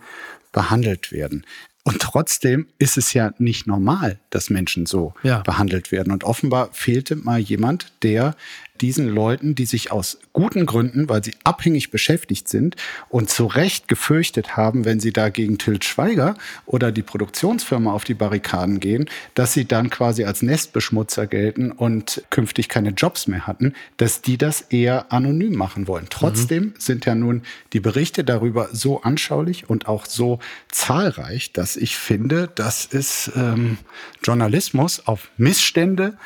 behandelt 0.52 1.12
werden. 1.12 1.46
Und 1.84 2.02
trotzdem 2.02 2.68
ist 2.78 2.98
es 2.98 3.14
ja 3.14 3.32
nicht 3.40 3.66
normal, 3.66 4.20
dass 4.30 4.50
Menschen 4.50 4.86
so 4.86 5.14
ja. 5.24 5.40
behandelt 5.40 5.92
werden. 5.92 6.12
Und 6.12 6.24
offenbar 6.24 6.70
fehlte 6.72 7.16
mal 7.16 7.40
jemand, 7.40 7.92
der 8.04 8.36
diesen 8.82 9.08
Leuten, 9.08 9.56
die 9.56 9.66
sich 9.66 9.92
aus 9.92 10.20
guten 10.34 10.66
Gründen, 10.66 11.10
weil 11.10 11.24
sie 11.24 11.36
abhängig 11.44 11.92
beschäftigt 11.92 12.48
sind 12.48 12.76
und 13.10 13.30
zu 13.30 13.46
Recht 13.46 13.88
gefürchtet 13.88 14.58
haben, 14.58 14.86
wenn 14.86 15.00
sie 15.00 15.14
da 15.14 15.30
gegen 15.30 15.58
Tilt 15.58 15.86
Schweiger 15.86 16.36
oder 16.66 16.92
die 16.92 17.02
Produktionsfirma 17.02 17.92
auf 17.92 18.04
die 18.04 18.14
Barrikaden 18.14 18.80
gehen, 18.80 19.10
dass 19.36 19.54
sie 19.54 19.66
dann 19.66 19.90
quasi 19.90 20.24
als 20.24 20.42
Nestbeschmutzer 20.42 21.28
gelten 21.28 21.72
und 21.72 22.24
künftig 22.30 22.70
keine 22.70 22.90
Jobs 22.90 23.28
mehr 23.28 23.48
hatten, 23.48 23.74
dass 23.98 24.22
die 24.22 24.38
das 24.38 24.62
eher 24.62 25.12
anonym 25.12 25.56
machen 25.56 25.88
wollen. 25.88 26.08
Trotzdem 26.10 26.64
mhm. 26.64 26.74
sind 26.78 27.06
ja 27.06 27.16
nun 27.16 27.44
die 27.74 27.80
Berichte 27.80 28.24
darüber 28.24 28.70
so 28.72 29.02
anschaulich 29.02 29.70
und 29.70 29.88
auch 29.88 30.06
so 30.06 30.40
zahlreich, 30.72 31.52
dass 31.54 31.76
ich 31.76 31.98
finde, 31.98 32.50
das 32.56 32.86
ist 32.86 33.32
ähm, 33.36 33.78
Journalismus 34.24 35.06
auf 35.06 35.30
Missstände 35.38 36.18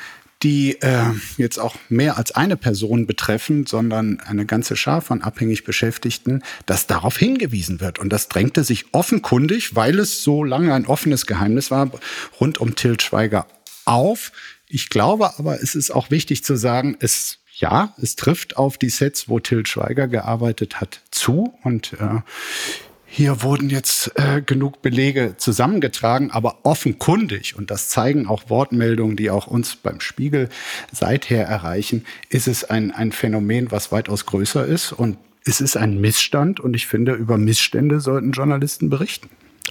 die 0.44 0.82
äh, 0.82 1.06
jetzt 1.38 1.58
auch 1.58 1.76
mehr 1.90 2.18
als 2.18 2.32
eine 2.32 2.58
Person 2.58 3.08
betreffen, 3.08 3.66
sondern 3.66 4.20
eine 4.20 4.46
ganze 4.46 4.76
Schar 4.76 5.02
von 5.02 5.22
abhängig 5.22 5.64
Beschäftigten, 5.64 6.44
dass 6.66 6.88
darauf 6.88 7.18
hingewiesen 7.18 7.80
wird. 7.80 8.00
Und 8.00 8.10
das 8.10 8.28
drängte 8.28 8.64
sich 8.64 8.86
offenkundig, 8.94 9.76
weil 9.76 10.00
es 10.00 10.24
so 10.24 10.44
lange 10.44 10.74
ein 10.74 10.86
offenes 10.86 11.26
Geheimnis 11.26 11.72
war, 11.72 11.92
rund 12.40 12.60
um 12.60 12.76
Til 12.76 13.00
Schweiger 13.00 13.48
auf. 13.86 14.32
Ich 14.68 14.90
glaube 14.90 15.38
aber, 15.38 15.62
es 15.62 15.76
ist 15.76 15.92
auch 15.92 16.12
wichtig 16.12 16.44
zu 16.44 16.56
sagen, 16.56 16.98
es 17.00 17.40
ja, 17.56 17.94
es 18.02 18.16
trifft 18.16 18.58
auf 18.58 18.80
die 18.80 18.90
Sets, 18.90 19.30
wo 19.30 19.40
Til 19.40 19.66
Schweiger 19.66 20.08
gearbeitet 20.08 20.82
hat, 20.82 21.02
zu. 21.12 21.54
Und 21.64 21.94
äh, 21.94 22.22
hier 23.16 23.44
wurden 23.44 23.70
jetzt 23.70 24.12
äh, 24.16 24.42
genug 24.42 24.82
Belege 24.82 25.36
zusammengetragen, 25.38 26.32
aber 26.32 26.58
offenkundig, 26.64 27.56
und 27.56 27.70
das 27.70 27.88
zeigen 27.90 28.26
auch 28.26 28.50
Wortmeldungen, 28.50 29.16
die 29.16 29.30
auch 29.30 29.46
uns 29.46 29.76
beim 29.76 30.00
Spiegel 30.00 30.50
seither 30.92 31.46
erreichen, 31.46 32.06
ist 32.30 32.48
es 32.48 32.64
ein, 32.64 32.90
ein 32.90 33.12
Phänomen, 33.12 33.70
was 33.70 33.92
weitaus 33.92 34.26
größer 34.26 34.66
ist 34.66 34.94
und 34.94 35.18
es 35.46 35.62
ist 35.62 35.78
ein 35.78 36.02
Missstand 36.02 36.60
und 36.60 36.76
ich 36.76 36.88
finde, 36.88 37.14
über 37.14 37.38
Missstände 37.38 38.00
sollten 38.00 38.32
Journalisten 38.32 38.90
berichten. 38.90 39.30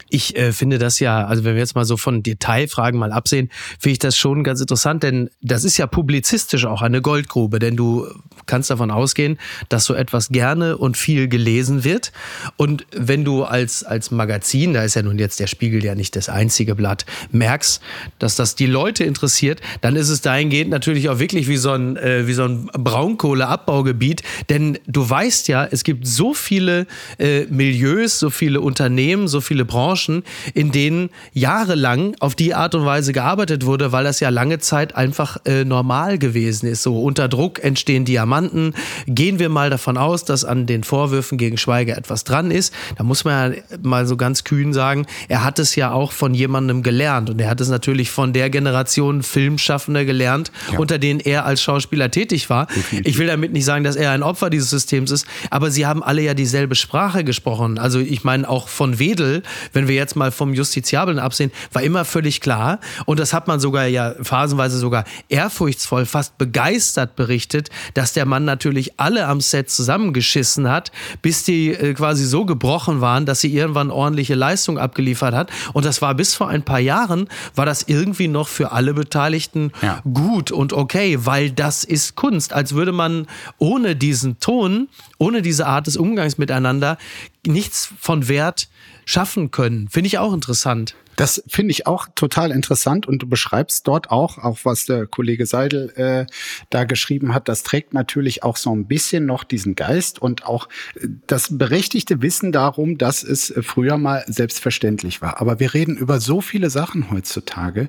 Ich 0.08 0.36
äh, 0.36 0.52
finde 0.52 0.78
das 0.78 1.00
ja, 1.00 1.26
also 1.26 1.44
wenn 1.44 1.54
wir 1.54 1.60
jetzt 1.60 1.74
mal 1.74 1.84
so 1.84 1.96
von 1.96 2.22
Detailfragen 2.22 2.98
mal 2.98 3.12
absehen, 3.12 3.50
finde 3.78 3.92
ich 3.92 3.98
das 3.98 4.16
schon 4.16 4.42
ganz 4.42 4.60
interessant, 4.60 5.02
denn 5.02 5.30
das 5.40 5.64
ist 5.64 5.76
ja 5.76 5.86
publizistisch 5.86 6.64
auch 6.64 6.82
eine 6.82 7.02
Goldgrube, 7.02 7.58
denn 7.58 7.76
du 7.76 8.06
kannst 8.46 8.70
davon 8.70 8.90
ausgehen, 8.90 9.38
dass 9.68 9.84
so 9.84 9.94
etwas 9.94 10.30
gerne 10.30 10.78
und 10.78 10.96
viel 10.96 11.28
gelesen 11.28 11.84
wird. 11.84 12.12
Und 12.56 12.86
wenn 12.92 13.24
du 13.24 13.44
als, 13.44 13.84
als 13.84 14.10
Magazin, 14.10 14.72
da 14.72 14.82
ist 14.82 14.94
ja 14.94 15.02
nun 15.02 15.18
jetzt 15.18 15.40
der 15.40 15.46
Spiegel 15.46 15.84
ja 15.84 15.94
nicht 15.94 16.16
das 16.16 16.28
einzige 16.28 16.74
Blatt, 16.74 17.04
merkst, 17.30 17.82
dass 18.18 18.36
das 18.36 18.54
die 18.54 18.66
Leute 18.66 19.04
interessiert, 19.04 19.60
dann 19.82 19.96
ist 19.96 20.08
es 20.08 20.22
dahingehend 20.22 20.70
natürlich 20.70 21.08
auch 21.08 21.18
wirklich 21.18 21.48
wie 21.48 21.58
so 21.58 21.72
ein, 21.72 21.96
äh, 21.96 22.26
wie 22.26 22.32
so 22.32 22.44
ein 22.44 22.66
Braunkohleabbaugebiet, 22.72 24.22
denn 24.48 24.78
du 24.86 25.08
weißt 25.08 25.48
ja, 25.48 25.66
es 25.70 25.84
gibt 25.84 26.06
so 26.06 26.34
viele 26.34 26.86
äh, 27.18 27.44
Milieus, 27.46 28.18
so 28.18 28.30
viele 28.30 28.60
Unternehmen, 28.60 29.28
so 29.28 29.40
viele 29.40 29.64
Branchen, 29.64 29.81
Branchen, 29.82 30.22
in 30.54 30.70
denen 30.70 31.10
jahrelang 31.32 32.14
auf 32.20 32.36
die 32.36 32.54
Art 32.54 32.76
und 32.76 32.84
Weise 32.84 33.12
gearbeitet 33.12 33.66
wurde, 33.66 33.90
weil 33.90 34.04
das 34.04 34.20
ja 34.20 34.28
lange 34.28 34.60
Zeit 34.60 34.94
einfach 34.94 35.38
äh, 35.44 35.64
normal 35.64 36.18
gewesen 36.18 36.68
ist. 36.68 36.84
So 36.84 37.02
unter 37.02 37.28
Druck 37.28 37.62
entstehen 37.64 38.04
Diamanten. 38.04 38.74
Gehen 39.06 39.40
wir 39.40 39.48
mal 39.48 39.70
davon 39.70 39.96
aus, 39.96 40.24
dass 40.24 40.44
an 40.44 40.66
den 40.66 40.84
Vorwürfen 40.84 41.36
gegen 41.36 41.58
Schweiger 41.58 41.96
etwas 41.96 42.22
dran 42.22 42.52
ist. 42.52 42.72
Da 42.96 43.02
muss 43.02 43.24
man 43.24 43.54
ja 43.54 43.58
mal 43.82 44.06
so 44.06 44.16
ganz 44.16 44.44
kühn 44.44 44.72
sagen, 44.72 45.06
er 45.28 45.42
hat 45.42 45.58
es 45.58 45.74
ja 45.74 45.90
auch 45.90 46.12
von 46.12 46.32
jemandem 46.32 46.84
gelernt 46.84 47.28
und 47.30 47.40
er 47.40 47.50
hat 47.50 47.60
es 47.60 47.68
natürlich 47.68 48.10
von 48.10 48.32
der 48.32 48.50
Generation 48.50 49.24
Filmschaffender 49.24 50.04
gelernt, 50.04 50.52
ja. 50.72 50.78
unter 50.78 50.98
denen 50.98 51.18
er 51.18 51.44
als 51.44 51.60
Schauspieler 51.60 52.10
tätig 52.10 52.48
war. 52.50 52.66
Definitiv. 52.66 53.12
Ich 53.12 53.18
will 53.18 53.26
damit 53.26 53.52
nicht 53.52 53.64
sagen, 53.64 53.82
dass 53.82 53.96
er 53.96 54.12
ein 54.12 54.22
Opfer 54.22 54.48
dieses 54.48 54.70
Systems 54.70 55.10
ist, 55.10 55.26
aber 55.50 55.72
sie 55.72 55.86
haben 55.86 56.04
alle 56.04 56.22
ja 56.22 56.34
dieselbe 56.34 56.76
Sprache 56.76 57.24
gesprochen. 57.24 57.78
Also 57.78 57.98
ich 57.98 58.22
meine 58.22 58.48
auch 58.48 58.68
von 58.68 58.98
Wedel 59.00 59.42
wenn 59.72 59.88
wir 59.88 59.94
jetzt 59.94 60.16
mal 60.16 60.30
vom 60.30 60.54
Justiziablen 60.54 61.18
absehen, 61.18 61.50
war 61.72 61.82
immer 61.82 62.04
völlig 62.04 62.40
klar. 62.40 62.80
Und 63.06 63.18
das 63.18 63.32
hat 63.32 63.48
man 63.48 63.60
sogar 63.60 63.86
ja 63.86 64.14
phasenweise 64.22 64.78
sogar 64.78 65.04
ehrfurchtsvoll, 65.28 66.06
fast 66.06 66.38
begeistert 66.38 67.16
berichtet, 67.16 67.70
dass 67.94 68.12
der 68.12 68.26
Mann 68.26 68.44
natürlich 68.44 68.98
alle 68.98 69.26
am 69.26 69.40
Set 69.40 69.70
zusammengeschissen 69.70 70.68
hat, 70.68 70.92
bis 71.22 71.44
die 71.44 71.70
äh, 71.70 71.94
quasi 71.94 72.24
so 72.24 72.44
gebrochen 72.44 73.00
waren, 73.00 73.26
dass 73.26 73.40
sie 73.40 73.54
irgendwann 73.54 73.90
ordentliche 73.90 74.34
Leistung 74.34 74.78
abgeliefert 74.78 75.34
hat. 75.34 75.50
Und 75.72 75.84
das 75.84 76.02
war 76.02 76.14
bis 76.14 76.34
vor 76.34 76.48
ein 76.48 76.62
paar 76.62 76.80
Jahren, 76.80 77.28
war 77.54 77.66
das 77.66 77.84
irgendwie 77.84 78.28
noch 78.28 78.48
für 78.48 78.72
alle 78.72 78.94
Beteiligten 78.94 79.72
ja. 79.82 80.00
gut 80.12 80.50
und 80.50 80.72
okay, 80.72 81.18
weil 81.20 81.50
das 81.50 81.84
ist 81.84 82.16
Kunst. 82.16 82.52
Als 82.52 82.74
würde 82.74 82.92
man 82.92 83.26
ohne 83.58 83.96
diesen 83.96 84.38
Ton, 84.40 84.88
ohne 85.18 85.42
diese 85.42 85.66
Art 85.66 85.86
des 85.86 85.96
Umgangs 85.96 86.38
miteinander 86.38 86.98
nichts 87.46 87.92
von 87.98 88.28
Wert 88.28 88.68
schaffen 89.04 89.50
können. 89.50 89.88
Finde 89.88 90.06
ich 90.08 90.18
auch 90.18 90.32
interessant. 90.32 90.94
Das 91.16 91.42
finde 91.46 91.72
ich 91.72 91.86
auch 91.86 92.08
total 92.14 92.50
interessant 92.50 93.06
und 93.06 93.22
du 93.22 93.28
beschreibst 93.28 93.86
dort 93.86 94.10
auch, 94.10 94.38
auch 94.38 94.60
was 94.64 94.86
der 94.86 95.06
Kollege 95.06 95.46
Seidel 95.46 95.90
äh, 95.96 96.26
da 96.70 96.84
geschrieben 96.84 97.34
hat, 97.34 97.48
das 97.48 97.62
trägt 97.62 97.94
natürlich 97.94 98.42
auch 98.42 98.56
so 98.56 98.74
ein 98.74 98.86
bisschen 98.86 99.26
noch 99.26 99.44
diesen 99.44 99.74
Geist 99.74 100.20
und 100.20 100.46
auch 100.46 100.68
äh, 100.94 101.08
das 101.26 101.58
berechtigte 101.58 102.22
Wissen 102.22 102.52
darum, 102.52 102.98
dass 102.98 103.22
es 103.22 103.52
früher 103.62 103.98
mal 103.98 104.24
selbstverständlich 104.26 105.20
war. 105.22 105.40
Aber 105.40 105.60
wir 105.60 105.74
reden 105.74 105.96
über 105.96 106.20
so 106.20 106.40
viele 106.40 106.70
Sachen 106.70 107.10
heutzutage, 107.10 107.88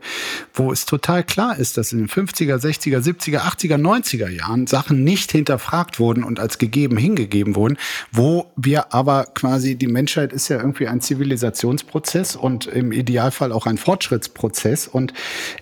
wo 0.53 0.71
es 0.71 0.85
total 0.85 1.23
klar 1.23 1.57
ist, 1.57 1.77
dass 1.77 1.93
in 1.93 1.99
den 1.99 2.09
50er, 2.09 2.57
60er, 2.57 2.99
70er, 2.99 3.39
80er, 3.39 3.77
90er 3.77 4.29
Jahren 4.29 4.67
Sachen 4.67 5.03
nicht 5.03 5.31
hinterfragt 5.31 5.99
wurden 5.99 6.23
und 6.23 6.39
als 6.39 6.57
gegeben 6.57 6.97
hingegeben 6.97 7.55
wurden, 7.55 7.77
wo 8.11 8.51
wir 8.55 8.93
aber 8.93 9.25
quasi, 9.33 9.75
die 9.75 9.87
Menschheit 9.87 10.33
ist 10.33 10.49
ja 10.49 10.57
irgendwie 10.57 10.87
ein 10.87 11.01
Zivilisationsprozess 11.01 12.35
und 12.35 12.65
im 12.67 12.91
Ideal 12.91 13.12
Idealfall 13.13 13.51
auch 13.51 13.67
ein 13.67 13.77
Fortschrittsprozess 13.77 14.87
und 14.87 15.13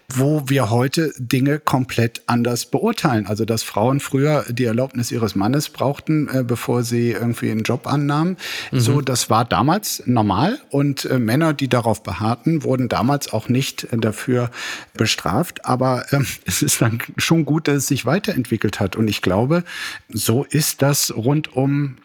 wo 0.08 0.44
wir 0.48 0.70
heute 0.70 1.12
Dinge 1.18 1.60
komplett 1.60 2.22
anders 2.28 2.66
beurteilen. 2.66 3.28
Also 3.28 3.44
dass 3.44 3.62
Frauen 3.62 4.00
früher 4.00 4.46
die 4.48 4.64
Erlaubnis 4.64 5.12
ihres 5.12 5.36
Mannes 5.36 5.68
brauchten, 5.68 6.30
äh, 6.30 6.44
bevor 6.44 6.84
sie 6.84 7.12
irgendwie 7.12 7.52
einen 7.52 7.64
Job 7.64 7.88
annahmen. 7.88 8.38
Mhm. 8.72 8.80
So, 8.80 9.02
das 9.02 9.30
war 9.30 9.44
damals 9.44 10.02
normal 10.06 10.60
und 10.70 11.04
äh, 11.06 11.20
Männer, 11.20 11.54
die 11.54 11.68
darauf 11.68 12.04
beharrten, 12.04 12.64
wurden 12.64 12.88
damals 12.88 13.34
auch 13.34 13.50
nicht 13.50 13.88
dafür 13.92 14.50
bestraft. 14.94 15.66
Aber 15.66 16.06
äh, 16.14 16.22
es 16.46 16.62
ist 16.62 16.82
dann 16.82 17.00
schon 17.18 17.44
gut, 17.44 17.68
dass 17.68 17.76
es 17.78 17.88
sich 17.88 18.06
weiterentwickelt 18.06 18.80
hat. 18.80 18.96
Und 18.96 19.10
ich 19.10 19.22
glaube, 19.22 19.66
so 20.08 20.46
ist 20.46 20.82
das 20.82 21.14
rund 21.14 21.54
um 21.54 21.98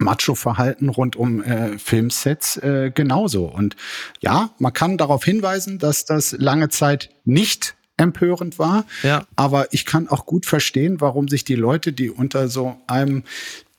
Macho-Verhalten 0.00 0.88
rund 0.88 1.16
um 1.16 1.42
äh, 1.42 1.78
Filmsets 1.78 2.56
äh, 2.58 2.90
genauso. 2.94 3.46
Und 3.46 3.76
ja, 4.20 4.50
man 4.58 4.72
kann 4.72 4.98
darauf 4.98 5.24
hinweisen, 5.24 5.78
dass 5.78 6.04
das 6.04 6.32
lange 6.32 6.68
Zeit 6.68 7.10
nicht 7.24 7.74
empörend 7.96 8.58
war. 8.58 8.84
Ja. 9.02 9.26
Aber 9.36 9.72
ich 9.72 9.86
kann 9.86 10.08
auch 10.08 10.26
gut 10.26 10.46
verstehen, 10.46 11.00
warum 11.00 11.28
sich 11.28 11.44
die 11.44 11.54
Leute, 11.54 11.92
die 11.92 12.10
unter 12.10 12.48
so 12.48 12.76
einem 12.86 13.24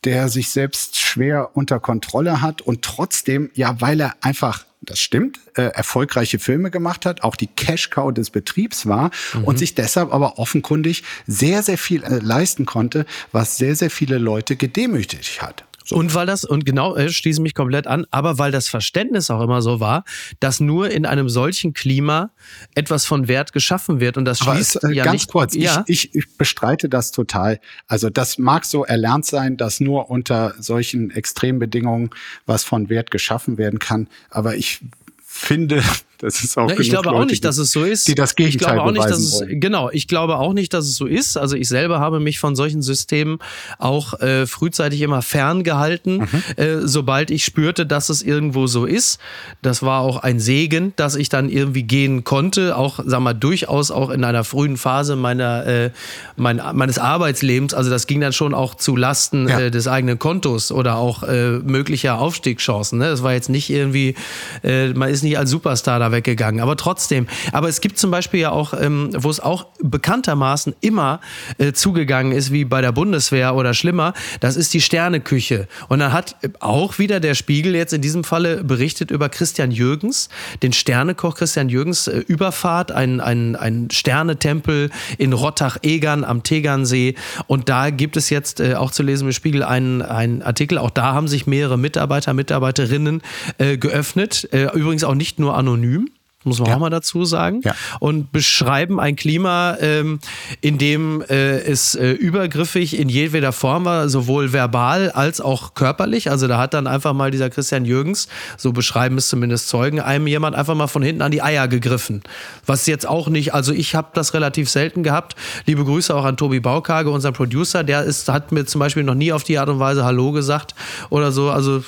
der 0.05 0.29
sich 0.29 0.49
selbst 0.49 0.99
schwer 0.99 1.49
unter 1.55 1.79
Kontrolle 1.79 2.39
hat 2.41 2.61
und 2.61 2.83
trotzdem, 2.83 3.49
ja, 3.55 3.81
weil 3.81 3.99
er 3.99 4.13
einfach 4.21 4.63
das 4.81 4.99
stimmt, 4.99 5.39
äh, 5.55 5.63
erfolgreiche 5.63 6.37
Filme 6.37 6.69
gemacht 6.69 7.07
hat, 7.07 7.23
auch 7.23 7.35
die 7.35 7.47
Cash-Cow 7.47 8.13
des 8.13 8.29
Betriebs 8.29 8.85
war 8.85 9.09
mhm. 9.33 9.45
und 9.45 9.57
sich 9.57 9.73
deshalb 9.73 10.13
aber 10.13 10.37
offenkundig 10.37 11.03
sehr, 11.25 11.63
sehr 11.63 11.79
viel 11.79 12.03
äh, 12.03 12.19
leisten 12.19 12.67
konnte, 12.67 13.07
was 13.31 13.57
sehr, 13.57 13.75
sehr 13.75 13.89
viele 13.89 14.19
Leute 14.19 14.55
gedemütigt 14.55 15.41
hat. 15.41 15.65
So. 15.85 15.95
Und 15.95 16.13
weil 16.15 16.25
das, 16.25 16.43
und 16.43 16.65
genau, 16.65 16.95
äh, 16.95 17.09
schließe 17.09 17.41
mich 17.41 17.53
komplett 17.53 17.85
an, 17.85 18.05
aber 18.09 18.39
weil 18.39 18.51
das 18.51 18.67
Verständnis 18.67 19.29
auch 19.29 19.41
immer 19.41 19.61
so 19.61 19.79
war, 19.79 20.03
dass 20.39 20.59
nur 20.59 20.89
in 20.89 21.05
einem 21.05 21.29
solchen 21.29 21.73
Klima 21.73 22.31
etwas 22.73 23.05
von 23.05 23.27
Wert 23.27 23.53
geschaffen 23.53 23.99
wird. 23.99 24.17
Und 24.17 24.25
das 24.25 24.39
schließt 24.39 24.77
aber 24.77 24.89
es, 24.89 24.91
äh, 24.91 24.95
ja 24.97 25.03
ganz 25.03 25.21
nicht, 25.21 25.31
kurz, 25.31 25.55
ja. 25.55 25.83
Ich, 25.87 26.05
ich, 26.05 26.15
ich 26.15 26.37
bestreite 26.37 26.89
das 26.89 27.11
total. 27.11 27.59
Also 27.87 28.09
das 28.09 28.39
mag 28.39 28.65
so 28.65 28.83
erlernt 28.83 29.25
sein, 29.25 29.57
dass 29.57 29.79
nur 29.79 30.09
unter 30.09 30.55
solchen 30.59 31.11
Extrembedingungen 31.11 32.09
was 32.45 32.63
von 32.63 32.89
Wert 32.89 33.11
geschaffen 33.11 33.57
werden 33.57 33.79
kann. 33.79 34.07
Aber 34.29 34.55
ich 34.55 34.81
finde, 35.23 35.83
Das 36.25 36.43
ist 36.43 36.57
auch 36.57 36.67
ja, 36.67 36.79
ich 36.79 36.89
glaube 36.89 37.09
Leute, 37.09 37.19
auch 37.19 37.25
nicht, 37.25 37.45
dass 37.45 37.59
es 37.59 37.71
so 37.71 37.83
ist. 37.83 38.07
Die 38.07 38.15
das 38.15 38.35
Gegenteil 38.35 38.55
ich 38.55 38.57
glaube 38.57 38.81
auch 38.81 38.91
nicht, 38.91 39.05
dass 39.07 39.19
es 39.19 39.33
wollen. 39.33 39.59
genau. 39.59 39.91
Ich 39.91 40.07
glaube 40.07 40.37
auch 40.37 40.53
nicht, 40.53 40.73
dass 40.73 40.85
es 40.85 40.95
so 40.95 41.05
ist. 41.05 41.37
Also 41.37 41.55
ich 41.55 41.67
selber 41.67 41.99
habe 41.99 42.19
mich 42.19 42.39
von 42.39 42.55
solchen 42.55 42.81
Systemen 42.81 43.37
auch 43.77 44.19
äh, 44.21 44.47
frühzeitig 44.47 45.01
immer 45.01 45.21
ferngehalten, 45.21 46.17
mhm. 46.17 46.43
äh, 46.55 46.87
sobald 46.87 47.29
ich 47.29 47.45
spürte, 47.45 47.85
dass 47.85 48.09
es 48.09 48.23
irgendwo 48.23 48.65
so 48.65 48.85
ist. 48.85 49.19
Das 49.61 49.83
war 49.83 50.01
auch 50.01 50.17
ein 50.17 50.39
Segen, 50.39 50.93
dass 50.95 51.15
ich 51.15 51.29
dann 51.29 51.47
irgendwie 51.47 51.83
gehen 51.83 52.23
konnte, 52.23 52.75
auch 52.75 52.99
sag 53.05 53.19
mal 53.19 53.33
durchaus 53.33 53.91
auch 53.91 54.09
in 54.09 54.23
einer 54.23 54.43
frühen 54.43 54.77
Phase 54.77 55.15
meiner 55.15 55.67
äh, 55.67 55.91
mein, 56.37 56.59
meines 56.73 56.97
Arbeitslebens. 56.97 57.75
Also 57.75 57.91
das 57.91 58.07
ging 58.07 58.19
dann 58.19 58.33
schon 58.33 58.55
auch 58.55 58.73
zu 58.73 58.95
Lasten 58.95 59.47
ja. 59.47 59.59
äh, 59.59 59.71
des 59.71 59.87
eigenen 59.87 60.17
Kontos 60.17 60.71
oder 60.71 60.95
auch 60.95 61.21
äh, 61.21 61.59
möglicher 61.59 62.19
Aufstiegschancen. 62.19 62.97
Ne? 62.97 63.09
Das 63.09 63.21
war 63.21 63.33
jetzt 63.33 63.49
nicht 63.49 63.69
irgendwie, 63.69 64.15
äh, 64.63 64.87
man 64.89 65.09
ist 65.09 65.23
nicht 65.23 65.37
als 65.37 65.51
Superstar 65.51 65.99
da 65.99 66.11
weggegangen. 66.15 66.61
Aber 66.61 66.75
trotzdem. 66.77 67.27
Aber 67.51 67.69
es 67.69 67.81
gibt 67.81 67.99
zum 67.99 68.09
Beispiel 68.09 68.39
ja 68.39 68.51
auch, 68.51 68.73
ähm, 68.73 69.09
wo 69.13 69.29
es 69.29 69.39
auch 69.39 69.67
bekanntermaßen 69.81 70.73
immer 70.81 71.19
äh, 71.57 71.73
zugegangen 71.73 72.31
ist, 72.31 72.51
wie 72.51 72.65
bei 72.65 72.81
der 72.81 72.91
Bundeswehr 72.91 73.55
oder 73.55 73.73
schlimmer, 73.73 74.13
das 74.39 74.55
ist 74.55 74.73
die 74.73 74.81
Sterneküche. 74.81 75.67
Und 75.89 75.99
dann 75.99 76.13
hat 76.13 76.35
auch 76.59 76.97
wieder 76.97 77.19
der 77.19 77.35
Spiegel 77.35 77.75
jetzt 77.75 77.93
in 77.93 78.01
diesem 78.01 78.23
Falle 78.23 78.63
berichtet 78.63 79.11
über 79.11 79.29
Christian 79.29 79.71
Jürgens, 79.71 80.29
den 80.63 80.73
Sternekoch 80.73 81.35
Christian 81.35 81.69
Jürgens, 81.69 82.07
äh, 82.07 82.23
Überfahrt, 82.27 82.91
ein, 82.91 83.19
ein, 83.19 83.55
ein 83.55 83.89
Sternetempel 83.91 84.89
in 85.17 85.33
Rottach-Egern 85.33 86.23
am 86.23 86.43
Tegernsee. 86.43 87.15
Und 87.47 87.69
da 87.69 87.89
gibt 87.89 88.17
es 88.17 88.29
jetzt 88.29 88.59
äh, 88.59 88.75
auch 88.75 88.91
zu 88.91 89.03
lesen 89.03 89.27
im 89.27 89.33
Spiegel 89.33 89.63
einen, 89.63 90.01
einen 90.01 90.41
Artikel. 90.41 90.77
Auch 90.77 90.89
da 90.89 91.13
haben 91.13 91.27
sich 91.27 91.45
mehrere 91.45 91.77
Mitarbeiter, 91.77 92.33
Mitarbeiterinnen 92.33 93.21
äh, 93.57 93.77
geöffnet. 93.77 94.47
Äh, 94.51 94.69
übrigens 94.73 95.03
auch 95.03 95.15
nicht 95.15 95.39
nur 95.39 95.57
anonym 95.57 96.04
muss 96.45 96.59
man 96.59 96.69
ja. 96.69 96.75
auch 96.75 96.79
mal 96.79 96.89
dazu 96.89 97.25
sagen, 97.25 97.61
ja. 97.63 97.75
und 97.99 98.31
beschreiben 98.31 98.99
ein 98.99 99.15
Klima, 99.15 99.77
ähm, 99.79 100.19
in 100.61 100.77
dem 100.77 101.21
äh, 101.21 101.59
es 101.59 101.95
äh, 101.95 102.11
übergriffig 102.11 102.97
in 102.97 103.09
jedweder 103.09 103.51
Form 103.51 103.85
war, 103.85 104.09
sowohl 104.09 104.53
verbal 104.53 105.11
als 105.11 105.41
auch 105.41 105.73
körperlich. 105.73 106.29
Also 106.29 106.47
da 106.47 106.57
hat 106.57 106.73
dann 106.73 106.87
einfach 106.87 107.13
mal 107.13 107.31
dieser 107.31 107.49
Christian 107.49 107.85
Jürgens, 107.85 108.27
so 108.57 108.71
beschreiben 108.71 109.17
es 109.17 109.27
zumindest 109.27 109.67
Zeugen, 109.67 109.99
einem 109.99 110.27
jemand 110.27 110.55
einfach 110.55 110.75
mal 110.75 110.87
von 110.87 111.01
hinten 111.01 111.21
an 111.21 111.31
die 111.31 111.41
Eier 111.41 111.67
gegriffen. 111.67 112.21
Was 112.65 112.85
jetzt 112.85 113.07
auch 113.07 113.27
nicht, 113.27 113.53
also 113.53 113.73
ich 113.73 113.95
habe 113.95 114.09
das 114.13 114.33
relativ 114.33 114.69
selten 114.69 115.03
gehabt. 115.03 115.35
Liebe 115.65 115.83
Grüße 115.83 116.15
auch 116.15 116.25
an 116.25 116.37
Tobi 116.37 116.59
Baukage, 116.59 117.09
unseren 117.09 117.33
Producer, 117.33 117.83
der 117.83 118.03
ist, 118.03 118.29
hat 118.29 118.51
mir 118.51 118.65
zum 118.65 118.79
Beispiel 118.79 119.03
noch 119.03 119.15
nie 119.15 119.31
auf 119.31 119.43
die 119.43 119.57
Art 119.57 119.69
und 119.69 119.79
Weise 119.79 120.05
Hallo 120.05 120.31
gesagt 120.31 120.75
oder 121.09 121.31
so. 121.31 121.49
Also 121.49 121.83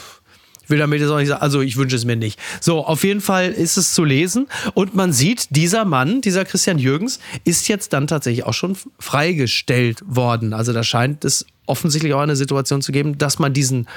will 0.70 0.80
damit 0.80 1.00
jetzt 1.02 1.10
auch 1.10 1.18
nicht 1.18 1.28
sagen, 1.28 1.42
also 1.42 1.62
ich 1.62 1.78
wünsche 1.78 1.96
es 1.96 2.06
mir 2.06 2.16
nicht. 2.16 2.40
So, 2.62 2.86
auf 2.86 3.04
jeden 3.04 3.22
Fall 3.22 3.52
ist 3.52 3.78
es 3.78 3.94
zu 3.94 4.04
lesen 4.04 4.48
und 4.74 4.96
man 4.96 5.14
sieht, 5.14 5.56
dieser 5.56 5.86
Mann, 5.86 6.22
dieser 6.22 6.46
Christian 6.46 6.80
Jürgens, 6.80 7.20
ist 7.44 7.68
jetzt 7.68 7.94
dann 7.94 8.08
tatsächlich 8.08 8.46
auch 8.46 8.54
schon 8.54 8.78
freigestellt 9.00 10.02
worden. 10.06 10.54
Also 10.54 10.74
da 10.74 10.84
scheint 10.84 11.26
es 11.26 11.46
offensichtlich 11.66 12.14
auch 12.14 12.22
eine 12.22 12.36
Situation 12.36 12.82
zu 12.82 12.92
geben, 12.92 13.18
dass 13.18 13.40
man 13.40 13.54
diesen 13.54 13.88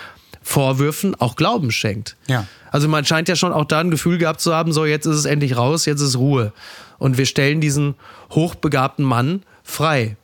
Vorwürfen 0.42 1.14
auch 1.20 1.36
Glauben 1.36 1.70
schenkt. 1.70 2.16
Ja. 2.26 2.46
Also 2.70 2.88
man 2.88 3.04
scheint 3.04 3.28
ja 3.28 3.36
schon 3.36 3.52
auch 3.52 3.64
da 3.64 3.80
ein 3.80 3.90
Gefühl 3.90 4.18
gehabt 4.18 4.40
zu 4.40 4.54
haben, 4.54 4.72
so 4.72 4.84
jetzt 4.84 5.06
ist 5.06 5.16
es 5.16 5.24
endlich 5.24 5.56
raus, 5.56 5.86
jetzt 5.86 6.00
ist 6.00 6.16
Ruhe. 6.16 6.52
Und 6.98 7.18
wir 7.18 7.26
stellen 7.26 7.60
diesen 7.60 7.94
hochbegabten 8.30 9.04
Mann 9.04 9.42
frei. 9.62 10.16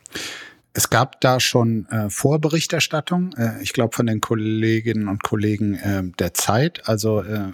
Es 0.77 0.91
gab 0.91 1.21
da 1.23 1.41
schon 1.41 1.89
äh, 1.89 2.11
Vorberichterstattung, 2.11 3.33
äh, 3.33 3.63
ich 3.63 3.73
glaube 3.73 3.97
von 3.97 4.07
den 4.07 4.21
Kolleginnen 4.21 5.09
und 5.09 5.23
Kollegen 5.23 5.75
äh, 5.75 6.03
der 6.19 6.35
Zeit. 6.35 6.87
Also 6.87 7.23
äh, 7.23 7.53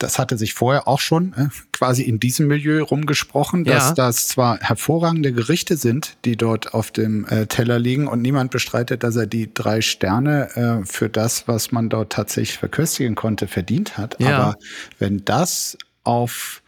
das 0.00 0.18
hatte 0.18 0.36
sich 0.36 0.52
vorher 0.54 0.88
auch 0.88 0.98
schon 0.98 1.32
äh, 1.34 1.46
quasi 1.72 2.02
in 2.02 2.18
diesem 2.18 2.48
Milieu 2.48 2.82
rumgesprochen, 2.82 3.62
dass 3.62 3.90
ja. 3.90 3.94
das 3.94 4.26
zwar 4.26 4.58
hervorragende 4.58 5.32
Gerichte 5.32 5.76
sind, 5.76 6.16
die 6.24 6.36
dort 6.36 6.74
auf 6.74 6.90
dem 6.90 7.24
äh, 7.26 7.46
Teller 7.46 7.78
liegen 7.78 8.08
und 8.08 8.20
niemand 8.20 8.50
bestreitet, 8.50 9.04
dass 9.04 9.14
er 9.14 9.26
die 9.26 9.54
drei 9.54 9.80
Sterne 9.80 10.56
äh, 10.56 10.84
für 10.84 11.08
das, 11.08 11.46
was 11.46 11.70
man 11.70 11.88
dort 11.88 12.12
tatsächlich 12.12 12.58
verköstigen 12.58 13.14
konnte, 13.14 13.46
verdient 13.46 13.96
hat. 13.96 14.16
Ja. 14.18 14.38
Aber 14.38 14.56
wenn 14.98 15.24
das 15.24 15.78
auf 16.02 16.62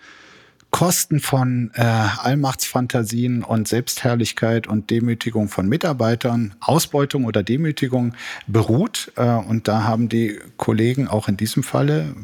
Kosten 0.71 1.21
von 1.21 1.71
äh, 1.75 1.83
Allmachtsfantasien 1.83 3.43
und 3.43 3.67
Selbstherrlichkeit 3.67 4.67
und 4.67 4.91
Demütigung 4.91 5.49
von 5.49 5.69
Mitarbeitern, 5.69 6.55
Ausbeutung 6.61 7.25
oder 7.25 7.43
Demütigung 7.43 8.15
beruht. 8.47 9.13
Äh, 9.17 9.23
und 9.23 9.67
da 9.67 9.85
haben 9.85 10.09
die 10.09 10.39
Kollegen 10.57 11.09
auch 11.09 11.29
in 11.29 11.37
diesem 11.37 11.63
Falle 11.63 12.15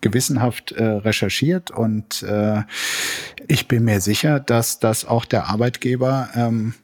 gewissenhaft 0.00 0.72
äh, 0.72 0.84
recherchiert 0.84 1.70
und 1.70 2.22
äh, 2.22 2.62
ich 3.48 3.66
bin 3.66 3.84
mir 3.84 4.00
sicher, 4.00 4.40
dass 4.40 4.78
das 4.78 5.04
auch 5.04 5.24
der 5.24 5.48
Arbeitgeber 5.48 6.28
ähm, 6.34 6.74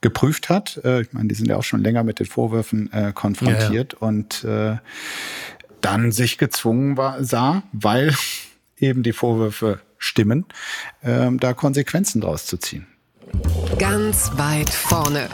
geprüft 0.00 0.48
hat. 0.48 0.80
Äh, 0.84 1.02
ich 1.02 1.12
meine, 1.12 1.28
die 1.28 1.34
sind 1.34 1.48
ja 1.48 1.56
auch 1.56 1.64
schon 1.64 1.82
länger 1.82 2.04
mit 2.04 2.20
den 2.20 2.26
Vorwürfen 2.26 2.92
äh, 2.92 3.12
konfrontiert 3.12 3.94
ja, 3.94 3.98
ja. 4.00 4.06
und 4.06 4.44
äh, 4.44 4.76
dann 5.80 6.12
sich 6.12 6.38
gezwungen 6.38 6.96
war, 6.96 7.22
sah, 7.24 7.62
weil 7.72 8.14
eben 8.78 9.02
die 9.02 9.12
Vorwürfe 9.12 9.80
stimmen, 9.98 10.46
ähm, 11.02 11.38
da 11.38 11.52
Konsequenzen 11.52 12.20
draus 12.20 12.46
zu 12.46 12.56
ziehen. 12.56 12.86
Ganz 13.78 14.30
weit 14.36 14.70
vorne. 14.70 15.28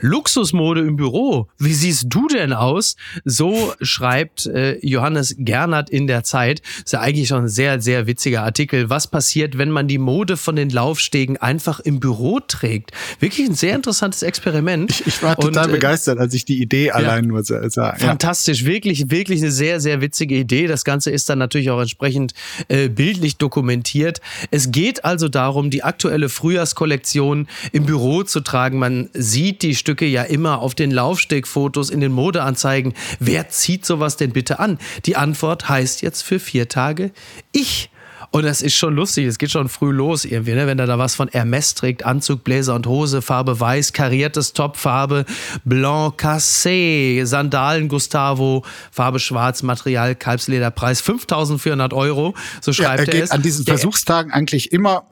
Luxusmode 0.00 0.80
im 0.80 0.96
Büro. 0.96 1.48
Wie 1.58 1.72
siehst 1.72 2.06
du 2.08 2.28
denn 2.28 2.52
aus? 2.52 2.96
So 3.24 3.74
schreibt 3.80 4.46
äh, 4.46 4.78
Johannes 4.86 5.34
Gernert 5.38 5.90
in 5.90 6.06
der 6.06 6.24
Zeit. 6.24 6.62
Ist 6.84 6.92
ja 6.92 7.00
eigentlich 7.00 7.28
schon 7.28 7.44
ein 7.44 7.48
sehr, 7.48 7.80
sehr 7.80 8.06
witziger 8.06 8.42
Artikel. 8.42 8.90
Was 8.90 9.06
passiert, 9.06 9.58
wenn 9.58 9.70
man 9.70 9.88
die 9.88 9.98
Mode 9.98 10.36
von 10.36 10.56
den 10.56 10.70
Laufstegen 10.70 11.36
einfach 11.36 11.80
im 11.80 12.00
Büro 12.00 12.40
trägt? 12.40 12.92
Wirklich 13.20 13.48
ein 13.48 13.54
sehr 13.54 13.74
interessantes 13.74 14.22
Experiment. 14.22 14.90
Ich, 14.90 15.06
ich 15.06 15.22
war 15.22 15.36
total 15.36 15.64
Und, 15.64 15.70
äh, 15.70 15.72
begeistert, 15.74 16.18
als 16.18 16.34
ich 16.34 16.44
die 16.44 16.60
Idee 16.60 16.86
ja, 16.86 16.94
allein 16.94 17.26
nur 17.26 17.42
sah. 17.44 17.60
Ja. 17.68 17.94
Fantastisch. 17.96 18.64
Wirklich, 18.64 19.10
wirklich 19.10 19.40
eine 19.40 19.50
sehr, 19.50 19.80
sehr 19.80 20.00
witzige 20.00 20.36
Idee. 20.36 20.66
Das 20.66 20.84
Ganze 20.84 21.10
ist 21.10 21.28
dann 21.28 21.38
natürlich 21.38 21.70
auch 21.70 21.80
entsprechend 21.80 22.34
äh, 22.68 22.88
bildlich 22.88 23.36
dokumentiert. 23.36 24.20
Es 24.50 24.70
geht 24.70 25.04
also 25.04 25.28
darum, 25.28 25.70
die 25.70 25.82
aktuelle 25.82 26.28
Frühjahrskollektion 26.28 27.48
im 27.72 27.84
Büro 27.84 28.22
zu 28.22 28.40
tragen. 28.40 28.78
Man 28.78 29.08
sieht 29.12 29.62
die 29.62 29.74
Stücke 29.88 30.04
ja 30.04 30.22
immer 30.22 30.58
auf 30.58 30.74
den 30.74 30.90
Laufstegfotos 30.90 31.88
in 31.88 32.00
den 32.00 32.12
Modeanzeigen. 32.12 32.92
Wer 33.20 33.48
zieht 33.48 33.86
sowas 33.86 34.18
denn 34.18 34.32
bitte 34.32 34.58
an? 34.58 34.76
Die 35.06 35.16
Antwort 35.16 35.70
heißt 35.70 36.02
jetzt 36.02 36.20
für 36.20 36.38
vier 36.38 36.68
Tage 36.68 37.10
ich. 37.52 37.88
Und 38.30 38.44
das 38.44 38.60
ist 38.60 38.74
schon 38.74 38.94
lustig, 38.94 39.24
es 39.24 39.38
geht 39.38 39.50
schon 39.50 39.70
früh 39.70 39.90
los 39.90 40.26
irgendwie, 40.26 40.52
ne? 40.52 40.66
wenn 40.66 40.78
er 40.78 40.86
da 40.86 40.98
was 40.98 41.14
von 41.14 41.28
Hermes 41.28 41.74
trägt, 41.74 42.04
Anzug, 42.04 42.44
Bläser 42.44 42.74
und 42.74 42.86
Hose, 42.86 43.22
Farbe 43.22 43.58
weiß, 43.58 43.94
kariertes 43.94 44.52
Top, 44.52 44.76
Farbe 44.76 45.24
Blanc 45.64 46.20
Cassé, 46.20 47.24
Sandalen 47.24 47.88
Gustavo, 47.88 48.66
Farbe 48.90 49.20
schwarz, 49.20 49.62
Material, 49.62 50.14
Kalbslederpreis 50.14 51.00
5400 51.00 51.94
Euro, 51.94 52.34
so 52.60 52.74
schreibt 52.74 52.98
ja, 52.98 53.04
er, 53.04 53.08
er 53.08 53.12
geht 53.12 53.24
es. 53.24 53.30
an 53.30 53.40
diesen 53.40 53.64
Versuchstagen 53.64 54.30
eigentlich 54.30 54.72
immer 54.72 55.04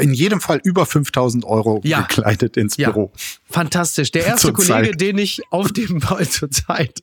in 0.00 0.12
jedem 0.12 0.40
Fall 0.40 0.60
über 0.64 0.86
5000 0.86 1.44
Euro 1.44 1.80
ja. 1.84 2.02
gekleidet 2.02 2.56
ins 2.56 2.76
Büro. 2.76 3.12
Ja. 3.12 3.20
Fantastisch. 3.50 4.10
Der 4.10 4.26
erste 4.26 4.52
Kollege, 4.54 4.96
den 4.96 5.18
ich 5.18 5.42
auf 5.50 5.72
dem 5.72 6.00
zur 6.30 6.50
Zeit 6.50 7.02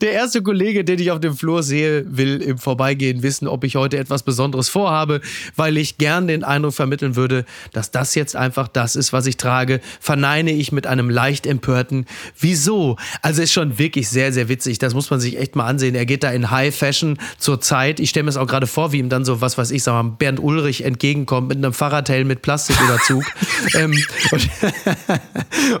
der 0.00 0.12
erste 0.12 0.42
Kollege, 0.42 0.84
den 0.84 0.98
ich 0.98 1.10
auf 1.10 1.20
dem 1.20 1.36
Flur 1.36 1.62
sehe, 1.62 2.04
will 2.08 2.40
im 2.40 2.58
Vorbeigehen 2.58 3.22
wissen, 3.22 3.48
ob 3.48 3.64
ich 3.64 3.76
heute 3.76 3.98
etwas 3.98 4.22
Besonderes 4.22 4.68
vorhabe, 4.68 5.20
weil 5.56 5.76
ich 5.76 5.98
gern 5.98 6.28
den 6.28 6.44
Eindruck 6.44 6.74
vermitteln 6.74 7.16
würde, 7.16 7.44
dass 7.72 7.90
das 7.90 8.14
jetzt 8.14 8.36
einfach 8.36 8.68
das 8.68 8.94
ist, 8.96 9.12
was 9.12 9.26
ich 9.26 9.36
trage, 9.36 9.80
verneine 10.00 10.52
ich 10.52 10.70
mit 10.70 10.86
einem 10.86 11.10
leicht 11.10 11.46
empörten 11.46 12.06
Wieso? 12.38 12.96
Also 13.22 13.42
ist 13.42 13.52
schon 13.52 13.78
wirklich 13.78 14.08
sehr, 14.08 14.32
sehr 14.32 14.48
witzig. 14.48 14.78
Das 14.78 14.94
muss 14.94 15.10
man 15.10 15.20
sich 15.20 15.38
echt 15.38 15.56
mal 15.56 15.66
ansehen. 15.66 15.94
Er 15.94 16.06
geht 16.06 16.22
da 16.22 16.30
in 16.30 16.50
High 16.50 16.74
Fashion 16.74 17.18
zur 17.38 17.60
Zeit. 17.60 18.00
Ich 18.00 18.10
stelle 18.10 18.24
mir 18.24 18.30
es 18.30 18.36
auch 18.36 18.46
gerade 18.46 18.66
vor, 18.66 18.92
wie 18.92 18.98
ihm 18.98 19.08
dann 19.08 19.24
so, 19.24 19.40
was 19.40 19.58
weiß 19.58 19.70
ich, 19.70 19.82
sag 19.82 19.92
mal, 19.92 20.10
Bernd 20.18 20.40
Ulrich 20.40 20.84
entgegenkommt 20.84 21.48
mit 21.48 21.58
einem 21.58 21.72
Fahrradhelm 21.72 22.28
mit 22.28 22.42
Plastiküberzug. 22.42 23.24
ähm, 23.74 23.92
und, 24.30 24.50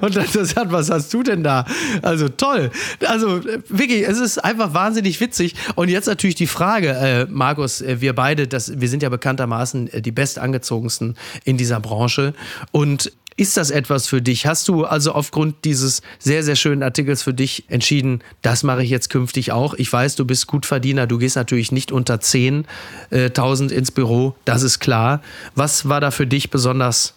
und 0.00 0.16
dann 0.16 0.44
sagt, 0.44 0.72
was 0.72 0.90
hast 0.90 1.12
du 1.14 1.22
denn 1.22 1.42
da? 1.42 1.64
Also 2.02 2.28
toll. 2.28 2.70
Also 3.06 3.40
wirklich, 3.68 4.06
es 4.06 4.18
ist 4.18 4.38
einfach 4.38 4.74
wahnsinnig 4.74 5.20
witzig. 5.20 5.54
Und 5.74 5.88
jetzt 5.88 6.06
natürlich 6.06 6.36
die 6.36 6.46
Frage, 6.46 6.90
äh, 6.90 7.26
Markus, 7.28 7.80
äh, 7.80 8.00
wir 8.00 8.14
beide, 8.14 8.46
das, 8.46 8.80
wir 8.80 8.88
sind 8.88 9.02
ja 9.02 9.08
bekanntermaßen 9.08 9.92
äh, 9.92 10.02
die 10.02 10.12
bestangezogensten 10.12 11.16
in 11.44 11.56
dieser 11.56 11.80
Branche. 11.80 12.34
Und 12.72 13.12
ist 13.38 13.56
das 13.56 13.70
etwas 13.70 14.08
für 14.08 14.20
dich? 14.20 14.46
Hast 14.46 14.66
du 14.66 14.84
also 14.84 15.12
aufgrund 15.12 15.64
dieses 15.64 16.02
sehr, 16.18 16.42
sehr 16.42 16.56
schönen 16.56 16.82
Artikels 16.82 17.22
für 17.22 17.32
dich 17.32 17.64
entschieden, 17.68 18.20
das 18.42 18.64
mache 18.64 18.82
ich 18.82 18.90
jetzt 18.90 19.10
künftig 19.10 19.52
auch? 19.52 19.74
Ich 19.74 19.92
weiß, 19.92 20.16
du 20.16 20.24
bist 20.24 20.48
Gutverdiener, 20.48 21.06
du 21.06 21.18
gehst 21.18 21.36
natürlich 21.36 21.70
nicht 21.70 21.92
unter 21.92 22.16
10.000 22.16 23.70
äh, 23.70 23.74
ins 23.74 23.92
Büro, 23.92 24.34
das 24.44 24.64
ist 24.64 24.80
klar. 24.80 25.22
Was 25.54 25.88
war 25.88 26.00
da 26.00 26.10
für 26.10 26.26
dich 26.26 26.50
besonders 26.50 27.14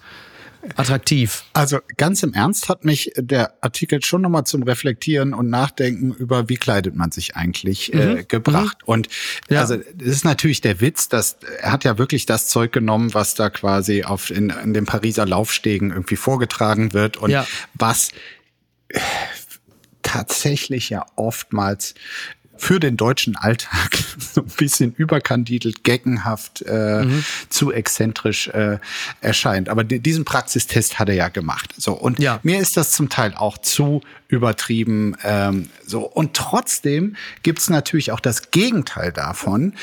attraktiv. 0.75 1.43
Also 1.53 1.79
ganz 1.97 2.23
im 2.23 2.33
Ernst 2.33 2.69
hat 2.69 2.85
mich 2.85 3.11
der 3.15 3.53
Artikel 3.61 4.03
schon 4.03 4.21
nochmal 4.21 4.45
zum 4.45 4.63
Reflektieren 4.63 5.33
und 5.33 5.49
Nachdenken 5.49 6.13
über, 6.13 6.49
wie 6.49 6.57
kleidet 6.57 6.95
man 6.95 7.11
sich 7.11 7.35
eigentlich 7.35 7.93
äh, 7.93 8.15
mhm. 8.15 8.27
gebracht. 8.27 8.77
Mhm. 8.81 8.87
Und 8.87 9.07
ja. 9.49 9.59
also 9.59 9.77
das 9.77 10.07
ist 10.07 10.25
natürlich 10.25 10.61
der 10.61 10.81
Witz, 10.81 11.09
dass 11.09 11.37
er 11.59 11.71
hat 11.71 11.83
ja 11.83 11.97
wirklich 11.97 12.25
das 12.25 12.47
Zeug 12.47 12.71
genommen, 12.71 13.13
was 13.13 13.35
da 13.35 13.49
quasi 13.49 14.03
auf 14.03 14.29
in, 14.29 14.49
in 14.49 14.73
den 14.73 14.85
Pariser 14.85 15.25
Laufstegen 15.25 15.91
irgendwie 15.91 16.15
vorgetragen 16.15 16.93
wird 16.93 17.17
und 17.17 17.31
ja. 17.31 17.45
was 17.73 18.09
tatsächlich 20.01 20.89
ja 20.89 21.05
oftmals 21.15 21.95
für 22.61 22.79
den 22.79 22.95
deutschen 22.95 23.35
Alltag 23.35 23.97
so 24.19 24.41
ein 24.41 24.47
bisschen 24.55 24.93
überkandidelt, 24.93 25.83
geckenhaft, 25.83 26.63
äh, 26.67 27.03
mhm. 27.03 27.25
zu 27.49 27.73
exzentrisch 27.73 28.49
äh, 28.49 28.77
erscheint. 29.19 29.67
Aber 29.67 29.83
diesen 29.83 30.25
Praxistest 30.25 30.99
hat 30.99 31.09
er 31.09 31.15
ja 31.15 31.29
gemacht. 31.29 31.73
So 31.75 31.93
und 31.93 32.19
ja. 32.19 32.39
mir 32.43 32.59
ist 32.59 32.77
das 32.77 32.91
zum 32.91 33.09
Teil 33.09 33.33
auch 33.35 33.57
zu 33.57 34.01
übertrieben. 34.27 35.17
Ähm, 35.23 35.69
so 35.83 36.01
und 36.01 36.35
trotzdem 36.35 37.15
gibt's 37.41 37.67
natürlich 37.67 38.11
auch 38.11 38.19
das 38.19 38.51
Gegenteil 38.51 39.11
davon 39.11 39.73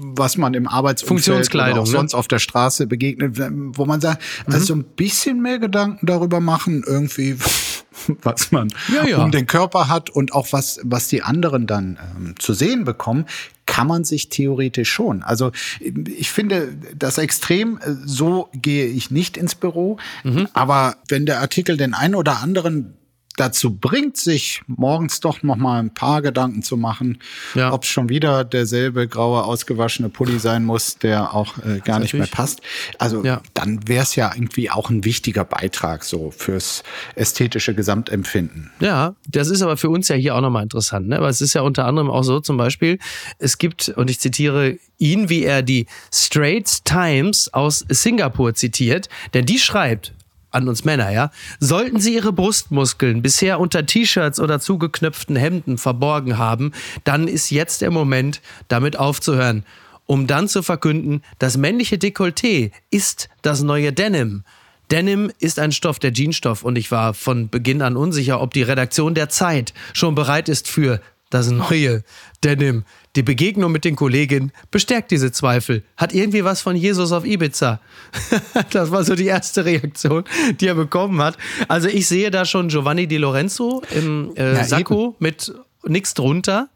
was 0.00 0.36
man 0.36 0.54
im 0.54 0.68
Arbeitsumfeld 0.68 1.54
oder 1.54 1.80
auch 1.80 1.84
ne? 1.84 1.86
sonst 1.86 2.14
auf 2.14 2.28
der 2.28 2.38
Straße 2.38 2.86
begegnet, 2.86 3.36
wo 3.76 3.84
man 3.84 4.00
sagt, 4.00 4.22
mhm. 4.46 4.54
also 4.54 4.74
ein 4.74 4.84
bisschen 4.84 5.40
mehr 5.42 5.58
Gedanken 5.58 6.06
darüber 6.06 6.40
machen, 6.40 6.82
irgendwie 6.86 7.36
was 8.22 8.52
man 8.52 8.68
ja, 8.92 9.06
ja. 9.06 9.22
um 9.22 9.30
den 9.30 9.46
Körper 9.46 9.88
hat 9.88 10.10
und 10.10 10.32
auch 10.32 10.48
was, 10.52 10.80
was 10.82 11.08
die 11.08 11.22
anderen 11.22 11.66
dann 11.66 11.98
ähm, 12.16 12.34
zu 12.38 12.54
sehen 12.54 12.84
bekommen, 12.84 13.26
kann 13.66 13.86
man 13.86 14.04
sich 14.04 14.28
theoretisch 14.28 14.90
schon. 14.90 15.22
Also 15.22 15.52
ich 15.80 16.30
finde 16.30 16.76
das 16.96 17.18
extrem, 17.18 17.78
äh, 17.78 17.94
so 18.04 18.48
gehe 18.54 18.86
ich 18.86 19.10
nicht 19.10 19.36
ins 19.36 19.54
Büro. 19.54 19.98
Mhm. 20.24 20.48
Aber 20.52 20.96
wenn 21.08 21.26
der 21.26 21.40
Artikel 21.40 21.76
den 21.76 21.94
einen 21.94 22.14
oder 22.14 22.40
anderen 22.40 22.94
dazu 23.36 23.74
bringt, 23.74 24.16
sich 24.16 24.62
morgens 24.66 25.20
doch 25.20 25.42
noch 25.42 25.56
mal 25.56 25.78
ein 25.80 25.94
paar 25.94 26.22
Gedanken 26.22 26.62
zu 26.62 26.76
machen, 26.76 27.18
ja. 27.54 27.72
ob 27.72 27.84
es 27.84 27.88
schon 27.88 28.08
wieder 28.08 28.44
derselbe 28.44 29.08
graue 29.08 29.44
ausgewaschene 29.44 30.08
Pulli 30.08 30.38
sein 30.38 30.64
muss, 30.64 30.98
der 30.98 31.34
auch 31.34 31.58
äh, 31.58 31.80
gar 31.80 31.98
nicht 31.98 32.14
mehr 32.14 32.26
passt. 32.26 32.60
Also 32.98 33.24
ja. 33.24 33.40
dann 33.54 33.88
wäre 33.88 34.02
es 34.02 34.16
ja 34.16 34.32
irgendwie 34.34 34.70
auch 34.70 34.90
ein 34.90 35.04
wichtiger 35.04 35.44
Beitrag 35.44 36.04
so 36.04 36.30
fürs 36.30 36.82
ästhetische 37.14 37.74
Gesamtempfinden. 37.74 38.70
Ja, 38.80 39.14
das 39.28 39.48
ist 39.48 39.62
aber 39.62 39.76
für 39.76 39.90
uns 39.90 40.08
ja 40.08 40.16
hier 40.16 40.34
auch 40.36 40.40
nochmal 40.40 40.62
interessant. 40.62 41.08
Ne? 41.08 41.16
Aber 41.16 41.28
es 41.28 41.40
ist 41.40 41.54
ja 41.54 41.62
unter 41.62 41.86
anderem 41.86 42.10
auch 42.10 42.22
so 42.22 42.40
zum 42.40 42.56
Beispiel, 42.56 42.98
es 43.38 43.58
gibt, 43.58 43.88
und 43.88 44.10
ich 44.10 44.20
zitiere 44.20 44.78
ihn, 44.98 45.28
wie 45.28 45.42
er 45.42 45.62
die 45.62 45.86
Straits 46.12 46.84
Times 46.84 47.52
aus 47.52 47.84
Singapur 47.88 48.54
zitiert, 48.54 49.08
denn 49.34 49.46
die 49.46 49.58
schreibt, 49.58 50.12
an 50.52 50.68
uns 50.68 50.84
Männer, 50.84 51.10
ja, 51.10 51.30
sollten 51.60 52.00
sie 52.00 52.14
ihre 52.14 52.32
Brustmuskeln 52.32 53.22
bisher 53.22 53.58
unter 53.58 53.84
T-Shirts 53.84 54.38
oder 54.40 54.60
zugeknöpften 54.60 55.36
Hemden 55.36 55.78
verborgen 55.78 56.38
haben, 56.38 56.72
dann 57.04 57.28
ist 57.28 57.50
jetzt 57.50 57.82
der 57.82 57.90
Moment, 57.90 58.40
damit 58.68 58.98
aufzuhören, 58.98 59.64
um 60.06 60.26
dann 60.26 60.48
zu 60.48 60.62
verkünden, 60.62 61.22
das 61.38 61.56
männliche 61.56 61.96
Dekolleté 61.96 62.70
ist 62.90 63.28
das 63.42 63.62
neue 63.62 63.92
Denim. 63.92 64.44
Denim 64.90 65.32
ist 65.38 65.58
ein 65.58 65.72
Stoff, 65.72 65.98
der 65.98 66.12
Jeansstoff, 66.12 66.62
und 66.62 66.76
ich 66.76 66.90
war 66.90 67.14
von 67.14 67.48
Beginn 67.48 67.80
an 67.80 67.96
unsicher, 67.96 68.42
ob 68.42 68.52
die 68.52 68.62
Redaktion 68.62 69.14
der 69.14 69.30
Zeit 69.30 69.72
schon 69.94 70.14
bereit 70.14 70.50
ist 70.50 70.68
für 70.68 71.00
das 71.30 71.50
neue 71.50 72.04
Denim. 72.44 72.84
Die 73.14 73.22
Begegnung 73.22 73.70
mit 73.72 73.84
den 73.84 73.94
Kolleginnen 73.94 74.52
bestärkt 74.70 75.10
diese 75.10 75.32
Zweifel. 75.32 75.82
Hat 75.98 76.14
irgendwie 76.14 76.44
was 76.44 76.62
von 76.62 76.76
Jesus 76.76 77.12
auf 77.12 77.26
Ibiza. 77.26 77.80
das 78.70 78.90
war 78.90 79.04
so 79.04 79.14
die 79.14 79.26
erste 79.26 79.66
Reaktion, 79.66 80.24
die 80.60 80.66
er 80.66 80.74
bekommen 80.74 81.20
hat. 81.20 81.36
Also 81.68 81.88
ich 81.88 82.08
sehe 82.08 82.30
da 82.30 82.46
schon 82.46 82.68
Giovanni 82.68 83.06
Di 83.06 83.18
Lorenzo 83.18 83.82
im 83.94 84.32
äh, 84.36 84.66
ja, 84.66 84.78
eben. 84.78 85.14
mit 85.18 85.52
nichts 85.86 86.14
drunter. 86.14 86.70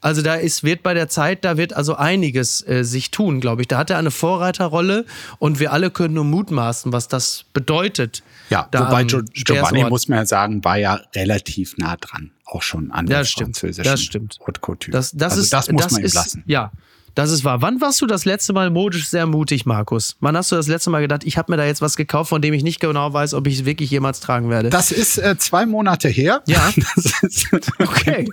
Also 0.00 0.22
da 0.22 0.34
ist, 0.34 0.62
wird 0.62 0.82
bei 0.82 0.94
der 0.94 1.08
Zeit, 1.08 1.44
da 1.44 1.56
wird 1.56 1.72
also 1.72 1.96
einiges 1.96 2.66
äh, 2.68 2.84
sich 2.84 3.10
tun, 3.10 3.40
glaube 3.40 3.62
ich. 3.62 3.68
Da 3.68 3.78
hat 3.78 3.90
er 3.90 3.98
eine 3.98 4.10
Vorreiterrolle 4.10 5.06
und 5.38 5.58
wir 5.58 5.72
alle 5.72 5.90
können 5.90 6.14
nur 6.14 6.24
mutmaßen, 6.24 6.92
was 6.92 7.08
das 7.08 7.46
bedeutet. 7.52 8.22
Ja, 8.50 8.68
wobei 8.72 9.04
Giovanni, 9.04 9.84
muss 9.84 10.08
man 10.08 10.18
ja 10.18 10.26
sagen, 10.26 10.64
war 10.64 10.78
ja 10.78 11.00
relativ 11.14 11.76
nah 11.76 11.96
dran 11.96 12.32
auch 12.50 12.62
schon 12.62 12.90
an 12.90 13.06
der 13.06 13.24
stimmt, 13.24 13.58
französischen 13.58 13.90
das 13.90 14.02
stimmt. 14.02 14.38
Haute 14.46 14.60
Couture. 14.60 14.92
Das, 14.92 15.12
das, 15.12 15.32
also 15.32 15.42
ist, 15.42 15.52
das 15.52 15.70
muss 15.70 15.82
das 15.82 15.92
man 15.92 16.02
ihm 16.02 16.10
lassen. 16.12 16.44
Ja, 16.46 16.72
das 17.14 17.30
ist 17.30 17.44
wahr. 17.44 17.62
Wann 17.62 17.80
warst 17.80 18.00
du 18.00 18.06
das 18.06 18.24
letzte 18.24 18.52
Mal 18.52 18.70
modisch 18.70 19.08
sehr 19.08 19.26
mutig, 19.26 19.66
Markus? 19.66 20.16
Wann 20.20 20.36
hast 20.36 20.52
du 20.52 20.56
das 20.56 20.68
letzte 20.68 20.90
Mal 20.90 21.00
gedacht, 21.00 21.24
ich 21.24 21.36
habe 21.36 21.50
mir 21.52 21.56
da 21.56 21.64
jetzt 21.64 21.82
was 21.82 21.96
gekauft, 21.96 22.28
von 22.28 22.40
dem 22.40 22.54
ich 22.54 22.62
nicht 22.62 22.80
genau 22.80 23.12
weiß, 23.12 23.34
ob 23.34 23.46
ich 23.46 23.58
es 23.58 23.64
wirklich 23.64 23.90
jemals 23.90 24.20
tragen 24.20 24.50
werde? 24.50 24.70
Das 24.70 24.92
ist 24.92 25.18
äh, 25.18 25.36
zwei 25.36 25.66
Monate 25.66 26.08
her. 26.08 26.42
Ja. 26.46 26.72
Ist, 27.22 27.48
okay. 27.78 28.28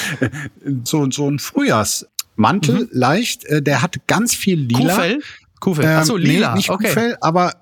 so, 0.84 1.10
so 1.10 1.28
ein 1.28 1.38
Frühjahrsmantel, 1.38 2.84
mhm. 2.84 2.88
leicht. 2.92 3.44
Äh, 3.46 3.62
der 3.62 3.82
hat 3.82 4.06
ganz 4.06 4.34
viel 4.34 4.60
lila. 4.60 4.94
Kuhfell? 4.94 5.20
Kuhfell. 5.60 5.96
Achso, 5.96 6.16
lila. 6.16 6.50
Nee, 6.50 6.56
nicht 6.58 6.70
okay. 6.70 6.86
Kuhfell, 6.86 7.16
aber 7.20 7.52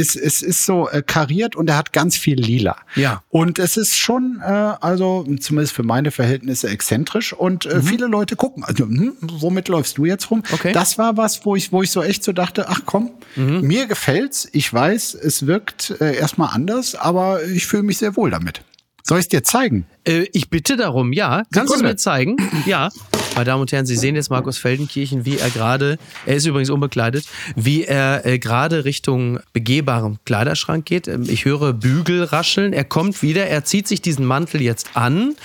es, 0.00 0.16
es 0.16 0.42
ist 0.42 0.64
so 0.64 0.88
äh, 0.88 1.02
kariert 1.02 1.54
und 1.54 1.68
er 1.68 1.76
hat 1.76 1.92
ganz 1.92 2.16
viel 2.16 2.40
lila. 2.40 2.76
Ja. 2.96 3.22
Und 3.28 3.58
es 3.58 3.76
ist 3.76 3.96
schon, 3.96 4.40
äh, 4.42 4.48
also 4.48 5.24
zumindest 5.38 5.74
für 5.74 5.82
meine 5.82 6.10
Verhältnisse 6.10 6.68
exzentrisch 6.68 7.32
und 7.32 7.66
äh, 7.66 7.76
mhm. 7.76 7.82
viele 7.82 8.06
Leute 8.06 8.36
gucken, 8.36 8.64
also, 8.64 8.84
hm, 8.84 9.16
womit 9.20 9.68
läufst 9.68 9.98
du 9.98 10.04
jetzt 10.04 10.30
rum? 10.30 10.42
Okay. 10.52 10.72
Das 10.72 10.98
war 10.98 11.16
was, 11.16 11.44
wo 11.44 11.54
ich, 11.56 11.72
wo 11.72 11.82
ich 11.82 11.90
so 11.90 12.02
echt 12.02 12.24
so 12.24 12.32
dachte, 12.32 12.68
ach 12.68 12.80
komm, 12.86 13.10
mhm. 13.36 13.60
mir 13.60 13.86
gefällt's. 13.86 14.48
Ich 14.52 14.72
weiß, 14.72 15.14
es 15.14 15.46
wirkt 15.46 15.94
äh, 16.00 16.16
erstmal 16.16 16.54
anders, 16.54 16.94
aber 16.94 17.44
ich 17.44 17.66
fühle 17.66 17.82
mich 17.82 17.98
sehr 17.98 18.16
wohl 18.16 18.30
damit. 18.30 18.62
Soll 19.02 19.18
ich 19.18 19.24
es 19.24 19.28
dir 19.28 19.42
zeigen? 19.42 19.86
Äh, 20.04 20.26
ich 20.32 20.50
bitte 20.50 20.76
darum, 20.76 21.12
ja. 21.12 21.42
Kannst 21.52 21.72
du 21.72 21.76
es 21.76 21.82
mir 21.82 21.96
zeigen? 21.96 22.36
Ja. 22.66 22.90
Meine 23.34 23.44
Damen 23.44 23.60
und 23.62 23.72
Herren, 23.72 23.86
Sie 23.86 23.96
sehen 23.96 24.16
jetzt 24.16 24.30
Markus 24.30 24.58
Feldenkirchen, 24.58 25.24
wie 25.24 25.38
er 25.38 25.50
gerade, 25.50 25.98
er 26.26 26.36
ist 26.36 26.46
übrigens 26.46 26.68
unbekleidet, 26.68 27.24
wie 27.54 27.84
er 27.84 28.26
äh, 28.26 28.38
gerade 28.38 28.84
Richtung 28.84 29.38
begehbarem 29.52 30.18
Kleiderschrank 30.24 30.84
geht. 30.84 31.06
Ähm, 31.06 31.24
ich 31.28 31.44
höre 31.44 31.72
Bügel 31.72 32.24
rascheln. 32.24 32.72
Er 32.72 32.84
kommt 32.84 33.22
wieder, 33.22 33.46
er 33.46 33.64
zieht 33.64 33.86
sich 33.86 34.02
diesen 34.02 34.26
Mantel 34.26 34.60
jetzt 34.60 34.90
an. 34.94 35.36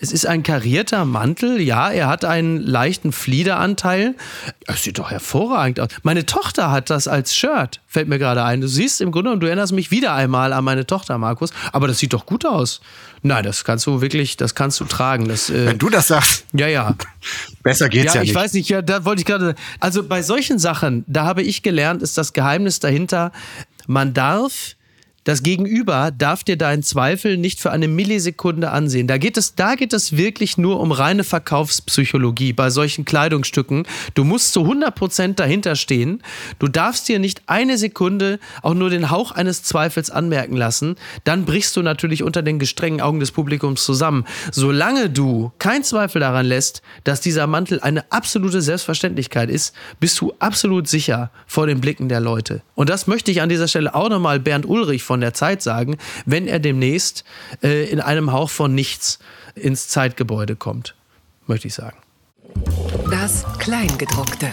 Es 0.00 0.12
ist 0.12 0.26
ein 0.26 0.42
karierter 0.42 1.04
Mantel, 1.04 1.60
ja, 1.60 1.90
er 1.90 2.08
hat 2.08 2.24
einen 2.24 2.58
leichten 2.58 3.12
Fliederanteil. 3.12 4.14
Es 4.66 4.82
sieht 4.82 4.98
doch 4.98 5.10
hervorragend 5.10 5.80
aus. 5.80 5.88
Meine 6.02 6.26
Tochter 6.26 6.70
hat 6.70 6.90
das 6.90 7.08
als 7.08 7.34
Shirt, 7.34 7.80
fällt 7.86 8.08
mir 8.08 8.18
gerade 8.18 8.44
ein. 8.44 8.60
Du 8.60 8.68
siehst 8.68 9.00
im 9.00 9.10
Grunde, 9.10 9.32
und 9.32 9.40
du 9.40 9.46
erinnerst 9.46 9.72
mich 9.72 9.90
wieder 9.90 10.12
einmal 10.12 10.52
an 10.52 10.64
meine 10.64 10.86
Tochter, 10.86 11.18
Markus, 11.18 11.50
aber 11.72 11.88
das 11.88 11.98
sieht 11.98 12.12
doch 12.12 12.26
gut 12.26 12.44
aus. 12.44 12.80
Nein, 13.22 13.42
das 13.44 13.64
kannst 13.64 13.86
du 13.86 14.00
wirklich, 14.00 14.36
das 14.36 14.54
kannst 14.54 14.78
du 14.80 14.84
tragen. 14.84 15.26
Das, 15.26 15.50
äh, 15.50 15.66
Wenn 15.66 15.78
du 15.78 15.88
das 15.88 16.08
sagst. 16.08 16.44
Ja, 16.52 16.68
ja. 16.68 16.94
Besser 17.62 17.88
geht's 17.88 18.12
ja, 18.12 18.14
ja 18.16 18.20
nicht. 18.20 18.30
Ich 18.30 18.36
weiß 18.36 18.52
nicht, 18.52 18.68
ja, 18.68 18.82
da 18.82 19.04
wollte 19.04 19.20
ich 19.20 19.26
gerade. 19.26 19.54
Also 19.80 20.04
bei 20.04 20.22
solchen 20.22 20.58
Sachen, 20.58 21.04
da 21.06 21.24
habe 21.24 21.42
ich 21.42 21.62
gelernt, 21.62 22.02
ist 22.02 22.18
das 22.18 22.32
Geheimnis 22.32 22.80
dahinter, 22.80 23.32
man 23.86 24.14
darf 24.14 24.75
das 25.26 25.42
Gegenüber 25.42 26.12
darf 26.16 26.44
dir 26.44 26.56
deinen 26.56 26.84
Zweifel 26.84 27.36
nicht 27.36 27.58
für 27.58 27.72
eine 27.72 27.88
Millisekunde 27.88 28.70
ansehen. 28.70 29.08
Da 29.08 29.18
geht 29.18 29.36
es, 29.36 29.56
da 29.56 29.74
geht 29.74 29.92
es 29.92 30.16
wirklich 30.16 30.56
nur 30.56 30.78
um 30.78 30.92
reine 30.92 31.24
Verkaufspsychologie 31.24 32.52
bei 32.52 32.70
solchen 32.70 33.04
Kleidungsstücken. 33.04 33.88
Du 34.14 34.22
musst 34.22 34.52
zu 34.52 34.60
100 34.60 34.94
Prozent 34.94 35.40
dahinter 35.40 35.74
stehen. 35.74 36.22
Du 36.60 36.68
darfst 36.68 37.08
dir 37.08 37.18
nicht 37.18 37.42
eine 37.46 37.76
Sekunde 37.76 38.38
auch 38.62 38.74
nur 38.74 38.88
den 38.88 39.10
Hauch 39.10 39.32
eines 39.32 39.64
Zweifels 39.64 40.10
anmerken 40.10 40.54
lassen. 40.56 40.94
Dann 41.24 41.44
brichst 41.44 41.76
du 41.76 41.82
natürlich 41.82 42.22
unter 42.22 42.42
den 42.42 42.60
gestrengen 42.60 43.00
Augen 43.00 43.18
des 43.18 43.32
Publikums 43.32 43.82
zusammen. 43.82 44.26
Solange 44.52 45.10
du 45.10 45.50
kein 45.58 45.82
Zweifel 45.82 46.20
daran 46.20 46.46
lässt, 46.46 46.82
dass 47.02 47.20
dieser 47.20 47.48
Mantel 47.48 47.80
eine 47.80 48.12
absolute 48.12 48.62
Selbstverständlichkeit 48.62 49.50
ist, 49.50 49.74
bist 49.98 50.20
du 50.20 50.34
absolut 50.38 50.86
sicher 50.86 51.32
vor 51.48 51.66
den 51.66 51.80
Blicken 51.80 52.08
der 52.08 52.20
Leute. 52.20 52.62
Und 52.76 52.90
das 52.90 53.08
möchte 53.08 53.32
ich 53.32 53.42
an 53.42 53.48
dieser 53.48 53.66
Stelle 53.66 53.92
auch 53.92 54.08
nochmal 54.08 54.38
Bernd 54.38 54.66
Ulrich 54.66 55.02
von 55.02 55.15
von 55.16 55.22
der 55.22 55.32
Zeit 55.32 55.62
sagen, 55.62 55.96
wenn 56.26 56.46
er 56.46 56.58
demnächst 56.58 57.24
äh, 57.62 57.90
in 57.90 58.00
einem 58.00 58.32
Hauch 58.32 58.50
von 58.50 58.74
nichts 58.74 59.18
ins 59.54 59.88
Zeitgebäude 59.88 60.56
kommt, 60.56 60.94
möchte 61.46 61.68
ich 61.68 61.74
sagen. 61.74 61.96
Das 63.10 63.46
Kleingedruckte. 63.58 64.52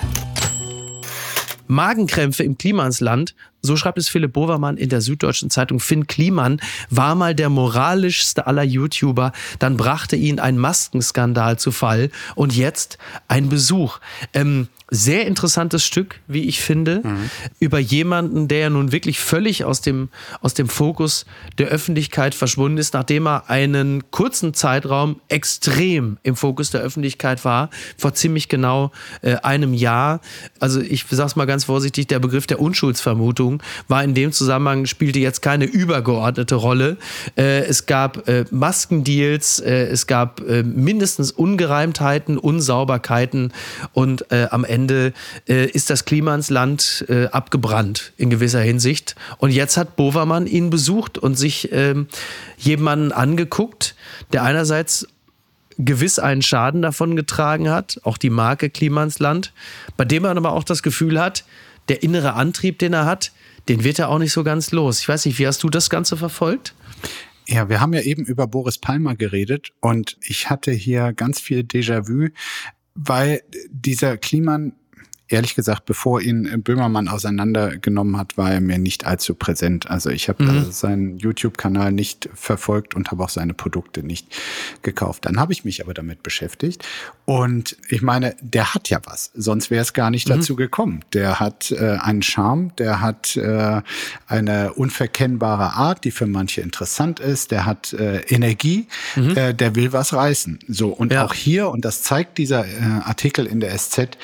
Magenkrämpfe 1.67 2.43
im 2.43 2.57
Klimansland, 2.57 3.35
so 3.65 3.77
schreibt 3.77 3.97
es 3.97 4.09
Philipp 4.09 4.33
Bovermann 4.33 4.77
in 4.77 4.89
der 4.89 5.01
Süddeutschen 5.01 5.49
Zeitung. 5.49 5.79
Finn 5.79 6.05
Kliman 6.05 6.61
war 6.89 7.15
mal 7.15 7.33
der 7.33 7.49
moralischste 7.49 8.45
aller 8.45 8.63
YouTuber. 8.63 9.31
Dann 9.57 9.77
brachte 9.77 10.17
ihn 10.17 10.39
ein 10.39 10.57
Maskenskandal 10.57 11.57
zu 11.57 11.71
Fall 11.71 12.11
und 12.35 12.55
jetzt 12.55 12.97
ein 13.29 13.47
Besuch. 13.49 13.99
Ähm, 14.33 14.67
sehr 14.89 15.25
interessantes 15.25 15.83
Stück, 15.83 16.19
wie 16.27 16.43
ich 16.43 16.61
finde, 16.61 17.01
mhm. 17.03 17.29
über 17.59 17.79
jemanden, 17.79 18.47
der 18.47 18.59
ja 18.59 18.69
nun 18.69 18.91
wirklich 18.91 19.19
völlig 19.19 19.65
aus 19.65 19.81
dem, 19.81 20.09
aus 20.41 20.53
dem 20.53 20.67
Fokus 20.69 21.25
der 21.57 21.67
Öffentlichkeit 21.67 22.35
verschwunden 22.35 22.77
ist, 22.77 22.93
nachdem 22.93 23.27
er 23.27 23.49
einen 23.49 24.11
kurzen 24.11 24.53
Zeitraum 24.53 25.19
extrem 25.29 26.17
im 26.21 26.35
Fokus 26.35 26.69
der 26.69 26.81
Öffentlichkeit 26.81 27.43
war, 27.43 27.69
vor 27.97 28.13
ziemlich 28.13 28.49
genau 28.49 28.91
äh, 29.21 29.35
einem 29.37 29.73
Jahr. 29.73 30.21
Also 30.59 30.79
ich 30.79 31.05
sag's 31.09 31.35
mal 31.35 31.45
ganz 31.45 31.63
vorsichtig, 31.63 32.07
der 32.07 32.19
Begriff 32.19 32.45
der 32.45 32.59
Unschuldsvermutung 32.59 33.52
Klimaerwärmung 33.53 33.61
war 33.87 34.03
in 34.03 34.13
dem 34.13 34.31
Zusammenhang, 34.31 34.85
spielte 34.85 35.19
jetzt 35.19 35.41
keine 35.41 35.65
übergeordnete 35.65 36.55
Rolle. 36.55 36.97
Äh, 37.37 37.65
es 37.65 37.85
gab 37.85 38.27
äh, 38.27 38.45
Maskendeals, 38.51 39.59
äh, 39.59 39.87
es 39.87 40.07
gab 40.07 40.41
äh, 40.41 40.63
mindestens 40.63 41.31
Ungereimtheiten, 41.31 42.37
Unsauberkeiten 42.37 43.51
und 43.93 44.31
äh, 44.31 44.47
am 44.49 44.63
Ende 44.63 45.13
äh, 45.47 45.65
ist 45.65 45.89
das 45.89 46.05
Klima 46.05 46.33
ins 46.35 46.49
Land 46.49 47.05
abgebrannt 47.31 48.13
in 48.17 48.29
gewisser 48.29 48.61
Hinsicht. 48.61 49.15
Und 49.37 49.51
jetzt 49.51 49.77
hat 49.77 49.95
Bovermann 49.95 50.47
ihn 50.47 50.69
besucht 50.69 51.17
und 51.17 51.35
sich 51.35 51.71
ähm, 51.71 52.07
jemanden 52.57 53.11
angeguckt, 53.11 53.95
der 54.31 54.43
einerseits 54.43 55.07
gewiss 55.77 56.19
einen 56.19 56.41
Schaden 56.41 56.81
davon 56.81 57.15
getragen 57.15 57.69
hat, 57.69 57.99
auch 58.03 58.17
die 58.17 58.29
Marke 58.29 58.69
Klimansland, 58.69 59.53
bei 59.97 60.05
dem 60.05 60.23
man 60.23 60.37
aber 60.37 60.53
auch 60.53 60.63
das 60.63 60.83
Gefühl 60.83 61.19
hat, 61.19 61.43
der 61.89 62.03
innere 62.03 62.33
Antrieb, 62.33 62.79
den 62.79 62.93
er 62.93 63.05
hat, 63.05 63.31
den 63.67 63.83
wird 63.83 63.99
er 63.99 64.09
auch 64.09 64.19
nicht 64.19 64.33
so 64.33 64.43
ganz 64.43 64.71
los. 64.71 64.99
Ich 64.99 65.07
weiß 65.07 65.25
nicht, 65.25 65.39
wie 65.39 65.47
hast 65.47 65.63
du 65.63 65.69
das 65.69 65.89
Ganze 65.89 66.17
verfolgt? 66.17 66.75
Ja, 67.47 67.69
wir 67.69 67.81
haben 67.81 67.93
ja 67.93 68.01
eben 68.01 68.25
über 68.25 68.47
Boris 68.47 68.77
Palmer 68.77 69.15
geredet 69.15 69.71
und 69.81 70.17
ich 70.21 70.49
hatte 70.49 70.71
hier 70.71 71.13
ganz 71.13 71.39
viel 71.39 71.59
Déjà-vu, 71.59 72.29
weil 72.95 73.41
dieser 73.69 74.17
Kliman 74.17 74.73
ehrlich 75.33 75.55
gesagt, 75.55 75.85
bevor 75.85 76.21
ihn 76.21 76.61
Böhmermann 76.63 77.07
auseinandergenommen 77.07 78.17
hat, 78.17 78.37
war 78.37 78.51
er 78.51 78.61
mir 78.61 78.77
nicht 78.77 79.05
allzu 79.05 79.35
präsent. 79.35 79.89
Also 79.89 80.09
ich 80.09 80.29
habe 80.29 80.43
mhm. 80.43 80.71
seinen 80.71 81.17
YouTube-Kanal 81.17 81.91
nicht 81.91 82.29
verfolgt 82.33 82.95
und 82.95 83.11
habe 83.11 83.23
auch 83.23 83.29
seine 83.29 83.53
Produkte 83.53 84.03
nicht 84.03 84.27
gekauft. 84.83 85.25
Dann 85.25 85.39
habe 85.39 85.51
ich 85.51 85.65
mich 85.65 85.83
aber 85.83 85.93
damit 85.93 86.23
beschäftigt. 86.23 86.85
Und 87.25 87.77
ich 87.89 88.01
meine, 88.01 88.35
der 88.41 88.73
hat 88.73 88.89
ja 88.89 88.99
was. 89.05 89.31
Sonst 89.33 89.71
wäre 89.71 89.81
es 89.81 89.93
gar 89.93 90.11
nicht 90.11 90.29
mhm. 90.29 90.33
dazu 90.33 90.55
gekommen. 90.55 91.03
Der 91.13 91.39
hat 91.39 91.71
äh, 91.71 91.97
einen 91.99 92.21
Charme, 92.21 92.71
der 92.77 93.01
hat 93.01 93.35
äh, 93.35 93.81
eine 94.27 94.73
unverkennbare 94.73 95.73
Art, 95.73 96.03
die 96.03 96.11
für 96.11 96.27
manche 96.27 96.61
interessant 96.61 97.19
ist. 97.19 97.51
Der 97.51 97.65
hat 97.65 97.93
äh, 97.93 98.19
Energie, 98.27 98.87
mhm. 99.15 99.35
äh, 99.35 99.53
der 99.53 99.75
will 99.75 99.93
was 99.93 100.13
reißen. 100.13 100.59
So 100.67 100.89
und 100.89 101.11
ja. 101.11 101.25
auch 101.25 101.33
hier 101.33 101.69
und 101.69 101.85
das 101.85 102.03
zeigt 102.03 102.37
dieser 102.37 102.65
äh, 102.67 102.81
Artikel 103.03 103.47
in 103.47 103.59
der 103.59 103.75
SZ 103.77 104.17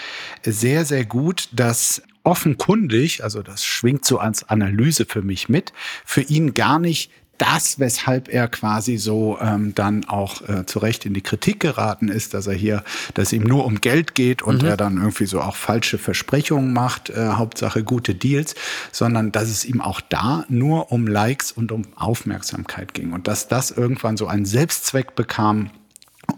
sehr 0.46 0.86
sehr 0.86 0.99
gut, 1.06 1.50
dass 1.52 2.02
offenkundig, 2.24 3.24
also 3.24 3.42
das 3.42 3.66
schwingt 3.66 4.06
so 4.06 4.20
als 4.20 4.48
Analyse 4.50 5.06
für 5.06 5.22
mich 5.22 5.50
mit, 5.50 5.74
für 6.06 6.22
ihn 6.22 6.54
gar 6.54 6.80
nicht 6.80 7.12
das, 7.40 7.80
weshalb 7.80 8.28
er 8.28 8.50
quasi 8.50 8.98
so 8.98 9.38
ähm, 9.42 9.74
dann 9.74 10.06
auch 10.06 10.48
äh, 10.48 10.66
zu 10.66 10.80
Recht 10.80 11.06
in 11.06 11.14
die 11.14 11.22
Kritik 11.22 11.62
geraten 11.62 12.10
ist, 12.10 12.34
dass 12.34 12.48
er 12.48 12.54
hier, 12.54 12.84
dass 13.14 13.32
ihm 13.32 13.44
nur 13.44 13.66
um 13.66 13.80
Geld 13.80 14.14
geht 14.14 14.42
und 14.42 14.62
mhm. 14.62 14.68
er 14.68 14.78
dann 14.78 14.98
irgendwie 14.98 15.26
so 15.26 15.42
auch 15.42 15.56
falsche 15.56 15.98
Versprechungen 15.98 16.74
macht, 16.74 17.10
äh, 17.10 17.30
Hauptsache 17.30 17.84
gute 17.84 18.14
Deals, 18.14 18.56
sondern 18.92 19.32
dass 19.32 19.50
es 19.50 19.64
ihm 19.64 19.80
auch 19.80 20.02
da 20.02 20.46
nur 20.50 20.92
um 20.92 21.08
Likes 21.08 21.54
und 21.54 21.72
um 21.72 21.84
Aufmerksamkeit 21.96 22.94
ging 22.94 23.14
und 23.14 23.28
dass 23.28 23.48
das 23.48 23.72
irgendwann 23.72 24.18
so 24.18 24.28
einen 24.28 24.46
Selbstzweck 24.46 25.16
bekam, 25.16 25.72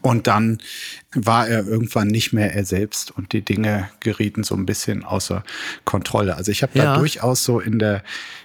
und 0.02 0.28
dann 0.28 0.60
war 1.14 1.48
er 1.48 1.68
irgendwann 1.68 2.08
nicht 2.08 2.32
mehr 2.32 2.54
er 2.54 2.66
selbst 2.66 3.12
und 3.12 3.34
die 3.34 3.42
Dinge 3.42 3.90
gerieten 4.00 4.44
so 4.44 4.56
ein 4.56 4.66
bisschen 4.66 5.04
außer 5.04 5.44
Kontrolle. 5.84 6.36
Also 6.36 6.52
ich 6.52 6.64
habe 6.64 6.78
ja. 6.78 6.86
da 6.86 6.98
durchaus 6.98 7.44
so 7.44 7.60
in 7.60 7.80
der, 7.80 8.04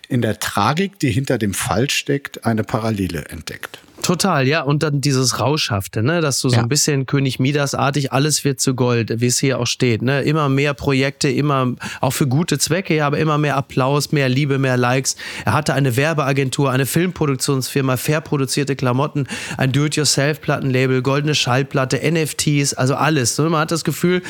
in 0.09 0.21
der 0.21 0.41
Tragik, 0.41 0.99
die 0.99 1.11
hinter 1.11 1.39
dem 1.39 1.55
Fall 1.55 1.91
steckt, 1.91 2.45
eine 2.45 2.65
Parallele 2.65 3.27
entdeckt. 3.27 3.79
Total, 4.07 4.47
ja. 4.47 4.63
Und 4.63 4.85
dann 4.85 5.01
dieses 5.01 5.41
Rauschhafte, 5.41 6.01
ne? 6.01 6.21
dass 6.21 6.41
du 6.41 6.49
so 6.49 6.55
ja. 6.55 6.63
ein 6.63 6.69
bisschen 6.69 7.07
König 7.07 7.41
Midas-artig, 7.41 8.13
alles 8.13 8.45
wird 8.45 8.61
zu 8.61 8.77
Gold, 8.77 9.21
wie 9.21 9.27
es 9.27 9.41
hier 9.41 9.59
auch 9.59 9.67
steht. 9.67 10.01
Ne? 10.01 10.23
Immer 10.23 10.49
mehr 10.49 10.75
Projekte, 10.75 11.29
immer 11.29 11.75
auch 12.01 12.13
für 12.13 12.29
gute 12.29 12.57
Zwecke, 12.57 12.95
ja, 12.95 13.09
aber 13.09 13.19
immer 13.19 13.37
mehr 13.37 13.57
Applaus, 13.57 14.13
mehr 14.13 14.29
Liebe, 14.29 14.59
mehr 14.59 14.77
Likes. 14.77 15.17
Er 15.45 15.55
hatte 15.55 15.75
eine 15.75 15.97
Werbeagentur, 15.97 16.71
eine 16.71 16.87
Filmproduktionsfirma, 16.87 17.97
fair 17.97 18.21
produzierte 18.21 18.77
Klamotten, 18.77 19.27
ein 19.57 19.73
Do-it-yourself-Plattenlabel, 19.73 21.03
goldene 21.03 21.35
Schallplatte, 21.35 22.01
NFTs, 22.09 22.75
also 22.75 22.95
alles. 22.95 23.37
Ne? 23.39 23.51
Man 23.51 23.63
hat 23.63 23.73
das 23.73 23.83
Gefühl, 23.83 24.23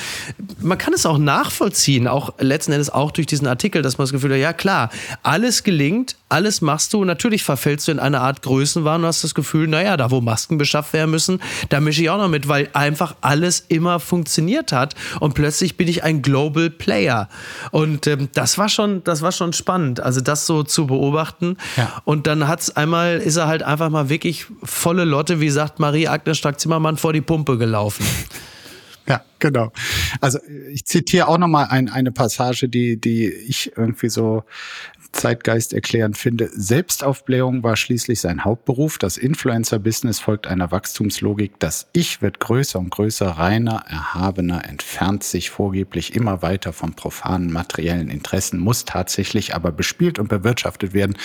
man 0.59 0.79
kann 0.79 0.95
es 0.95 1.05
auch 1.05 1.19
nachvollziehen, 1.19 2.09
auch 2.09 2.33
letzten 2.39 2.73
Endes 2.73 2.89
auch 2.89 3.11
durch 3.11 3.27
diesen 3.27 3.47
Artikel, 3.47 3.83
dass 3.83 3.99
man 3.99 4.07
das 4.07 4.13
Gefühl 4.13 4.33
hat, 4.33 4.39
ja 4.39 4.55
klar, 4.55 4.89
alles 5.23 5.65
gelingt, 5.65 6.17
alles 6.29 6.61
machst 6.61 6.93
du. 6.93 7.05
Natürlich 7.05 7.45
verfällst 7.45 7.87
du 7.87 7.93
in 7.93 7.99
eine 7.99 8.21
Art 8.21 8.43
Größenwahn 8.43 9.03
und 9.03 9.07
hast 9.07 9.25
das 9.25 9.35
Gefühl, 9.35 9.69
naja, 9.69 9.97
da 9.97 10.11
wo 10.11 10.21
Masken 10.21 10.59
beschafft 10.59 10.93
werden 10.93 11.11
müssen, 11.11 11.41
da 11.69 11.81
mische 11.81 12.03
ich 12.03 12.11
auch 12.11 12.19
noch 12.19 12.29
mit, 12.29 12.49
weil 12.49 12.69
einfach 12.73 13.15
alles 13.21 13.65
immer 13.69 14.01
funktioniert 14.01 14.73
hat. 14.73 14.95
Und 15.21 15.35
plötzlich 15.35 15.77
bin 15.77 15.89
ich 15.89 16.03
ein 16.03 16.23
Global 16.23 16.71
Player. 16.71 17.29
Und 17.71 18.07
ähm, 18.07 18.29
das 18.35 18.59
war 18.59 18.69
schon, 18.69 19.05
das 19.05 19.23
war 19.23 19.33
schon 19.33 19.53
spannend, 19.53 20.01
also 20.01 20.21
das 20.21 20.47
so 20.47 20.63
zu 20.63 20.87
beobachten. 20.87 21.57
Ja. 21.77 22.03
Und 22.05 22.27
dann 22.27 22.49
hat's 22.49 22.71
einmal, 22.77 23.19
ist 23.19 23.37
er 23.37 23.47
halt 23.47 23.63
einfach 23.63 23.91
mal 23.91 24.09
wirklich 24.09 24.47
volle 24.63 25.05
Lotte, 25.05 25.41
wie 25.41 25.51
sagt 25.51 25.79
Marie-Agnes 25.79 26.39
Strack-Zimmermann, 26.39 26.97
vor 26.97 27.13
die 27.13 27.21
Pumpe 27.21 27.59
gelaufen. 27.59 28.05
Ja, 29.09 29.23
genau. 29.39 29.73
Also 30.21 30.41
ich 30.73 30.85
zitiere 30.85 31.29
auch 31.29 31.39
nochmal 31.39 31.69
ein, 31.71 31.89
eine 31.89 32.11
Passage, 32.11 32.69
die, 32.69 33.01
die 33.01 33.29
ich 33.29 33.77
irgendwie 33.77 34.09
so 34.09 34.43
Zeitgeist 35.17 35.73
erklärend 35.73 36.19
finde. 36.19 36.51
Selbstaufblähung 36.53 37.63
war 37.63 37.77
schließlich 37.77 38.21
sein 38.21 38.45
Hauptberuf. 38.45 38.99
Das 38.99 39.17
Influencer-Business 39.17 40.21
folgt 40.21 40.47
einer 40.47 40.71
Wachstumslogik. 40.71 41.59
Das 41.59 41.89
Ich 41.93 42.21
wird 42.23 42.39
größer 42.39 42.79
und 42.79 42.91
größer, 42.91 43.27
reiner, 43.27 43.85
erhabener, 43.89 44.69
entfernt 44.69 45.25
sich 45.25 45.51
vorgeblich 45.51 46.15
immer 46.15 46.43
weiter 46.43 46.73
vom 46.73 46.95
profanen 46.95 47.53
materiellen 47.53 48.11
Interessen, 48.11 48.61
muss 48.61 48.85
tatsächlich 48.85 49.55
aber 49.55 49.73
bespielt 49.73 50.19
und 50.19 50.29
bewirtschaftet 50.29 50.93
werden, 50.93 51.17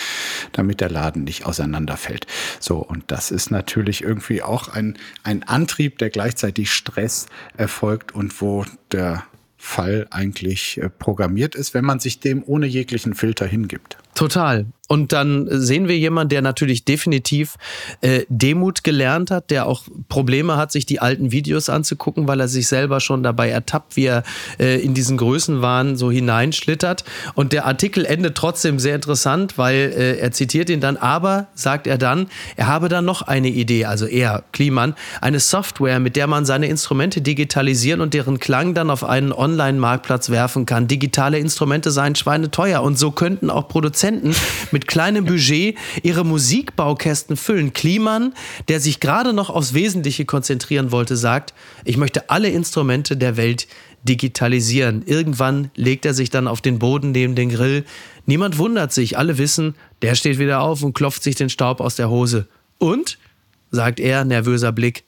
damit 0.54 0.82
der 0.82 0.90
Laden 0.90 1.24
nicht 1.26 1.46
auseinanderfällt. 1.46 2.28
So, 2.60 2.78
und 2.78 3.04
das 3.08 3.30
ist 3.30 3.52
natürlich 3.52 4.04
irgendwie 4.04 4.42
auch 4.42 4.70
ein, 4.70 4.98
ein 5.24 5.44
Antrieb, 5.44 5.98
der 5.98 6.10
gleichzeitig 6.10 6.72
Stress 6.72 7.28
erfolgt 7.58 8.14
und 8.14 8.42
wo 8.42 8.66
der 8.92 9.24
Fall 9.64 10.08
eigentlich 10.10 10.82
äh, 10.82 10.90
programmiert 10.90 11.54
ist, 11.54 11.74
wenn 11.76 11.86
man 11.86 12.00
sich 12.00 12.20
dem 12.20 12.44
ohne 12.46 12.66
jeglichen 12.66 13.14
Filter 13.14 13.46
hingibt. 13.46 13.98
Total. 14.16 14.66
Und 14.92 15.14
dann 15.14 15.48
sehen 15.50 15.88
wir 15.88 15.98
jemanden, 15.98 16.32
der 16.32 16.42
natürlich 16.42 16.84
definitiv 16.84 17.56
äh, 18.02 18.26
Demut 18.28 18.84
gelernt 18.84 19.32
hat, 19.32 19.50
der 19.50 19.66
auch 19.66 19.84
Probleme 20.10 20.58
hat, 20.58 20.74
sich 20.74 20.86
die 20.86 21.00
alten 21.00 21.32
Videos 21.32 21.70
anzugucken, 21.70 22.28
weil 22.28 22.42
er 22.42 22.50
sich 22.50 22.68
selber 22.68 23.00
schon 23.00 23.24
dabei 23.24 23.48
ertappt, 23.52 23.96
wie 23.96 24.08
er 24.08 24.24
äh, 24.60 24.84
in 24.84 24.94
diesen 24.94 25.16
Größenwahn 25.16 25.96
so 25.96 26.12
hineinschlittert. 26.12 27.06
Und 27.36 27.54
der 27.54 27.68
Artikel 27.68 28.04
endet 28.04 28.36
trotzdem 28.36 28.80
sehr 28.80 28.96
interessant, 28.96 29.58
weil 29.58 29.94
äh, 29.96 30.18
er 30.18 30.34
zitiert 30.34 30.70
ihn 30.70 30.82
dann, 30.82 30.98
aber, 30.98 31.48
sagt 31.54 31.88
er 31.88 31.98
dann, 31.98 32.28
er 32.58 32.68
habe 32.68 32.90
dann 32.90 33.06
noch 33.06 33.22
eine 33.22 33.48
Idee, 33.48 33.86
also 33.86 34.06
er, 34.06 34.44
Kliman, 34.52 34.96
eine 35.22 35.40
Software, 35.40 36.02
mit 36.02 36.18
der 36.18 36.28
man 36.28 36.44
seine 36.44 36.68
Instrumente 36.68 37.22
digitalisieren 37.22 38.02
und 38.02 38.14
deren 38.14 38.42
Klang 38.42 38.74
dann 38.74 38.90
auf 38.90 39.06
einen 39.06 39.32
Online-Marktplatz 39.32 40.30
werfen 40.30 40.66
kann. 40.66 40.90
Digitale 40.90 41.40
Instrumente 41.40 41.92
seien 41.92 42.16
schweineteuer 42.16 42.82
und 42.82 43.00
so 43.00 43.12
könnten 43.12 43.50
auch 43.50 43.70
Produzenten 43.70 44.36
mit 44.72 44.81
mit 44.82 44.88
kleinem 44.88 45.26
Budget 45.26 45.78
ihre 46.02 46.26
Musikbaukästen 46.26 47.38
füllen. 47.38 47.72
Kliman, 47.72 48.34
der 48.68 48.80
sich 48.80 49.00
gerade 49.00 49.32
noch 49.32 49.52
aufs 49.52 49.76
Wesentliche 49.76 50.26
konzentrieren 50.26 50.92
wollte, 50.92 51.16
sagt, 51.16 51.54
ich 51.86 51.98
möchte 51.98 52.32
alle 52.32 52.50
Instrumente 52.50 53.16
der 53.16 53.38
Welt 53.38 53.68
digitalisieren. 54.02 55.04
Irgendwann 55.06 55.70
legt 55.76 56.04
er 56.08 56.16
sich 56.16 56.32
dann 56.32 56.48
auf 56.48 56.62
den 56.62 56.80
Boden 56.80 57.12
neben 57.12 57.36
den 57.36 57.50
Grill. 57.50 57.86
Niemand 58.26 58.58
wundert 58.58 58.92
sich, 58.92 59.20
alle 59.20 59.38
wissen, 59.38 59.76
der 60.02 60.16
steht 60.16 60.40
wieder 60.40 60.62
auf 60.62 60.82
und 60.82 60.94
klopft 60.94 61.22
sich 61.22 61.36
den 61.36 61.50
Staub 61.50 61.80
aus 61.80 61.96
der 61.96 62.10
Hose. 62.10 62.48
Und, 62.80 63.20
sagt 63.70 64.00
er, 64.00 64.26
nervöser 64.26 64.72
Blick, 64.72 65.04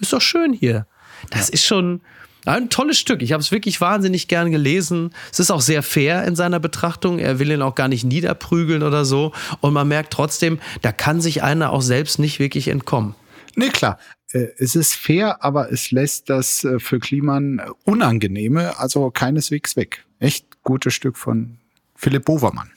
ist 0.00 0.14
doch 0.14 0.22
schön 0.22 0.54
hier. 0.54 0.86
Das 1.28 1.50
ist 1.50 1.66
schon, 1.66 2.00
ein 2.48 2.70
tolles 2.70 2.98
Stück. 2.98 3.22
Ich 3.22 3.32
habe 3.32 3.42
es 3.42 3.52
wirklich 3.52 3.80
wahnsinnig 3.80 4.28
gern 4.28 4.50
gelesen. 4.50 5.10
Es 5.30 5.38
ist 5.38 5.50
auch 5.50 5.60
sehr 5.60 5.82
fair 5.82 6.24
in 6.24 6.36
seiner 6.36 6.60
Betrachtung. 6.60 7.18
Er 7.18 7.38
will 7.38 7.50
ihn 7.50 7.62
auch 7.62 7.74
gar 7.74 7.88
nicht 7.88 8.04
niederprügeln 8.04 8.82
oder 8.82 9.04
so. 9.04 9.32
Und 9.60 9.72
man 9.72 9.88
merkt 9.88 10.12
trotzdem, 10.12 10.58
da 10.82 10.92
kann 10.92 11.20
sich 11.20 11.42
einer 11.42 11.72
auch 11.72 11.82
selbst 11.82 12.18
nicht 12.18 12.38
wirklich 12.38 12.68
entkommen. 12.68 13.14
Nee, 13.54 13.68
klar. 13.68 13.98
Äh, 14.32 14.48
es 14.58 14.74
ist 14.74 14.94
fair, 14.94 15.42
aber 15.42 15.72
es 15.72 15.90
lässt 15.90 16.30
das 16.30 16.64
äh, 16.64 16.78
für 16.78 16.98
Kliman 16.98 17.60
Unangenehme 17.84 18.78
also 18.78 19.10
keineswegs 19.10 19.76
weg. 19.76 20.04
Echt 20.18 20.62
gutes 20.62 20.94
Stück 20.94 21.16
von 21.16 21.58
Philipp 21.94 22.24
Bovermann. 22.24 22.70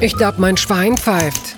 Ich 0.00 0.16
glaube, 0.16 0.40
mein 0.40 0.56
Schwein 0.56 0.96
pfeift 0.96 1.56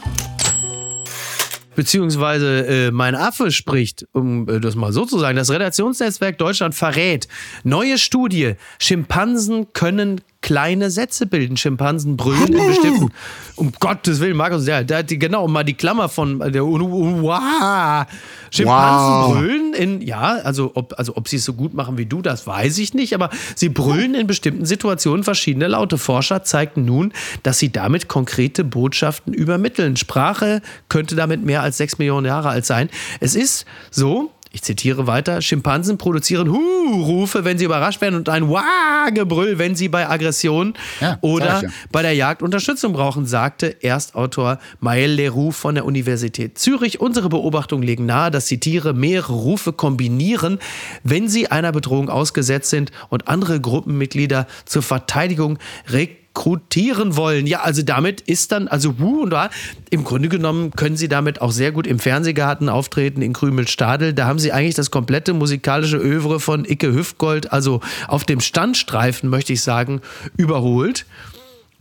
beziehungsweise 1.74 2.66
äh, 2.66 2.90
mein 2.90 3.14
Affe 3.14 3.50
spricht, 3.50 4.06
um 4.12 4.48
äh, 4.48 4.60
das 4.60 4.74
mal 4.74 4.92
so 4.92 5.04
zu 5.04 5.18
sagen. 5.18 5.36
Das 5.36 5.50
Redaktionsnetzwerk 5.50 6.38
Deutschland 6.38 6.74
verrät. 6.74 7.28
Neue 7.62 7.98
Studie. 7.98 8.54
Schimpansen 8.78 9.72
können 9.72 10.20
kleine 10.44 10.90
Sätze 10.90 11.24
bilden. 11.24 11.56
Schimpansen 11.56 12.18
brüllen 12.18 12.52
in 12.52 12.66
bestimmten. 12.66 13.08
Um 13.56 13.72
Gottes 13.80 14.20
Willen, 14.20 14.36
Markus, 14.36 14.66
ja, 14.66 14.82
der, 14.82 15.02
die, 15.02 15.18
genau, 15.18 15.48
mal 15.48 15.64
die 15.64 15.72
Klammer 15.72 16.10
von 16.10 16.38
der 16.52 16.62
wow. 16.62 18.06
Schimpansen 18.50 19.14
wow. 19.14 19.32
brüllen 19.32 19.72
in, 19.72 20.02
ja, 20.02 20.20
also 20.44 20.72
ob, 20.74 20.92
also 20.98 21.16
ob 21.16 21.28
sie 21.28 21.36
es 21.36 21.44
so 21.44 21.54
gut 21.54 21.72
machen 21.72 21.96
wie 21.96 22.04
du, 22.04 22.20
das 22.20 22.46
weiß 22.46 22.76
ich 22.76 22.92
nicht, 22.92 23.14
aber 23.14 23.30
sie 23.54 23.70
brüllen 23.70 24.14
in 24.14 24.26
bestimmten 24.26 24.66
Situationen 24.66 25.24
verschiedene 25.24 25.66
Laute. 25.66 25.96
Forscher 25.96 26.44
zeigten 26.44 26.84
nun, 26.84 27.14
dass 27.42 27.58
sie 27.58 27.72
damit 27.72 28.08
konkrete 28.08 28.64
Botschaften 28.64 29.32
übermitteln. 29.32 29.96
Sprache 29.96 30.60
könnte 30.90 31.16
damit 31.16 31.42
mehr 31.42 31.62
als 31.62 31.78
sechs 31.78 31.96
Millionen 31.96 32.26
Jahre 32.26 32.50
alt 32.50 32.66
sein. 32.66 32.90
Es 33.20 33.34
ist 33.34 33.64
so, 33.90 34.30
ich 34.54 34.62
zitiere 34.62 35.08
weiter, 35.08 35.42
Schimpansen 35.42 35.98
produzieren 35.98 36.48
Hu-Rufe, 36.48 37.44
wenn 37.44 37.58
sie 37.58 37.64
überrascht 37.64 38.00
werden 38.00 38.14
und 38.14 38.28
ein 38.28 38.48
Wah-Gebrüll, 38.48 39.58
wenn 39.58 39.74
sie 39.74 39.88
bei 39.88 40.08
Aggression 40.08 40.74
ja, 41.00 41.18
oder 41.22 41.62
ja. 41.64 41.68
bei 41.90 42.02
der 42.02 42.12
Jagd 42.12 42.40
Unterstützung 42.40 42.92
brauchen, 42.92 43.26
sagte 43.26 43.82
Erstautor 43.82 44.60
Maël 44.80 45.08
Leroux 45.08 45.50
von 45.50 45.74
der 45.74 45.84
Universität 45.84 46.56
Zürich. 46.56 47.00
Unsere 47.00 47.28
Beobachtungen 47.28 47.82
legen 47.82 48.06
nahe, 48.06 48.30
dass 48.30 48.46
die 48.46 48.60
Tiere 48.60 48.94
mehrere 48.94 49.32
Rufe 49.32 49.72
kombinieren, 49.72 50.60
wenn 51.02 51.28
sie 51.28 51.50
einer 51.50 51.72
Bedrohung 51.72 52.08
ausgesetzt 52.08 52.70
sind 52.70 52.92
und 53.08 53.26
andere 53.26 53.60
Gruppenmitglieder 53.60 54.46
zur 54.66 54.82
Verteidigung 54.82 55.58
regt 55.92 56.23
rekrutieren 56.34 57.16
wollen. 57.16 57.46
Ja, 57.46 57.60
also 57.60 57.82
damit 57.82 58.20
ist 58.20 58.52
dann, 58.52 58.68
also 58.68 58.98
Wu 58.98 59.22
und 59.22 59.30
da, 59.30 59.50
im 59.90 60.04
Grunde 60.04 60.28
genommen 60.28 60.72
können 60.72 60.96
sie 60.96 61.08
damit 61.08 61.40
auch 61.40 61.52
sehr 61.52 61.72
gut 61.72 61.86
im 61.86 61.98
Fernsehgarten 61.98 62.68
auftreten 62.68 63.22
in 63.22 63.32
Krümelstadel. 63.32 64.12
Da 64.12 64.26
haben 64.26 64.38
sie 64.38 64.52
eigentlich 64.52 64.74
das 64.74 64.90
komplette 64.90 65.32
musikalische 65.32 65.96
Övre 65.96 66.40
von 66.40 66.64
Icke 66.64 66.92
Hüftgold, 66.92 67.52
also 67.52 67.80
auf 68.08 68.24
dem 68.24 68.40
Standstreifen, 68.40 69.30
möchte 69.30 69.52
ich 69.52 69.62
sagen, 69.62 70.00
überholt. 70.36 71.06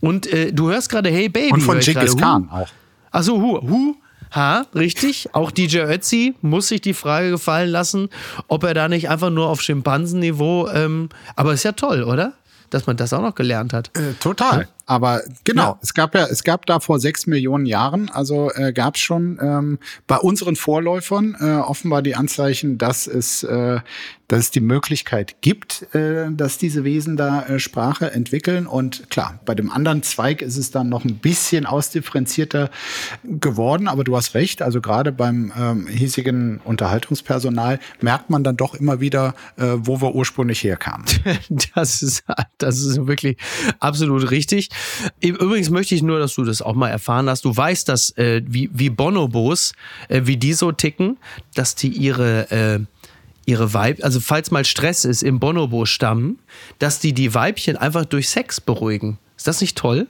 Und 0.00 0.26
äh, 0.32 0.52
du 0.52 0.70
hörst 0.70 0.88
gerade 0.88 1.10
Hey 1.10 1.28
Baby. 1.28 1.52
Und 1.52 1.60
von 1.60 1.80
Genghis 1.80 2.16
Khan 2.16 2.48
auch. 2.50 2.68
Achso, 3.10 3.36
Hu, 3.40 3.60
Hu, 3.60 3.96
Ha, 4.34 4.66
richtig. 4.74 5.28
Auch 5.32 5.52
DJ 5.52 5.82
Ötzi 5.82 6.34
muss 6.42 6.66
sich 6.66 6.80
die 6.80 6.94
Frage 6.94 7.30
gefallen 7.30 7.70
lassen, 7.70 8.08
ob 8.48 8.64
er 8.64 8.74
da 8.74 8.88
nicht 8.88 9.08
einfach 9.08 9.30
nur 9.30 9.48
auf 9.48 9.62
Schimpansenniveau, 9.62 10.68
ähm, 10.70 11.08
aber 11.36 11.52
ist 11.52 11.62
ja 11.62 11.70
toll, 11.70 12.02
oder? 12.02 12.32
Dass 12.74 12.86
man 12.86 12.96
das 12.96 13.12
auch 13.12 13.22
noch 13.22 13.34
gelernt 13.34 13.72
hat. 13.72 13.96
Äh, 13.96 14.14
total. 14.20 14.62
Ja? 14.62 14.68
Aber 14.86 15.22
genau, 15.44 15.62
ja. 15.62 15.78
es 15.80 15.94
gab 15.94 16.14
ja, 16.14 16.26
es 16.26 16.44
gab 16.44 16.66
da 16.66 16.80
vor 16.80 16.98
sechs 16.98 17.26
Millionen 17.26 17.64
Jahren, 17.64 18.10
also 18.10 18.50
äh, 18.50 18.72
gab 18.72 18.96
es 18.96 19.00
schon 19.00 19.38
ähm, 19.40 19.78
bei 20.06 20.16
unseren 20.16 20.56
Vorläufern 20.56 21.36
äh, 21.40 21.54
offenbar 21.54 22.02
die 22.02 22.16
Anzeichen, 22.16 22.76
dass 22.76 23.06
es, 23.06 23.44
äh, 23.44 23.78
dass 24.28 24.40
es 24.40 24.50
die 24.50 24.60
Möglichkeit 24.60 25.36
gibt, 25.42 25.94
äh, 25.94 26.30
dass 26.30 26.58
diese 26.58 26.84
Wesen 26.84 27.16
da 27.16 27.42
äh, 27.42 27.58
Sprache 27.58 28.10
entwickeln. 28.10 28.66
Und 28.66 29.10
klar, 29.10 29.38
bei 29.44 29.54
dem 29.54 29.70
anderen 29.70 30.02
Zweig 30.02 30.40
ist 30.42 30.56
es 30.56 30.70
dann 30.70 30.88
noch 30.88 31.04
ein 31.04 31.16
bisschen 31.18 31.66
ausdifferenzierter 31.66 32.70
geworden. 33.22 33.86
Aber 33.86 34.04
du 34.04 34.16
hast 34.16 34.34
recht, 34.34 34.62
also 34.62 34.80
gerade 34.80 35.12
beim 35.12 35.52
ähm, 35.58 35.86
hiesigen 35.86 36.60
Unterhaltungspersonal 36.64 37.78
merkt 38.00 38.30
man 38.30 38.44
dann 38.44 38.56
doch 38.56 38.74
immer 38.74 39.00
wieder, 39.00 39.34
äh, 39.56 39.74
wo 39.76 40.00
wir 40.00 40.14
ursprünglich 40.14 40.64
herkamen. 40.64 41.04
das 41.74 42.02
ist, 42.02 42.24
das 42.58 42.78
ist 42.78 43.06
wirklich 43.06 43.36
absolut 43.80 44.30
richtig. 44.30 44.70
Übrigens 45.20 45.70
möchte 45.70 45.94
ich 45.94 46.02
nur, 46.02 46.18
dass 46.18 46.34
du 46.34 46.44
das 46.44 46.62
auch 46.62 46.74
mal 46.74 46.88
erfahren 46.88 47.28
hast. 47.28 47.44
Du 47.44 47.54
weißt, 47.54 47.88
dass 47.88 48.14
wie, 48.16 48.70
wie 48.72 48.90
Bonobos, 48.90 49.72
wie 50.08 50.36
die 50.36 50.52
so 50.54 50.72
ticken, 50.72 51.18
dass 51.54 51.74
die 51.74 51.88
ihre, 51.88 52.86
ihre 53.46 53.74
Weib, 53.74 53.98
also 54.02 54.20
falls 54.20 54.50
mal 54.50 54.64
Stress 54.64 55.04
ist 55.04 55.22
im 55.22 55.40
Bonobo-Stamm, 55.40 56.38
dass 56.78 57.00
die 57.00 57.12
die 57.12 57.34
Weibchen 57.34 57.76
einfach 57.76 58.04
durch 58.04 58.28
Sex 58.28 58.60
beruhigen. 58.60 59.18
Ist 59.36 59.46
das 59.46 59.60
nicht 59.60 59.76
toll? 59.76 60.06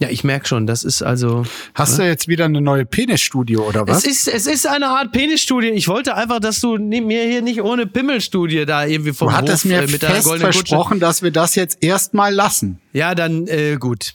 Ja, 0.00 0.08
ich 0.08 0.24
merke 0.24 0.48
schon, 0.48 0.66
das 0.66 0.82
ist 0.82 1.02
also. 1.02 1.44
Hast 1.74 1.98
ne? 1.98 2.04
du 2.04 2.10
jetzt 2.10 2.26
wieder 2.26 2.46
eine 2.46 2.62
neue 2.62 2.86
Penisstudie 2.86 3.58
oder 3.58 3.86
was? 3.86 3.98
Es 3.98 4.26
ist, 4.26 4.28
es 4.28 4.46
ist 4.46 4.66
eine 4.66 4.88
Art 4.88 5.12
Penisstudie. 5.12 5.68
Ich 5.68 5.88
wollte 5.88 6.16
einfach, 6.16 6.40
dass 6.40 6.60
du 6.60 6.78
mir 6.78 7.24
hier 7.24 7.42
nicht 7.42 7.60
ohne 7.60 7.86
Pimmelstudie 7.86 8.64
da 8.64 8.86
irgendwie 8.86 9.12
vom 9.12 9.28
Du 9.28 9.34
hattest 9.34 9.64
Hof, 9.64 9.70
mir 9.70 9.82
äh, 9.82 9.86
mit 9.88 10.02
fest 10.02 10.26
versprochen, 10.26 10.88
Kutsche. 10.92 11.00
dass 11.00 11.22
wir 11.22 11.30
das 11.30 11.54
jetzt 11.54 11.82
erstmal 11.82 12.32
lassen. 12.32 12.80
Ja, 12.94 13.14
dann 13.14 13.46
äh, 13.46 13.76
gut. 13.78 14.14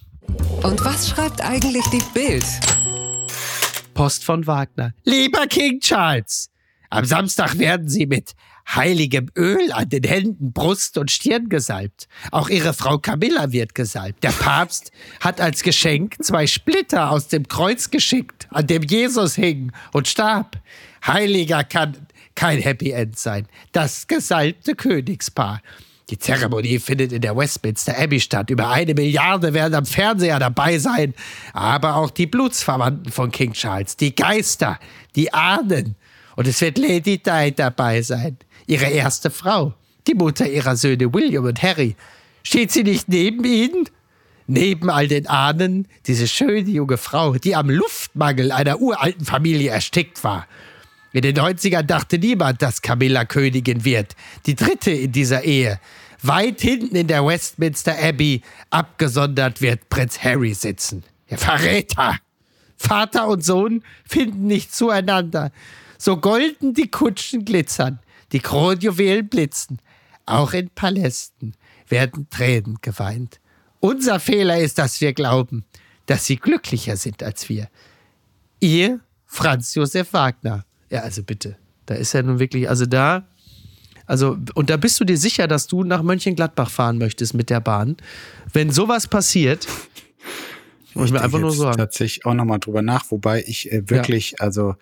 Und 0.64 0.84
was 0.84 1.10
schreibt 1.10 1.42
eigentlich 1.42 1.86
die 1.94 2.02
Bild? 2.16 2.46
Post 3.94 4.24
von 4.24 4.48
Wagner. 4.48 4.94
Lieber 5.04 5.46
King 5.46 5.80
Charles, 5.82 6.50
am 6.90 7.06
Samstag 7.06 7.58
werden 7.60 7.88
Sie 7.88 8.06
mit 8.06 8.36
heiligem 8.68 9.28
Öl 9.36 9.72
an 9.72 9.90
den 9.90 10.04
Händen, 10.04 10.52
Brust 10.52 10.98
und 10.98 11.12
Stirn 11.12 11.50
gesalbt. 11.50 12.08
Auch 12.32 12.50
ihre 12.50 12.74
Frau 12.74 12.98
Camilla 12.98 13.52
wird 13.52 13.76
gesalbt. 13.76 14.24
Der 14.24 14.32
Papst 14.32 14.92
hat 15.20 15.40
als 15.40 15.62
Geschenk 15.62 16.16
zwei 16.24 16.48
Splitter 16.48 17.12
aus 17.12 17.28
dem 17.28 17.48
Kreuz 17.48 17.92
geschickt, 17.92 18.48
an 18.50 18.68
dem 18.68 18.84
Jesus 18.84 19.36
hing 19.36 19.72
und 19.94 20.08
starb. 20.08 20.58
Heiliger 21.06 21.64
kann 21.64 22.08
kein 22.34 22.60
Happy 22.60 22.92
End 22.92 23.18
sein. 23.18 23.48
Das 23.72 24.08
gesalbte 24.08 24.76
Königspaar. 24.76 25.62
Die 26.10 26.20
Zeremonie 26.20 26.78
findet 26.78 27.12
in 27.12 27.22
der 27.22 27.36
Westminster 27.36 27.98
Abbey 27.98 28.20
statt. 28.20 28.52
Über 28.52 28.70
eine 28.70 28.94
Milliarde 28.94 29.54
werden 29.54 29.74
am 29.74 29.86
Fernseher 29.86 30.38
dabei 30.38 30.78
sein. 30.78 31.16
Aber 31.54 31.96
auch 31.96 32.12
die 32.12 32.28
Blutsverwandten 32.28 33.12
von 33.12 33.32
King 33.32 33.54
Charles, 33.54 33.98
die 33.98 34.14
Geister, 34.14 34.80
die 35.16 35.34
Ahnen. 35.34 35.96
Und 36.36 36.48
es 36.48 36.62
wird 36.62 36.78
Lady 36.78 37.18
Di 37.18 37.52
dabei 37.56 38.02
sein 38.02 38.38
ihre 38.68 38.88
erste 38.88 39.30
Frau, 39.30 39.74
die 40.08 40.16
Mutter 40.16 40.50
ihrer 40.50 40.76
Söhne 40.76 41.14
William 41.14 41.46
und 41.46 41.62
Harry. 41.62 41.96
Steht 42.44 42.72
sie 42.72 42.84
nicht 42.84 43.08
neben 43.10 43.44
ihnen? 43.44 43.90
Neben 44.48 44.90
all 44.92 45.08
den 45.08 45.28
Ahnen 45.28 45.88
diese 46.06 46.28
schöne 46.28 46.70
junge 46.70 46.98
Frau, 46.98 47.34
die 47.34 47.56
am 47.56 47.70
Luftmangel 47.70 48.52
einer 48.52 48.80
uralten 48.80 49.26
Familie 49.26 49.72
erstickt 49.72 50.24
war. 50.24 50.48
In 51.14 51.22
den 51.22 51.36
90ern 51.36 51.84
dachte 51.84 52.20
niemand, 52.20 52.62
dass 52.62 52.82
Camilla 52.82 53.26
Königin 53.26 53.86
wird, 53.86 54.16
die 54.46 54.56
dritte 54.56 54.92
in 54.92 55.12
dieser 55.12 55.44
Ehe. 55.44 55.80
Weit 56.22 56.62
hinten 56.62 56.96
in 56.96 57.08
der 57.08 57.26
Westminster 57.26 57.96
Abbey, 57.98 58.42
abgesondert, 58.70 59.62
wird 59.62 59.90
Prinz 59.90 60.20
Harry 60.20 60.54
sitzen. 60.54 61.04
Der 61.30 61.38
Verräter! 61.38 62.18
Vater 62.78 63.28
und 63.28 63.44
Sohn 63.44 63.84
finden 64.08 64.48
nicht 64.48 64.76
zueinander. 64.76 65.52
So 65.98 66.18
golden 66.18 66.74
die 66.74 66.90
Kutschen 66.90 67.46
glitzern. 67.46 68.00
Die 68.32 68.40
Kronjuwelen 68.40 69.30
blitzen. 69.30 69.80
Auch 70.26 70.54
in 70.54 70.70
Palästen 70.70 71.54
werden 71.88 72.28
Tränen 72.30 72.80
geweint. 72.82 73.40
Unser 73.80 74.20
Fehler 74.20 74.60
ist, 74.60 74.80
dass 74.80 75.00
wir 75.00 75.14
glauben, 75.14 75.64
dass 76.08 76.26
sie 76.26 76.38
glücklicher 76.38 76.98
sind 76.98 77.22
als 77.22 77.50
wir. 77.50 77.70
Ihr 78.60 79.00
Franz 79.26 79.76
Josef 79.76 80.14
Wagner. 80.14 80.66
Ja, 80.90 81.02
also 81.02 81.24
bitte. 81.24 81.58
Da 81.86 81.96
ist 81.96 82.16
er 82.16 82.24
nun 82.24 82.40
wirklich, 82.40 82.68
also 82.68 82.86
da, 82.86 83.28
also, 84.08 84.38
und 84.56 84.70
da 84.70 84.78
bist 84.78 85.00
du 85.00 85.04
dir 85.04 85.18
sicher, 85.18 85.48
dass 85.48 85.68
du 85.68 85.84
nach 85.84 86.02
Mönchengladbach 86.02 86.70
fahren 86.70 86.98
möchtest 86.98 87.34
mit 87.34 87.50
der 87.50 87.60
Bahn. 87.60 87.98
Wenn 88.54 88.72
sowas 88.72 89.08
passiert, 89.08 89.68
muss 90.94 91.08
ich 91.08 91.12
mir 91.12 91.22
einfach 91.22 91.40
nur 91.40 91.52
sagen. 91.52 91.78
tatsächlich 91.78 92.26
auch 92.26 92.34
nochmal 92.34 92.60
drüber 92.60 92.82
nach, 92.82 93.12
wobei 93.12 93.44
ich 93.46 93.72
äh, 93.72 93.90
wirklich, 93.90 94.32
ja. 94.32 94.38
also 94.40 94.76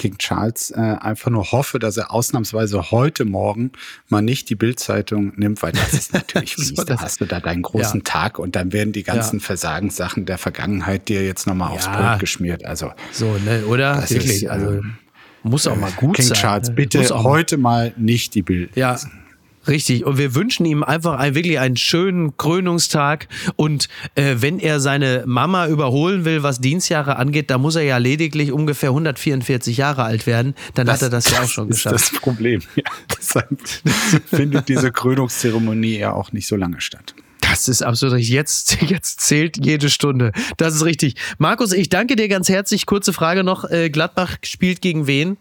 King 0.00 0.16
Charles 0.16 0.70
äh, 0.70 0.80
einfach 0.80 1.30
nur 1.30 1.52
hoffe, 1.52 1.78
dass 1.78 1.98
er 1.98 2.10
ausnahmsweise 2.10 2.90
heute 2.90 3.26
Morgen 3.26 3.72
mal 4.08 4.22
nicht 4.22 4.48
die 4.48 4.54
Bildzeitung 4.54 5.34
nimmt, 5.36 5.62
weil 5.62 5.72
das 5.72 5.92
ist 5.92 6.14
natürlich 6.14 6.54
fies. 6.56 6.72
so, 6.74 6.84
da 6.84 6.98
hast 6.98 7.20
du 7.20 7.26
da 7.26 7.38
deinen 7.38 7.60
großen 7.60 8.00
ja. 8.00 8.04
Tag 8.04 8.38
und 8.38 8.56
dann 8.56 8.72
werden 8.72 8.94
die 8.94 9.02
ganzen 9.02 9.40
ja. 9.40 9.44
Versagenssachen 9.44 10.24
der 10.24 10.38
Vergangenheit 10.38 11.10
dir 11.10 11.22
jetzt 11.22 11.46
nochmal 11.46 11.68
ja. 11.68 11.74
aufs 11.74 11.88
Brot 11.88 12.18
geschmiert. 12.18 12.64
Also 12.64 12.92
so, 13.12 13.36
ne, 13.44 13.66
oder? 13.66 14.00
Wirklich, 14.08 14.44
ist, 14.44 14.48
also 14.48 14.70
ähm, 14.70 14.96
muss 15.42 15.66
auch 15.66 15.76
mal 15.76 15.92
gut 15.92 16.16
King 16.16 16.24
sein. 16.24 16.34
King 16.34 16.42
Charles, 16.42 16.68
ne? 16.68 16.74
bitte 16.76 17.22
heute 17.22 17.58
mal 17.58 17.92
nicht 17.98 18.34
die 18.34 18.42
Bild. 18.42 18.74
Ja. 18.76 18.92
Lesen. 18.92 19.19
Richtig. 19.68 20.04
Und 20.04 20.16
wir 20.18 20.34
wünschen 20.34 20.64
ihm 20.64 20.82
einfach 20.82 21.18
ein, 21.18 21.34
wirklich 21.34 21.58
einen 21.58 21.76
schönen 21.76 22.36
Krönungstag. 22.36 23.28
Und 23.56 23.88
äh, 24.14 24.36
wenn 24.38 24.58
er 24.58 24.80
seine 24.80 25.24
Mama 25.26 25.66
überholen 25.66 26.24
will, 26.24 26.42
was 26.42 26.60
Dienstjahre 26.60 27.16
angeht, 27.16 27.50
da 27.50 27.58
muss 27.58 27.76
er 27.76 27.82
ja 27.82 27.98
lediglich 27.98 28.52
ungefähr 28.52 28.90
144 28.90 29.76
Jahre 29.76 30.04
alt 30.04 30.26
werden. 30.26 30.54
Dann 30.74 30.86
das, 30.86 30.96
hat 30.96 31.02
er 31.02 31.10
das, 31.10 31.24
das 31.24 31.32
ja 31.32 31.42
auch 31.42 31.48
schon 31.48 31.68
geschafft. 31.68 31.94
Das 31.94 32.02
ist 32.04 32.12
das 32.14 32.20
Problem. 32.20 32.60
Ja, 32.74 32.84
deshalb 33.16 33.60
findet 34.26 34.68
diese 34.68 34.90
Krönungszeremonie 34.92 35.98
ja 35.98 36.12
auch 36.12 36.32
nicht 36.32 36.46
so 36.46 36.56
lange 36.56 36.80
statt. 36.80 37.14
Das 37.40 37.68
ist 37.68 37.82
absolut 37.82 38.14
richtig. 38.14 38.32
Jetzt, 38.32 38.80
jetzt 38.82 39.20
zählt 39.20 39.64
jede 39.64 39.90
Stunde. 39.90 40.32
Das 40.56 40.74
ist 40.74 40.84
richtig. 40.84 41.16
Markus, 41.38 41.72
ich 41.72 41.88
danke 41.88 42.16
dir 42.16 42.28
ganz 42.28 42.48
herzlich. 42.48 42.86
Kurze 42.86 43.12
Frage 43.12 43.44
noch. 43.44 43.68
Äh, 43.68 43.90
Gladbach 43.90 44.36
spielt 44.42 44.80
gegen 44.80 45.06
wen? 45.06 45.36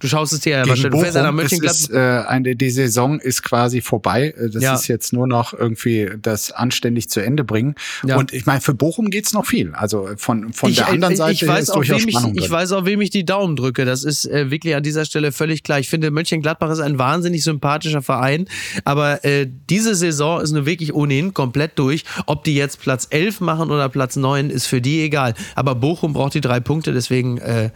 Du 0.00 0.06
schaust 0.06 0.32
es 0.32 0.40
dir 0.40 0.50
ja 0.50 0.68
wahrscheinlich. 0.68 0.92
Du 0.92 1.00
fährst 1.00 1.16
ja 1.16 1.24
nach 1.24 1.32
Mönchengladbach. 1.32 1.90
Äh, 1.90 2.28
eine, 2.28 2.54
die 2.54 2.70
Saison 2.70 3.18
ist 3.18 3.42
quasi 3.42 3.80
vorbei. 3.80 4.32
Das 4.52 4.62
ja. 4.62 4.74
ist 4.74 4.86
jetzt 4.86 5.12
nur 5.12 5.26
noch 5.26 5.52
irgendwie 5.52 6.10
das 6.22 6.52
anständig 6.52 7.08
zu 7.08 7.20
Ende 7.20 7.42
bringen. 7.42 7.74
Ja. 8.06 8.16
Und 8.16 8.32
ich 8.32 8.46
meine, 8.46 8.60
für 8.60 8.74
Bochum 8.74 9.10
geht's 9.10 9.32
noch 9.32 9.44
viel. 9.44 9.74
Also 9.74 10.08
von, 10.16 10.52
von 10.52 10.70
ich, 10.70 10.76
der 10.76 10.88
anderen 10.88 11.16
Seite 11.16 11.32
ich 11.32 11.48
weiß, 11.48 11.64
ist 11.64 11.74
durchaus 11.74 12.02
wem 12.02 12.10
Spannung 12.10 12.34
ich, 12.36 12.44
ich 12.44 12.50
weiß 12.50 12.72
auch, 12.72 12.84
wem 12.84 13.00
ich 13.00 13.10
die 13.10 13.24
Daumen 13.24 13.56
drücke. 13.56 13.84
Das 13.84 14.04
ist 14.04 14.24
äh, 14.24 14.52
wirklich 14.52 14.76
an 14.76 14.84
dieser 14.84 15.04
Stelle 15.04 15.32
völlig 15.32 15.64
klar. 15.64 15.80
Ich 15.80 15.88
finde, 15.88 16.12
Mönchengladbach 16.12 16.70
ist 16.70 16.80
ein 16.80 16.98
wahnsinnig 17.00 17.42
sympathischer 17.42 18.02
Verein. 18.02 18.46
Aber 18.84 19.24
äh, 19.24 19.48
diese 19.68 19.96
Saison 19.96 20.40
ist 20.40 20.52
nur 20.52 20.64
wirklich 20.64 20.94
ohnehin 20.94 21.34
komplett 21.34 21.76
durch. 21.76 22.04
Ob 22.26 22.44
die 22.44 22.54
jetzt 22.54 22.80
Platz 22.80 23.08
11 23.10 23.40
machen 23.40 23.70
oder 23.70 23.88
Platz 23.88 24.14
9, 24.14 24.50
ist 24.50 24.66
für 24.66 24.80
die 24.80 25.02
egal. 25.02 25.34
Aber 25.56 25.74
Bochum 25.74 26.12
braucht 26.12 26.34
die 26.34 26.40
drei 26.40 26.60
Punkte, 26.60 26.92
deswegen 26.92 27.38
äh, 27.38 27.70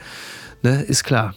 ne, 0.63 0.83
ist 0.83 1.03
klar 1.03 1.35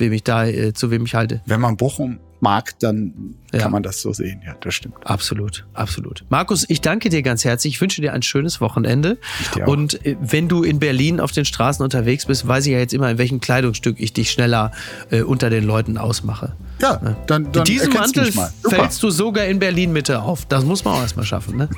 wem 0.00 0.12
ich 0.12 0.24
da, 0.24 0.46
äh, 0.46 0.72
zu 0.72 0.90
wem 0.90 1.04
ich 1.04 1.14
halte. 1.14 1.42
Wenn 1.46 1.60
man 1.60 1.76
Bochum 1.76 2.18
mag, 2.40 2.78
dann 2.78 3.34
ja. 3.52 3.60
kann 3.60 3.72
man 3.72 3.82
das 3.82 4.00
so 4.00 4.12
sehen. 4.12 4.40
Ja, 4.46 4.54
das 4.60 4.74
stimmt. 4.74 4.94
Absolut, 5.04 5.66
absolut. 5.74 6.24
Markus, 6.28 6.64
ich 6.68 6.80
danke 6.80 7.08
dir 7.08 7.22
ganz 7.22 7.44
herzlich. 7.44 7.74
Ich 7.74 7.80
wünsche 7.80 8.00
dir 8.00 8.12
ein 8.12 8.22
schönes 8.22 8.60
Wochenende. 8.60 9.18
Und 9.66 10.04
äh, 10.06 10.16
wenn 10.20 10.48
du 10.48 10.62
in 10.62 10.78
Berlin 10.78 11.20
auf 11.20 11.32
den 11.32 11.44
Straßen 11.44 11.82
unterwegs 11.82 12.26
bist, 12.26 12.46
weiß 12.46 12.66
ich 12.66 12.72
ja 12.72 12.78
jetzt 12.78 12.94
immer, 12.94 13.10
in 13.10 13.18
welchem 13.18 13.40
Kleidungsstück 13.40 13.98
ich 13.98 14.12
dich 14.12 14.30
schneller 14.30 14.72
äh, 15.10 15.22
unter 15.22 15.50
den 15.50 15.64
Leuten 15.64 15.98
ausmache. 15.98 16.54
Ja, 16.80 17.16
dann, 17.26 17.50
dann 17.50 17.62
In 17.62 17.64
diesem 17.64 17.92
Mantel 17.92 18.32
fällst 18.68 19.02
du 19.02 19.10
sogar 19.10 19.46
in 19.46 19.58
Berlin 19.58 19.92
Mitte 19.92 20.22
auf. 20.22 20.46
Das 20.46 20.64
muss 20.64 20.84
man 20.84 20.94
auch 20.94 21.00
erstmal 21.00 21.26
schaffen, 21.26 21.56
ne? 21.56 21.68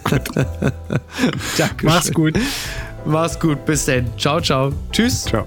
Mach's 1.82 2.12
gut. 2.12 2.38
Mach's 3.04 3.38
gut. 3.38 3.64
Bis 3.66 3.84
dann. 3.84 4.06
Ciao, 4.18 4.40
ciao. 4.40 4.72
Tschüss. 4.92 5.24
Ciao. 5.24 5.46